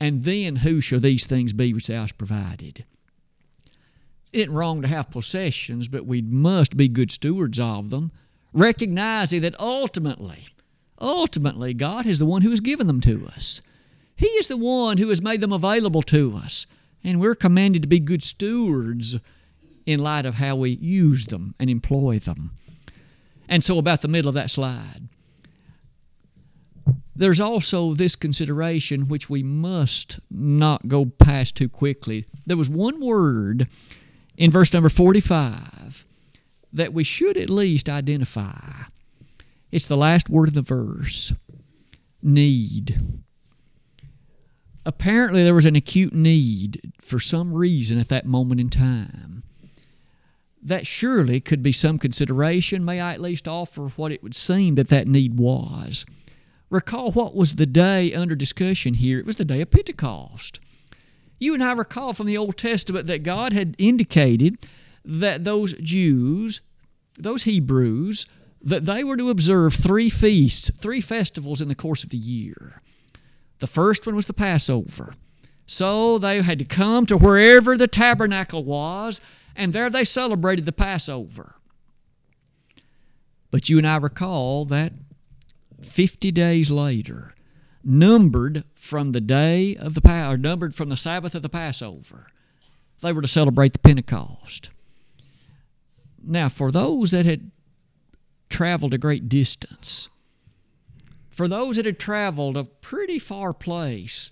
and 0.00 0.24
then 0.24 0.56
who 0.56 0.80
shall 0.80 0.98
these 0.98 1.24
things 1.24 1.52
be 1.52 1.72
which 1.72 1.86
thou 1.86 2.00
hast 2.00 2.18
provided? 2.18 2.84
It 4.32 4.40
ain't 4.40 4.50
wrong 4.50 4.82
to 4.82 4.88
have 4.88 5.12
possessions, 5.12 5.86
but 5.86 6.04
we 6.04 6.20
must 6.20 6.76
be 6.76 6.88
good 6.88 7.12
stewards 7.12 7.60
of 7.60 7.90
them 7.90 8.10
recognizing 8.52 9.40
that 9.42 9.54
ultimately, 9.60 10.48
ultimately, 11.00 11.74
God 11.74 12.06
is 12.06 12.18
the 12.18 12.26
one 12.26 12.42
who 12.42 12.50
has 12.50 12.60
given 12.60 12.88
them 12.88 13.00
to 13.02 13.24
us. 13.28 13.62
He 14.16 14.26
is 14.26 14.48
the 14.48 14.56
one 14.56 14.98
who 14.98 15.10
has 15.10 15.22
made 15.22 15.42
them 15.42 15.52
available 15.52 16.02
to 16.02 16.40
us. 16.42 16.66
And 17.04 17.20
we're 17.20 17.36
commanded 17.36 17.82
to 17.82 17.88
be 17.88 18.00
good 18.00 18.24
stewards 18.24 19.16
in 19.86 20.00
light 20.00 20.26
of 20.26 20.34
how 20.34 20.56
we 20.56 20.70
use 20.70 21.26
them 21.26 21.54
and 21.60 21.70
employ 21.70 22.18
them. 22.18 22.50
And 23.48 23.62
so, 23.62 23.78
about 23.78 24.02
the 24.02 24.08
middle 24.08 24.28
of 24.28 24.34
that 24.34 24.50
slide, 24.50 25.08
there's 27.20 27.38
also 27.38 27.92
this 27.92 28.16
consideration 28.16 29.06
which 29.06 29.28
we 29.28 29.42
must 29.42 30.20
not 30.30 30.88
go 30.88 31.04
past 31.04 31.54
too 31.54 31.68
quickly. 31.68 32.24
There 32.46 32.56
was 32.56 32.70
one 32.70 32.98
word 32.98 33.68
in 34.38 34.50
verse 34.50 34.72
number 34.72 34.88
45 34.88 36.06
that 36.72 36.94
we 36.94 37.04
should 37.04 37.36
at 37.36 37.50
least 37.50 37.90
identify. 37.90 38.84
It's 39.70 39.86
the 39.86 39.98
last 39.98 40.30
word 40.30 40.48
of 40.48 40.54
the 40.54 40.62
verse 40.62 41.34
need. 42.22 42.98
Apparently, 44.86 45.44
there 45.44 45.54
was 45.54 45.66
an 45.66 45.76
acute 45.76 46.14
need 46.14 46.94
for 47.02 47.20
some 47.20 47.52
reason 47.52 48.00
at 48.00 48.08
that 48.08 48.24
moment 48.24 48.62
in 48.62 48.70
time. 48.70 49.42
That 50.62 50.86
surely 50.86 51.38
could 51.38 51.62
be 51.62 51.72
some 51.72 51.98
consideration. 51.98 52.82
May 52.82 52.98
I 52.98 53.12
at 53.12 53.20
least 53.20 53.46
offer 53.46 53.88
what 53.88 54.10
it 54.10 54.22
would 54.22 54.34
seem 54.34 54.76
that 54.76 54.88
that 54.88 55.06
need 55.06 55.38
was? 55.38 56.06
Recall 56.70 57.10
what 57.10 57.34
was 57.34 57.56
the 57.56 57.66
day 57.66 58.14
under 58.14 58.36
discussion 58.36 58.94
here? 58.94 59.18
It 59.18 59.26
was 59.26 59.36
the 59.36 59.44
day 59.44 59.60
of 59.60 59.72
Pentecost. 59.72 60.60
You 61.40 61.52
and 61.52 61.64
I 61.64 61.72
recall 61.72 62.12
from 62.12 62.26
the 62.26 62.38
Old 62.38 62.56
Testament 62.56 63.08
that 63.08 63.24
God 63.24 63.52
had 63.52 63.74
indicated 63.76 64.58
that 65.04 65.42
those 65.42 65.72
Jews, 65.74 66.60
those 67.18 67.42
Hebrews, 67.42 68.26
that 68.62 68.84
they 68.84 69.02
were 69.02 69.16
to 69.16 69.30
observe 69.30 69.74
three 69.74 70.10
feasts, 70.10 70.70
three 70.70 71.00
festivals 71.00 71.60
in 71.60 71.68
the 71.68 71.74
course 71.74 72.04
of 72.04 72.10
the 72.10 72.18
year. 72.18 72.82
The 73.58 73.66
first 73.66 74.06
one 74.06 74.14
was 74.14 74.26
the 74.26 74.32
Passover. 74.32 75.14
So 75.66 76.18
they 76.18 76.42
had 76.42 76.58
to 76.58 76.64
come 76.64 77.06
to 77.06 77.16
wherever 77.16 77.76
the 77.76 77.88
tabernacle 77.88 78.64
was, 78.64 79.20
and 79.56 79.72
there 79.72 79.90
they 79.90 80.04
celebrated 80.04 80.66
the 80.66 80.72
Passover. 80.72 81.56
But 83.50 83.68
you 83.68 83.78
and 83.78 83.86
I 83.86 83.96
recall 83.96 84.64
that 84.66 84.92
50 85.82 86.30
days 86.32 86.70
later, 86.70 87.34
numbered 87.82 88.64
from 88.74 89.12
the 89.12 89.20
day 89.20 89.76
of 89.76 89.94
the 89.94 90.28
or 90.28 90.36
numbered 90.36 90.74
from 90.74 90.88
the 90.88 90.96
Sabbath 90.96 91.34
of 91.34 91.42
the 91.42 91.48
Passover, 91.48 92.26
they 93.00 93.12
were 93.12 93.22
to 93.22 93.28
celebrate 93.28 93.72
the 93.72 93.78
Pentecost. 93.78 94.70
Now, 96.22 96.48
for 96.48 96.70
those 96.70 97.10
that 97.12 97.24
had 97.24 97.50
traveled 98.48 98.92
a 98.92 98.98
great 98.98 99.28
distance, 99.28 100.08
for 101.30 101.48
those 101.48 101.76
that 101.76 101.86
had 101.86 101.98
traveled 101.98 102.56
a 102.56 102.64
pretty 102.64 103.18
far 103.18 103.54
place, 103.54 104.30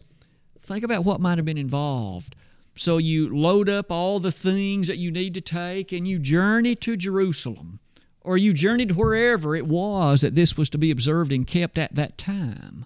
think 0.60 0.84
about 0.84 1.04
what 1.04 1.20
might 1.20 1.38
have 1.38 1.46
been 1.46 1.56
involved. 1.56 2.36
So 2.76 2.98
you 2.98 3.34
load 3.34 3.68
up 3.68 3.90
all 3.90 4.20
the 4.20 4.30
things 4.30 4.88
that 4.88 4.98
you 4.98 5.10
need 5.10 5.34
to 5.34 5.40
take 5.40 5.90
and 5.90 6.06
you 6.06 6.18
journey 6.18 6.76
to 6.76 6.96
Jerusalem, 6.96 7.80
or 8.28 8.36
you 8.36 8.52
journeyed 8.52 8.92
wherever 8.92 9.56
it 9.56 9.66
was 9.66 10.20
that 10.20 10.34
this 10.34 10.54
was 10.54 10.68
to 10.68 10.76
be 10.76 10.90
observed 10.90 11.32
and 11.32 11.46
kept 11.46 11.78
at 11.78 11.94
that 11.94 12.18
time. 12.18 12.84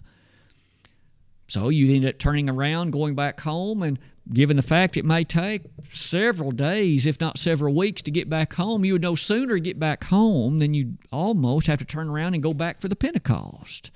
So 1.49 1.67
you 1.67 1.93
end 1.93 2.05
up 2.05 2.17
turning 2.17 2.49
around, 2.49 2.91
going 2.91 3.13
back 3.13 3.41
home, 3.41 3.83
and 3.83 3.99
given 4.31 4.55
the 4.55 4.63
fact 4.63 4.95
it 4.95 5.03
may 5.03 5.25
take 5.25 5.63
several 5.91 6.51
days, 6.51 7.05
if 7.05 7.19
not 7.19 7.37
several 7.37 7.75
weeks, 7.75 8.01
to 8.03 8.09
get 8.09 8.29
back 8.29 8.53
home, 8.53 8.85
you 8.85 8.93
would 8.93 9.01
no 9.01 9.15
sooner 9.15 9.57
get 9.57 9.77
back 9.77 10.05
home 10.05 10.59
than 10.59 10.73
you'd 10.73 10.97
almost 11.11 11.67
have 11.67 11.79
to 11.79 11.85
turn 11.85 12.07
around 12.07 12.35
and 12.35 12.41
go 12.41 12.53
back 12.53 12.79
for 12.79 12.87
the 12.87 12.95
Pentecost. 12.95 13.91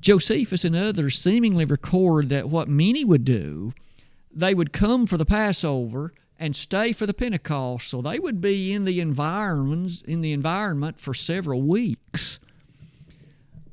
Josephus 0.00 0.64
and 0.64 0.74
others 0.74 1.18
seemingly 1.18 1.66
record 1.66 2.30
that 2.30 2.48
what 2.48 2.68
many 2.68 3.04
would 3.04 3.26
do, 3.26 3.74
they 4.34 4.54
would 4.54 4.72
come 4.72 5.06
for 5.06 5.18
the 5.18 5.26
Passover 5.26 6.14
and 6.40 6.56
stay 6.56 6.94
for 6.94 7.04
the 7.04 7.12
Pentecost, 7.12 7.86
so 7.86 8.00
they 8.00 8.18
would 8.18 8.40
be 8.40 8.72
in 8.72 8.86
the 8.86 8.98
environments 8.98 10.00
in 10.00 10.22
the 10.22 10.32
environment 10.32 10.98
for 10.98 11.12
several 11.12 11.60
weeks. 11.60 12.40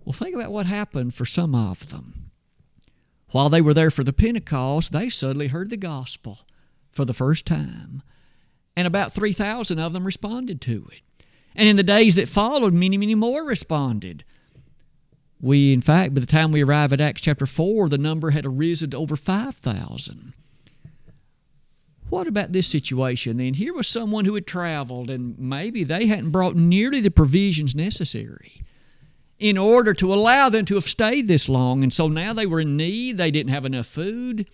Well, 0.04 0.12
think 0.12 0.36
about 0.36 0.52
what 0.52 0.66
happened 0.66 1.16
for 1.16 1.26
some 1.26 1.56
of 1.56 1.90
them. 1.90 2.30
While 3.32 3.50
they 3.50 3.62
were 3.62 3.74
there 3.74 3.90
for 3.90 4.04
the 4.04 4.14
Pentecost, 4.14 4.92
they 4.92 5.08
suddenly 5.08 5.48
heard 5.48 5.70
the 5.70 5.78
gospel 5.78 6.40
for 6.92 7.06
the 7.06 7.14
first 7.14 7.46
time. 7.46 8.04
And 8.76 8.86
about 8.86 9.14
3,000 9.14 9.80
of 9.80 9.94
them 9.94 10.06
responded 10.06 10.62
to 10.62 10.88
it. 10.92 11.02
And 11.56 11.68
in 11.68 11.78
the 11.78 11.84
days 11.84 12.16
that 12.16 12.30
followed, 12.30 12.74
many, 12.74 12.98
many 12.98 13.16
more 13.16 13.44
responded. 13.44 14.24
We, 15.40 15.74
in 15.74 15.82
fact, 15.82 16.14
by 16.14 16.20
the 16.20 16.28
time 16.28 16.52
we 16.52 16.64
arrive 16.64 16.94
at 16.94 17.02
Acts 17.02 17.22
chapter 17.22 17.46
4, 17.46 17.90
the 17.90 17.98
number 17.98 18.32
had 18.32 18.46
arisen 18.46 18.92
to 18.92 18.98
over 18.98 19.16
5,000. 19.16 20.34
What 22.10 22.28
about 22.28 22.54
this 22.54 22.68
situation 22.68 23.38
then? 23.38 23.56
Here 23.56 23.74
was 23.74 23.88
someone 23.88 24.26
who 24.26 24.36
had 24.36 24.48
traveled, 24.48 25.10
and 25.10 25.38
maybe 25.38 25.84
they 25.84 26.08
hadn't 26.08 26.32
brought 26.32 26.56
nearly 26.56 27.02
the 27.02 27.12
provisions 27.12 27.76
necessary 27.76 28.62
in 29.40 29.58
order 29.58 29.94
to 29.94 30.14
allow 30.14 30.50
them 30.50 30.66
to 30.66 30.76
have 30.76 30.88
stayed 30.88 31.28
this 31.28 31.50
long. 31.50 31.84
And 31.84 31.94
so 31.94 32.08
now 32.08 32.34
they 32.34 32.46
were 32.46 32.62
in 32.62 32.78
need, 32.78 33.18
they 33.18 33.32
didn't 33.32 33.52
have 33.52 33.66
enough 33.66 33.88
food. 33.88 34.48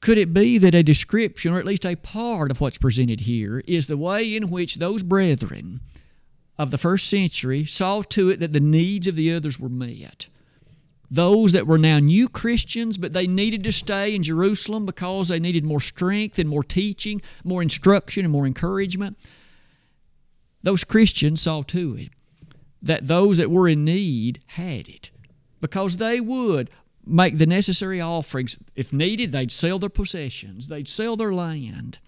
Could 0.00 0.18
it 0.18 0.34
be 0.34 0.58
that 0.58 0.74
a 0.74 0.82
description, 0.82 1.52
or 1.52 1.58
at 1.58 1.66
least 1.66 1.86
a 1.86 1.96
part 1.96 2.50
of 2.50 2.60
what's 2.60 2.78
presented 2.78 3.20
here, 3.20 3.62
is 3.66 3.86
the 3.86 3.96
way 3.96 4.36
in 4.36 4.50
which 4.50 4.76
those 4.76 5.02
brethren 5.02 5.80
of 6.58 6.70
the 6.70 6.78
first 6.78 7.08
century 7.08 7.64
saw 7.64 8.02
to 8.02 8.30
it 8.30 8.40
that 8.40 8.52
the 8.52 8.60
needs 8.60 9.06
of 9.06 9.16
the 9.16 9.32
others 9.32 9.58
were 9.58 9.68
met? 9.68 10.28
Those 11.10 11.52
that 11.52 11.66
were 11.66 11.78
now 11.78 11.98
new 11.98 12.28
Christians, 12.28 12.98
but 12.98 13.14
they 13.14 13.26
needed 13.26 13.64
to 13.64 13.72
stay 13.72 14.14
in 14.14 14.22
Jerusalem 14.22 14.84
because 14.84 15.28
they 15.28 15.40
needed 15.40 15.64
more 15.64 15.80
strength 15.80 16.38
and 16.38 16.48
more 16.48 16.64
teaching, 16.64 17.22
more 17.44 17.62
instruction 17.62 18.24
and 18.24 18.32
more 18.32 18.46
encouragement. 18.46 19.16
Those 20.62 20.84
Christians 20.84 21.40
saw 21.40 21.62
to 21.62 21.96
it 21.96 22.10
that 22.82 23.08
those 23.08 23.38
that 23.38 23.50
were 23.50 23.68
in 23.68 23.84
need 23.84 24.40
had 24.48 24.88
it 24.88 25.10
because 25.60 25.96
they 25.96 26.20
would 26.20 26.70
make 27.06 27.38
the 27.38 27.46
necessary 27.46 28.00
offerings. 28.00 28.58
If 28.76 28.92
needed, 28.92 29.32
they'd 29.32 29.50
sell 29.50 29.78
their 29.78 29.88
possessions, 29.88 30.68
they'd 30.68 30.88
sell 30.88 31.16
their 31.16 31.32
land. 31.32 31.98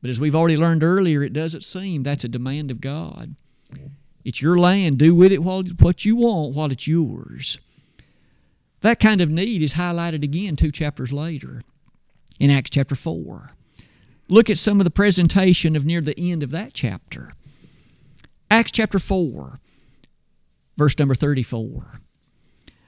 But 0.00 0.10
as 0.10 0.20
we've 0.20 0.34
already 0.34 0.56
learned 0.56 0.82
earlier, 0.82 1.22
it 1.22 1.32
doesn't 1.32 1.64
seem 1.64 2.02
that's 2.02 2.24
a 2.24 2.28
demand 2.28 2.70
of 2.70 2.80
God. 2.80 3.36
It's 4.24 4.42
your 4.42 4.58
land. 4.58 4.98
Do 4.98 5.14
with 5.14 5.32
it 5.32 5.42
what 5.42 6.04
you 6.04 6.16
want 6.16 6.54
while 6.54 6.70
it's 6.70 6.86
yours. 6.86 7.58
That 8.82 9.00
kind 9.00 9.20
of 9.20 9.30
need 9.30 9.62
is 9.62 9.74
highlighted 9.74 10.22
again 10.22 10.56
two 10.56 10.70
chapters 10.70 11.12
later 11.12 11.62
in 12.38 12.50
Acts 12.50 12.70
chapter 12.70 12.94
4. 12.94 13.52
Look 14.28 14.50
at 14.50 14.58
some 14.58 14.80
of 14.80 14.84
the 14.84 14.90
presentation 14.90 15.74
of 15.74 15.84
near 15.84 16.00
the 16.00 16.18
end 16.18 16.42
of 16.42 16.50
that 16.50 16.74
chapter. 16.74 17.32
Acts 18.50 18.72
chapter 18.72 18.98
4 18.98 19.60
verse 20.76 20.98
number 20.98 21.14
34. 21.14 22.00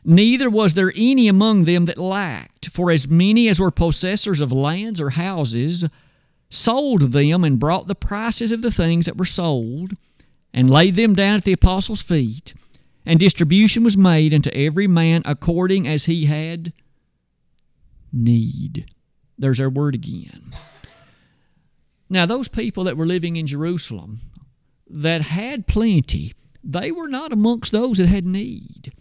Neither 0.04 0.50
was 0.50 0.74
there 0.74 0.92
any 0.96 1.28
among 1.28 1.64
them 1.64 1.86
that 1.86 1.96
lacked, 1.96 2.68
for 2.68 2.90
as 2.90 3.08
many 3.08 3.48
as 3.48 3.60
were 3.60 3.70
possessors 3.70 4.40
of 4.40 4.52
lands 4.52 5.00
or 5.00 5.10
houses 5.10 5.86
sold 6.50 7.12
them 7.12 7.42
and 7.42 7.58
brought 7.58 7.86
the 7.86 7.94
prices 7.94 8.52
of 8.52 8.62
the 8.62 8.70
things 8.70 9.06
that 9.06 9.16
were 9.16 9.24
sold, 9.24 9.92
and 10.52 10.70
laid 10.70 10.94
them 10.94 11.14
down 11.14 11.36
at 11.36 11.44
the 11.44 11.52
apostles' 11.52 12.02
feet, 12.02 12.54
and 13.06 13.18
distribution 13.18 13.84
was 13.84 13.96
made 13.96 14.32
unto 14.32 14.50
every 14.50 14.86
man 14.86 15.22
according 15.24 15.86
as 15.86 16.04
he 16.04 16.26
had 16.26 16.72
need. 18.12 18.86
There's 19.38 19.60
our 19.60 19.68
word 19.68 19.94
again. 19.94 20.54
Now, 22.08 22.26
those 22.26 22.48
people 22.48 22.84
that 22.84 22.96
were 22.96 23.06
living 23.06 23.36
in 23.36 23.46
Jerusalem 23.46 24.20
that 24.88 25.22
had 25.22 25.66
plenty, 25.66 26.34
they 26.62 26.92
were 26.92 27.08
not 27.08 27.32
amongst 27.32 27.72
those 27.72 27.98
that 27.98 28.06
had 28.06 28.24
need, 28.24 28.92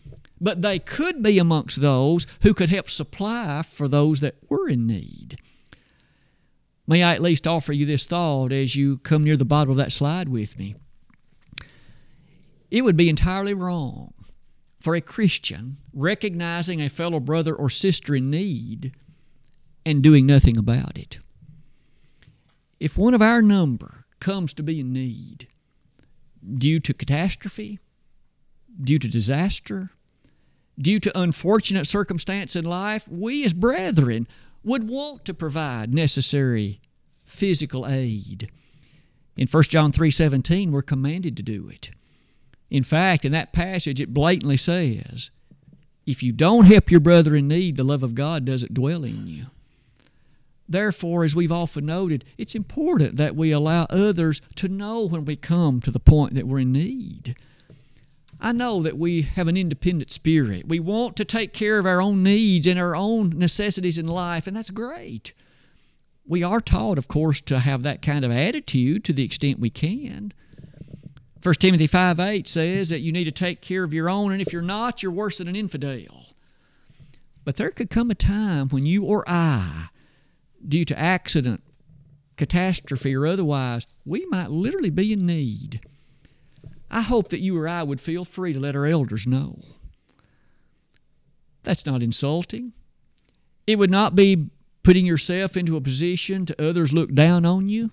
but 0.41 0.61
they 0.61 0.79
could 0.79 1.21
be 1.21 1.37
amongst 1.37 1.81
those 1.81 2.25
who 2.41 2.53
could 2.53 2.69
help 2.69 2.89
supply 2.89 3.61
for 3.61 3.87
those 3.87 4.19
that 4.21 4.35
were 4.49 4.67
in 4.67 4.87
need. 4.87 5.37
May 6.87 7.03
I 7.03 7.13
at 7.13 7.21
least 7.21 7.47
offer 7.47 7.71
you 7.71 7.85
this 7.85 8.05
thought 8.05 8.51
as 8.51 8.75
you 8.75 8.97
come 8.97 9.23
near 9.23 9.37
the 9.37 9.45
bottom 9.45 9.71
of 9.71 9.77
that 9.77 9.93
slide 9.93 10.27
with 10.27 10.57
me? 10.57 10.75
It 12.73 12.83
would 12.83 12.97
be 12.97 13.07
entirely 13.07 13.53
wrong 13.53 14.15
for 14.79 14.95
a 14.95 14.99
Christian 15.01 15.77
recognizing 15.93 16.81
a 16.81 16.89
fellow 16.89 17.19
brother 17.19 17.53
or 17.53 17.69
sister 17.69 18.15
in 18.15 18.31
need 18.31 18.93
and 19.85 20.01
doing 20.01 20.25
nothing 20.25 20.57
about 20.57 20.97
it. 20.97 21.19
If 22.79 22.97
one 22.97 23.13
of 23.13 23.21
our 23.21 23.43
number 23.43 24.05
comes 24.19 24.55
to 24.55 24.63
be 24.63 24.79
in 24.79 24.91
need, 24.91 25.47
due 26.43 26.79
to 26.79 26.95
catastrophe, 26.95 27.77
due 28.81 28.97
to 28.97 29.07
disaster, 29.07 29.91
due 30.75 30.99
to 30.99 31.19
unfortunate 31.19 31.85
circumstance 31.85 32.55
in 32.55 32.65
life, 32.65 33.07
we 33.07 33.45
as 33.45 33.53
brethren 33.53 34.27
would 34.63 34.89
want 34.89 35.25
to 35.25 35.35
provide 35.35 35.93
necessary 35.93 36.81
physical 37.23 37.85
aid. 37.85 38.49
In 39.37 39.45
1 39.45 39.63
John 39.65 39.91
3:17 39.91 40.71
we're 40.71 40.81
commanded 40.81 41.37
to 41.37 41.43
do 41.43 41.69
it. 41.69 41.91
In 42.73 42.83
fact, 42.83 43.23
in 43.23 43.31
that 43.31 43.53
passage 43.53 44.01
it 44.01 44.13
blatantly 44.13 44.57
says, 44.57 45.31
if 46.05 46.21
you 46.21 46.33
don't 46.33 46.65
help 46.65 46.91
your 46.91 46.99
brother 46.99 47.35
in 47.35 47.47
need, 47.47 47.77
the 47.77 47.83
love 47.83 48.03
of 48.03 48.15
God 48.15 48.43
doesn't 48.43 48.73
dwell 48.73 49.05
in 49.05 49.27
you. 49.27 49.45
Therefore, 50.67 51.23
as 51.23 51.35
we've 51.35 51.51
often 51.51 51.85
noted, 51.85 52.25
it's 52.37 52.55
important 52.55 53.15
that 53.17 53.35
we 53.35 53.51
allow 53.51 53.83
others 53.89 54.41
to 54.55 54.67
know 54.67 55.05
when 55.05 55.23
we 55.23 55.35
come 55.35 55.81
to 55.81 55.91
the 55.91 55.99
point 55.99 56.33
that 56.33 56.47
we're 56.47 56.59
in 56.59 56.71
need. 56.71 57.35
I 58.41 58.51
know 58.51 58.81
that 58.81 58.97
we 58.97 59.21
have 59.21 59.47
an 59.47 59.55
independent 59.55 60.09
spirit. 60.11 60.67
We 60.67 60.79
want 60.79 61.15
to 61.17 61.25
take 61.25 61.53
care 61.53 61.77
of 61.77 61.85
our 61.85 62.01
own 62.01 62.23
needs 62.23 62.65
and 62.65 62.79
our 62.79 62.95
own 62.95 63.37
necessities 63.37 63.99
in 63.99 64.07
life, 64.07 64.47
and 64.47 64.57
that's 64.57 64.71
great. 64.71 65.33
we 66.25 66.43
are 66.43 66.61
taught, 66.61 66.97
of 66.97 67.07
course, 67.07 67.41
to 67.41 67.59
have 67.59 67.83
that 67.83 68.01
kind 68.01 68.23
of 68.23 68.31
attitude 68.31 69.03
to 69.05 69.13
the 69.13 69.23
extent 69.23 69.59
we 69.59 69.69
can. 69.69 70.33
1 71.43 71.55
Timothy 71.55 71.87
5 71.87 72.21
8 72.21 72.47
says 72.47 72.87
that 72.87 73.01
you 73.01 73.11
need 73.11 73.25
to 73.25 73.31
take 73.31 73.59
care 73.59 73.83
of 73.83 73.93
your 73.93 74.09
own, 74.09 74.31
and 74.31 74.41
if 74.41 74.53
you're 74.53 74.61
not, 74.61 75.03
you're 75.03 75.11
worse 75.11 75.39
than 75.39 75.49
an 75.49 75.57
infidel. 75.57 76.27
But 77.43 77.57
there 77.57 77.69
could 77.69 77.89
come 77.89 78.09
a 78.09 78.15
time 78.15 78.69
when 78.69 78.85
you 78.85 79.03
or 79.03 79.25
I, 79.27 79.89
due 80.65 80.85
to 80.85 80.97
accident, 80.97 81.61
catastrophe, 82.37 83.13
or 83.13 83.27
otherwise, 83.27 83.85
we 84.05 84.25
might 84.27 84.51
literally 84.51 84.89
be 84.89 85.11
in 85.11 85.25
need. 85.25 85.81
I 86.89 87.01
hope 87.01 87.27
that 87.29 87.41
you 87.41 87.59
or 87.59 87.67
I 87.67 87.83
would 87.83 87.99
feel 87.99 88.23
free 88.23 88.53
to 88.53 88.59
let 88.59 88.75
our 88.75 88.85
elders 88.85 89.27
know. 89.27 89.59
That's 91.63 91.85
not 91.85 92.01
insulting. 92.01 92.71
It 93.67 93.77
would 93.77 93.91
not 93.91 94.15
be 94.15 94.49
putting 94.81 95.05
yourself 95.05 95.57
into 95.57 95.75
a 95.75 95.81
position 95.81 96.45
to 96.45 96.69
others 96.69 96.93
look 96.93 97.13
down 97.13 97.45
on 97.45 97.67
you. 97.67 97.91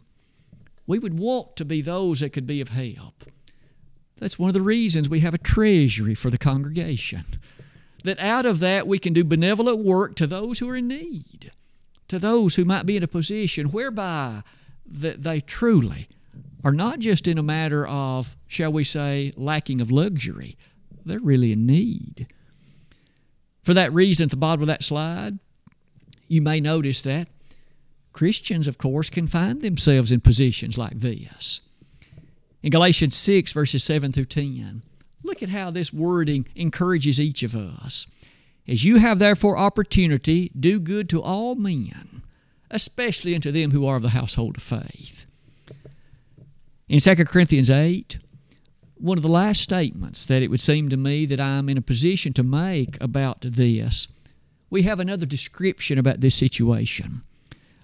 We 0.87 1.01
would 1.01 1.19
want 1.19 1.57
to 1.57 1.65
be 1.65 1.83
those 1.83 2.21
that 2.21 2.31
could 2.31 2.47
be 2.47 2.61
of 2.61 2.69
help. 2.69 3.25
That's 4.21 4.39
one 4.39 4.49
of 4.49 4.55
the 4.55 4.61
reasons 4.61 5.09
we 5.09 5.21
have 5.21 5.35
a 5.35 5.39
treasury 5.39 6.15
for 6.15 6.31
the 6.31 6.39
congregation. 6.39 7.25
That 8.05 8.21
out 8.21 8.47
of 8.47 8.61
that 8.61 8.87
we 8.87 8.99
can 8.99 9.13
do 9.13 9.25
benevolent 9.25 9.79
work 9.79 10.15
to 10.17 10.27
those 10.27 10.59
who 10.59 10.69
are 10.69 10.77
in 10.77 10.89
need, 10.89 11.51
to 12.09 12.19
those 12.19 12.55
who 12.55 12.65
might 12.65 12.87
be 12.87 12.97
in 12.97 13.03
a 13.03 13.09
position 13.09 13.73
whereby 13.73 14.43
that 14.87 15.23
they 15.23 15.41
truly 15.41 16.09
are 16.63 16.73
not 16.73 16.99
just 16.99 17.27
in 17.27 17.39
a 17.39 17.43
matter 17.43 17.87
of, 17.87 18.37
shall 18.47 18.73
we 18.73 18.85
say, 18.85 19.33
lacking 19.37 19.81
of 19.81 19.91
luxury, 19.91 20.57
they're 21.05 21.19
really 21.19 21.53
in 21.53 21.67
need. 21.67 22.27
For 23.63 23.75
that 23.75 23.93
reason, 23.93 24.25
at 24.25 24.31
the 24.31 24.37
bottom 24.37 24.61
of 24.61 24.67
that 24.67 24.85
slide, 24.85 25.39
you 26.29 26.43
may 26.43 26.61
notice 26.61 27.03
that 27.03 27.29
Christians, 28.13 28.69
of 28.69 28.79
course, 28.79 29.09
can 29.09 29.27
find 29.27 29.63
themselves 29.63 30.13
in 30.13 30.21
positions 30.21 30.77
like 30.77 31.01
this. 31.01 31.61
In 32.63 32.71
Galatians 32.71 33.17
6, 33.17 33.53
verses 33.53 33.83
7 33.85 34.13
through 34.13 34.27
10, 34.27 34.83
look 35.23 35.43
at 35.43 35.49
how 35.49 35.71
this 35.71 35.93
wording 35.93 36.47
encourages 36.55 37.19
each 37.19 37.43
of 37.43 37.57
us. 37.57 38.07
As 38.69 38.85
you 38.85 38.97
have 38.97 39.19
therefore 39.19 39.57
opportunity, 39.57 40.51
do 40.59 40.79
good 40.79 41.09
to 41.11 41.23
all 41.23 41.55
men, 41.55 42.23
especially 42.71 43.35
unto 43.35 43.51
them 43.51 43.71
who 43.71 43.87
are 43.87 43.97
of 43.97 44.03
the 44.03 44.11
household 44.11 44.59
of 44.59 44.63
faith. 44.63 45.27
In 46.89 47.01
2 47.01 47.25
Corinthians 47.25 47.71
8, 47.71 48.19
one 48.97 49.17
of 49.17 49.23
the 49.23 49.29
last 49.29 49.63
statements 49.63 50.27
that 50.27 50.43
it 50.43 50.49
would 50.49 50.61
seem 50.61 50.91
to 50.91 50.97
me 50.97 51.25
that 51.25 51.41
I'm 51.41 51.69
in 51.71 51.79
a 51.79 51.83
position 51.83 52.35
to 52.35 52.43
make 52.43 53.01
about 53.01 53.41
this, 53.41 54.09
we 54.69 54.83
have 54.83 55.01
another 55.01 55.25
description 55.25 55.99
about 55.99 56.21
this 56.21 56.35
situation. 56.35 57.23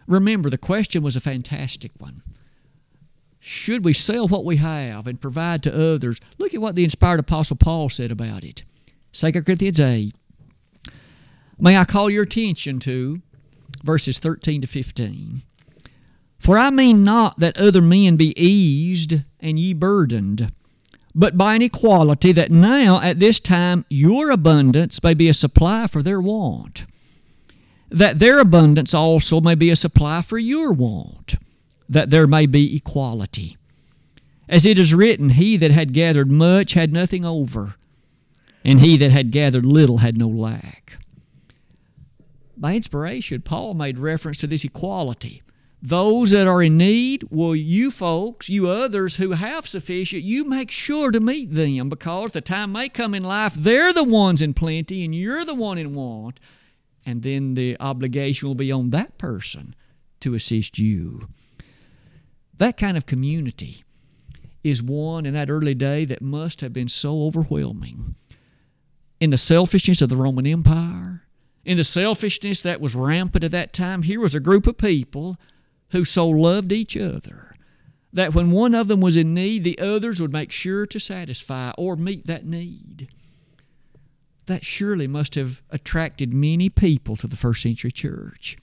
Remember, 0.06 0.50
the 0.50 0.58
question 0.58 1.02
was 1.02 1.16
a 1.16 1.20
fantastic 1.20 1.92
one. 1.98 2.22
Should 3.48 3.84
we 3.84 3.92
sell 3.92 4.26
what 4.26 4.44
we 4.44 4.56
have 4.56 5.06
and 5.06 5.20
provide 5.20 5.62
to 5.62 5.92
others? 5.92 6.20
Look 6.36 6.52
at 6.52 6.60
what 6.60 6.74
the 6.74 6.82
inspired 6.82 7.20
Apostle 7.20 7.54
Paul 7.56 7.88
said 7.88 8.10
about 8.10 8.42
it. 8.42 8.64
2 9.12 9.30
Corinthians 9.44 9.78
8. 9.78 10.12
May 11.56 11.76
I 11.76 11.84
call 11.84 12.10
your 12.10 12.24
attention 12.24 12.80
to 12.80 13.22
verses 13.84 14.18
13 14.18 14.62
to 14.62 14.66
15. 14.66 15.42
For 16.40 16.58
I 16.58 16.70
mean 16.70 17.04
not 17.04 17.38
that 17.38 17.56
other 17.56 17.80
men 17.80 18.16
be 18.16 18.34
eased 18.36 19.22
and 19.38 19.60
ye 19.60 19.74
burdened, 19.74 20.52
but 21.14 21.38
by 21.38 21.54
an 21.54 21.62
equality 21.62 22.32
that 22.32 22.50
now 22.50 23.00
at 23.00 23.20
this 23.20 23.38
time 23.38 23.84
your 23.88 24.32
abundance 24.32 25.00
may 25.04 25.14
be 25.14 25.28
a 25.28 25.32
supply 25.34 25.86
for 25.86 26.02
their 26.02 26.20
want, 26.20 26.84
that 27.90 28.18
their 28.18 28.40
abundance 28.40 28.92
also 28.92 29.40
may 29.40 29.54
be 29.54 29.70
a 29.70 29.76
supply 29.76 30.20
for 30.20 30.36
your 30.36 30.72
want 30.72 31.36
that 31.88 32.10
there 32.10 32.26
may 32.26 32.46
be 32.46 32.76
equality. 32.76 33.56
As 34.48 34.64
it 34.64 34.78
is 34.78 34.94
written, 34.94 35.30
He 35.30 35.56
that 35.56 35.70
had 35.70 35.92
gathered 35.92 36.30
much 36.30 36.74
had 36.74 36.92
nothing 36.92 37.24
over, 37.24 37.74
and 38.64 38.80
he 38.80 38.96
that 38.96 39.10
had 39.10 39.30
gathered 39.30 39.66
little 39.66 39.98
had 39.98 40.18
no 40.18 40.28
lack. 40.28 40.98
By 42.56 42.74
inspiration, 42.74 43.42
Paul 43.42 43.74
made 43.74 43.98
reference 43.98 44.38
to 44.38 44.46
this 44.46 44.64
equality. 44.64 45.42
Those 45.82 46.30
that 46.30 46.46
are 46.46 46.62
in 46.62 46.78
need, 46.78 47.24
well, 47.30 47.54
you 47.54 47.90
folks, 47.90 48.48
you 48.48 48.66
others 48.68 49.16
who 49.16 49.32
have 49.32 49.68
sufficient, 49.68 50.22
you 50.22 50.44
make 50.44 50.70
sure 50.70 51.10
to 51.10 51.20
meet 51.20 51.52
them 51.52 51.88
because 51.88 52.32
the 52.32 52.40
time 52.40 52.72
may 52.72 52.88
come 52.88 53.14
in 53.14 53.22
life 53.22 53.54
they're 53.54 53.92
the 53.92 54.02
ones 54.02 54.40
in 54.40 54.54
plenty 54.54 55.04
and 55.04 55.14
you're 55.14 55.44
the 55.44 55.54
one 55.54 55.76
in 55.78 55.94
want. 55.94 56.40
And 57.04 57.22
then 57.22 57.54
the 57.54 57.76
obligation 57.78 58.48
will 58.48 58.56
be 58.56 58.72
on 58.72 58.90
that 58.90 59.16
person 59.18 59.76
to 60.20 60.34
assist 60.34 60.78
you. 60.78 61.28
That 62.58 62.76
kind 62.76 62.96
of 62.96 63.06
community 63.06 63.84
is 64.64 64.82
one 64.82 65.26
in 65.26 65.34
that 65.34 65.50
early 65.50 65.74
day 65.74 66.04
that 66.04 66.22
must 66.22 66.60
have 66.60 66.72
been 66.72 66.88
so 66.88 67.22
overwhelming. 67.22 68.16
In 69.20 69.30
the 69.30 69.38
selfishness 69.38 70.02
of 70.02 70.08
the 70.08 70.16
Roman 70.16 70.46
Empire, 70.46 71.22
in 71.64 71.76
the 71.76 71.84
selfishness 71.84 72.62
that 72.62 72.80
was 72.80 72.94
rampant 72.94 73.44
at 73.44 73.50
that 73.50 73.72
time, 73.72 74.02
here 74.02 74.20
was 74.20 74.34
a 74.34 74.40
group 74.40 74.66
of 74.66 74.78
people 74.78 75.36
who 75.90 76.04
so 76.04 76.28
loved 76.28 76.72
each 76.72 76.96
other 76.96 77.54
that 78.12 78.34
when 78.34 78.50
one 78.50 78.74
of 78.74 78.88
them 78.88 79.00
was 79.00 79.16
in 79.16 79.34
need, 79.34 79.62
the 79.62 79.78
others 79.78 80.20
would 80.20 80.32
make 80.32 80.50
sure 80.50 80.86
to 80.86 80.98
satisfy 80.98 81.72
or 81.76 81.96
meet 81.96 82.26
that 82.26 82.46
need. 82.46 83.08
That 84.46 84.64
surely 84.64 85.06
must 85.06 85.34
have 85.34 85.60
attracted 85.70 86.32
many 86.32 86.70
people 86.70 87.16
to 87.16 87.26
the 87.26 87.36
first 87.36 87.62
century 87.62 87.92
church. 87.92 88.56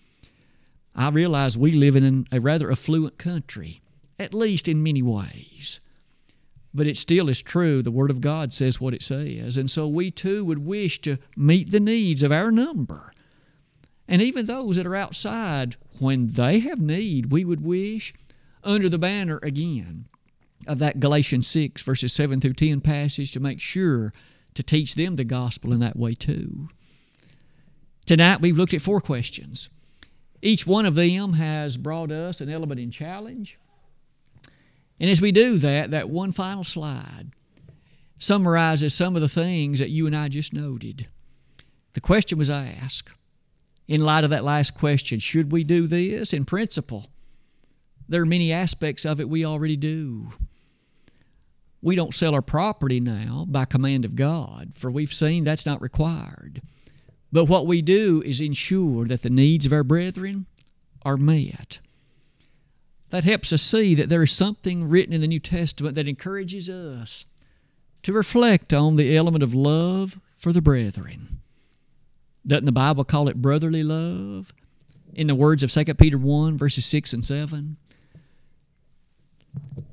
I 0.95 1.09
realize 1.09 1.57
we 1.57 1.71
live 1.71 1.95
in 1.95 2.27
a 2.31 2.39
rather 2.39 2.71
affluent 2.71 3.17
country 3.17 3.81
at 4.19 4.33
least 4.33 4.67
in 4.67 4.83
many 4.83 5.01
ways. 5.01 5.79
But 6.73 6.87
it 6.87 6.97
still 6.97 7.29
is 7.29 7.41
true. 7.41 7.81
The 7.81 7.91
Word 7.91 8.09
of 8.09 8.21
God 8.21 8.53
says 8.53 8.81
what 8.81 8.93
it 8.93 9.03
says. 9.03 9.57
And 9.57 9.69
so 9.69 9.87
we 9.87 10.09
too 10.09 10.43
would 10.45 10.65
wish 10.65 10.99
to 11.01 11.17
meet 11.35 11.71
the 11.71 11.79
needs 11.79 12.23
of 12.23 12.31
our 12.31 12.51
number. 12.51 13.13
And 14.07 14.21
even 14.21 14.45
those 14.45 14.75
that 14.75 14.87
are 14.87 14.95
outside, 14.95 15.75
when 15.99 16.27
they 16.33 16.59
have 16.59 16.79
need, 16.79 17.31
we 17.31 17.45
would 17.45 17.63
wish, 17.63 18.13
under 18.63 18.89
the 18.89 18.97
banner 18.97 19.39
again 19.43 20.07
of 20.65 20.79
that 20.79 20.99
Galatians 20.99 21.47
6, 21.47 21.81
verses 21.83 22.13
7 22.13 22.41
through 22.41 22.53
10 22.53 22.81
passage, 22.81 23.31
to 23.31 23.39
make 23.39 23.61
sure 23.61 24.13
to 24.53 24.63
teach 24.63 24.95
them 24.95 25.15
the 25.15 25.23
gospel 25.23 25.73
in 25.73 25.79
that 25.79 25.97
way 25.97 26.15
too. 26.15 26.69
Tonight 28.05 28.41
we've 28.41 28.57
looked 28.57 28.73
at 28.73 28.81
four 28.81 29.01
questions. 29.01 29.69
Each 30.43 30.67
one 30.67 30.85
of 30.85 30.95
them 30.95 31.33
has 31.33 31.77
brought 31.77 32.11
us 32.11 32.41
an 32.41 32.49
element 32.49 32.77
in 32.77 32.91
challenge, 32.91 33.57
and 34.99 35.09
as 35.09 35.21
we 35.21 35.31
do 35.31 35.57
that, 35.59 35.91
that 35.91 36.09
one 36.09 36.33
final 36.33 36.65
slide 36.65 37.31
summarizes 38.19 38.93
some 38.93 39.15
of 39.15 39.21
the 39.21 39.29
things 39.29 39.79
that 39.79 39.89
you 39.89 40.05
and 40.05 40.13
I 40.13 40.27
just 40.27 40.53
noted. 40.53 41.07
The 41.93 42.01
question 42.01 42.37
was 42.37 42.49
asked 42.49 43.09
in 43.87 44.01
light 44.01 44.25
of 44.25 44.31
that 44.31 44.43
last 44.43 44.75
question 44.75 45.19
should 45.19 45.49
we 45.53 45.63
do 45.63 45.87
this? 45.87 46.33
In 46.33 46.43
principle, 46.43 47.07
there 48.09 48.21
are 48.21 48.25
many 48.25 48.51
aspects 48.51 49.05
of 49.05 49.21
it 49.21 49.29
we 49.29 49.45
already 49.45 49.77
do. 49.77 50.33
We 51.81 51.95
don't 51.95 52.13
sell 52.13 52.35
our 52.35 52.41
property 52.41 52.99
now 52.99 53.45
by 53.47 53.63
command 53.63 54.03
of 54.03 54.17
God, 54.17 54.73
for 54.75 54.91
we've 54.91 55.13
seen 55.13 55.45
that's 55.45 55.65
not 55.65 55.81
required. 55.81 56.61
But 57.33 57.45
what 57.45 57.65
we 57.65 57.81
do 57.81 58.21
is 58.23 58.39
ensure 58.39 59.05
that 59.05 59.23
the 59.23 59.29
needs 59.29 59.65
of 59.65 59.73
our 59.73 59.83
brethren 59.83 60.45
are 61.01 61.17
met 61.17 61.79
that 63.09 63.23
helps 63.23 63.51
us 63.51 63.63
see 63.63 63.95
that 63.95 64.07
there 64.07 64.21
is 64.21 64.31
something 64.31 64.87
written 64.87 65.13
in 65.13 65.21
the 65.21 65.27
New 65.27 65.39
Testament 65.39 65.95
that 65.95 66.07
encourages 66.07 66.69
us 66.69 67.25
to 68.03 68.13
reflect 68.13 68.71
on 68.71 68.95
the 68.95 69.17
element 69.17 69.43
of 69.43 69.53
love 69.53 70.19
for 70.37 70.53
the 70.53 70.61
brethren. 70.61 71.41
Doesn't 72.45 72.65
the 72.65 72.71
Bible 72.71 73.03
call 73.03 73.27
it 73.27 73.41
brotherly 73.41 73.81
love? 73.81 74.53
In 75.13 75.25
the 75.25 75.35
words 75.35 75.63
of 75.63 75.71
2 75.71 75.85
Peter 75.95 76.19
1, 76.19 76.55
verses 76.55 76.85
6 76.85 77.13
and 77.13 77.25
7. 77.25 77.77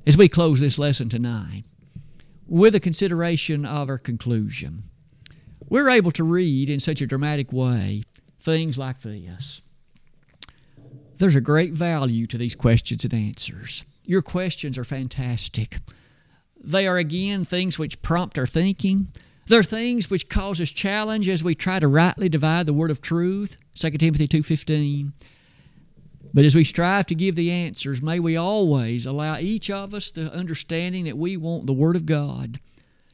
As 0.05 0.15
we 0.17 0.27
close 0.27 0.59
this 0.59 0.77
lesson 0.77 1.09
tonight, 1.09 1.63
with 2.47 2.75
a 2.75 2.79
consideration 2.79 3.65
of 3.65 3.89
our 3.89 3.97
conclusion, 3.97 4.83
we're 5.71 5.89
able 5.89 6.11
to 6.11 6.23
read 6.25 6.69
in 6.69 6.81
such 6.81 7.01
a 7.01 7.07
dramatic 7.07 7.53
way 7.53 8.03
things 8.41 8.77
like 8.77 9.01
this. 9.01 9.61
There's 11.17 11.35
a 11.35 11.41
great 11.41 11.71
value 11.71 12.27
to 12.27 12.37
these 12.37 12.55
questions 12.55 13.05
and 13.05 13.13
answers. 13.13 13.85
Your 14.03 14.21
questions 14.21 14.77
are 14.77 14.83
fantastic. 14.83 15.77
They 16.61 16.87
are 16.87 16.97
again 16.97 17.45
things 17.45 17.79
which 17.79 18.01
prompt 18.01 18.37
our 18.37 18.45
thinking. 18.45 19.13
They're 19.47 19.63
things 19.63 20.09
which 20.09 20.27
cause 20.27 20.59
us 20.59 20.71
challenge 20.71 21.29
as 21.29 21.41
we 21.41 21.55
try 21.55 21.79
to 21.79 21.87
rightly 21.87 22.27
divide 22.27 22.65
the 22.65 22.73
word 22.73 22.91
of 22.91 22.99
truth. 23.01 23.55
2 23.73 23.91
Timothy 23.91 24.27
2:15. 24.27 25.13
But 26.33 26.43
as 26.43 26.53
we 26.53 26.65
strive 26.65 27.05
to 27.07 27.15
give 27.15 27.35
the 27.35 27.49
answers, 27.49 28.01
may 28.01 28.19
we 28.19 28.35
always 28.35 29.05
allow 29.05 29.37
each 29.37 29.69
of 29.69 29.93
us 29.93 30.11
the 30.11 30.33
understanding 30.33 31.05
that 31.05 31.17
we 31.17 31.37
want 31.37 31.65
the 31.65 31.73
word 31.73 31.95
of 31.95 32.05
God 32.05 32.59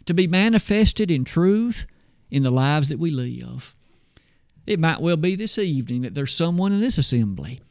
to 0.05 0.13
be 0.15 0.25
manifested 0.25 1.11
in 1.11 1.23
truth 1.23 1.85
in 2.29 2.43
the 2.43 2.49
lives 2.49 2.89
that 2.89 2.99
we 2.99 3.11
live. 3.11 3.73
It 4.65 4.79
might 4.79 5.01
well 5.01 5.17
be 5.17 5.35
this 5.35 5.57
evening 5.57 6.01
that 6.01 6.13
there's 6.13 6.33
someone 6.33 6.73
in 6.73 6.79
this 6.79 6.97
assembly 6.97 7.61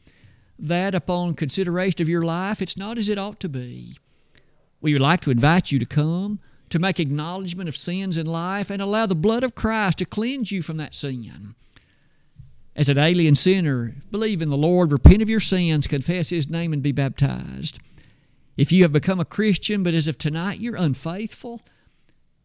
that 0.59 0.95
upon 0.95 1.35
consideration 1.35 2.01
of 2.01 2.09
your 2.09 2.23
life, 2.23 2.61
it's 2.61 2.77
not 2.77 2.97
as 2.97 3.09
it 3.09 3.19
ought 3.19 3.39
to 3.39 3.49
be. 3.49 3.95
We 4.81 4.93
would 4.93 5.01
like 5.01 5.21
to 5.21 5.31
invite 5.31 5.71
you 5.71 5.79
to 5.79 5.85
come, 5.85 6.39
to 6.69 6.79
make 6.79 6.99
acknowledgement 6.99 7.69
of 7.69 7.77
sins 7.77 8.17
in 8.17 8.25
life, 8.25 8.69
and 8.69 8.81
allow 8.81 9.05
the 9.05 9.15
blood 9.15 9.43
of 9.43 9.55
Christ 9.55 9.99
to 9.99 10.05
cleanse 10.05 10.51
you 10.51 10.61
from 10.61 10.77
that 10.77 10.95
sin. 10.95 11.55
As 12.75 12.89
an 12.89 12.97
alien 12.97 13.35
sinner, 13.35 13.95
believe 14.11 14.41
in 14.41 14.49
the 14.49 14.57
Lord, 14.57 14.91
repent 14.91 15.21
of 15.21 15.29
your 15.29 15.39
sins, 15.39 15.87
confess 15.87 16.29
His 16.29 16.49
name, 16.49 16.73
and 16.73 16.81
be 16.81 16.91
baptized. 16.91 17.79
If 18.55 18.71
you 18.71 18.83
have 18.83 18.91
become 18.91 19.19
a 19.19 19.25
Christian, 19.25 19.83
but 19.83 19.93
as 19.93 20.07
of 20.07 20.17
tonight 20.17 20.59
you're 20.59 20.75
unfaithful, 20.75 21.61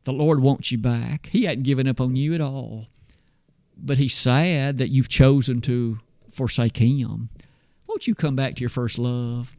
the 0.04 0.12
Lord 0.12 0.40
wants 0.40 0.72
you 0.72 0.78
back. 0.78 1.28
He 1.32 1.44
hadn't 1.44 1.64
given 1.64 1.86
up 1.86 2.00
on 2.00 2.16
you 2.16 2.34
at 2.34 2.40
all. 2.40 2.86
But 3.76 3.98
He's 3.98 4.14
sad 4.14 4.78
that 4.78 4.90
you've 4.90 5.08
chosen 5.08 5.60
to 5.62 5.98
forsake 6.30 6.78
Him. 6.78 7.28
Won't 7.86 8.06
you 8.06 8.14
come 8.14 8.36
back 8.36 8.54
to 8.56 8.60
your 8.60 8.70
first 8.70 8.98
love? 8.98 9.56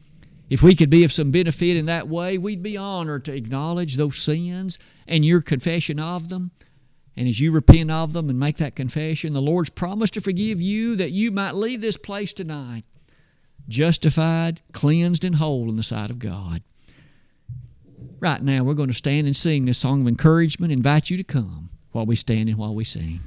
If 0.50 0.62
we 0.62 0.76
could 0.76 0.90
be 0.90 1.04
of 1.04 1.12
some 1.12 1.30
benefit 1.30 1.76
in 1.76 1.86
that 1.86 2.08
way, 2.08 2.36
we'd 2.36 2.62
be 2.62 2.76
honored 2.76 3.24
to 3.24 3.34
acknowledge 3.34 3.96
those 3.96 4.18
sins 4.18 4.78
and 5.08 5.24
your 5.24 5.40
confession 5.40 5.98
of 5.98 6.28
them. 6.28 6.50
And 7.16 7.28
as 7.28 7.40
you 7.40 7.50
repent 7.50 7.90
of 7.90 8.12
them 8.12 8.28
and 8.28 8.38
make 8.38 8.56
that 8.58 8.76
confession, 8.76 9.32
the 9.32 9.40
Lord's 9.40 9.70
promised 9.70 10.14
to 10.14 10.20
forgive 10.20 10.60
you 10.60 10.96
that 10.96 11.12
you 11.12 11.30
might 11.30 11.54
leave 11.54 11.80
this 11.80 11.96
place 11.96 12.32
tonight 12.32 12.84
justified, 13.66 14.60
cleansed, 14.72 15.24
and 15.24 15.36
whole 15.36 15.70
in 15.70 15.76
the 15.76 15.82
sight 15.82 16.10
of 16.10 16.18
God. 16.18 16.62
Right 18.20 18.42
now, 18.42 18.64
we're 18.64 18.74
going 18.74 18.88
to 18.88 18.94
stand 18.94 19.26
and 19.26 19.36
sing 19.36 19.66
this 19.66 19.78
song 19.78 20.02
of 20.02 20.08
encouragement, 20.08 20.72
invite 20.72 21.10
you 21.10 21.16
to 21.16 21.24
come 21.24 21.70
while 21.92 22.06
we 22.06 22.16
stand 22.16 22.48
and 22.48 22.58
while 22.58 22.74
we 22.74 22.84
sing. 22.84 23.20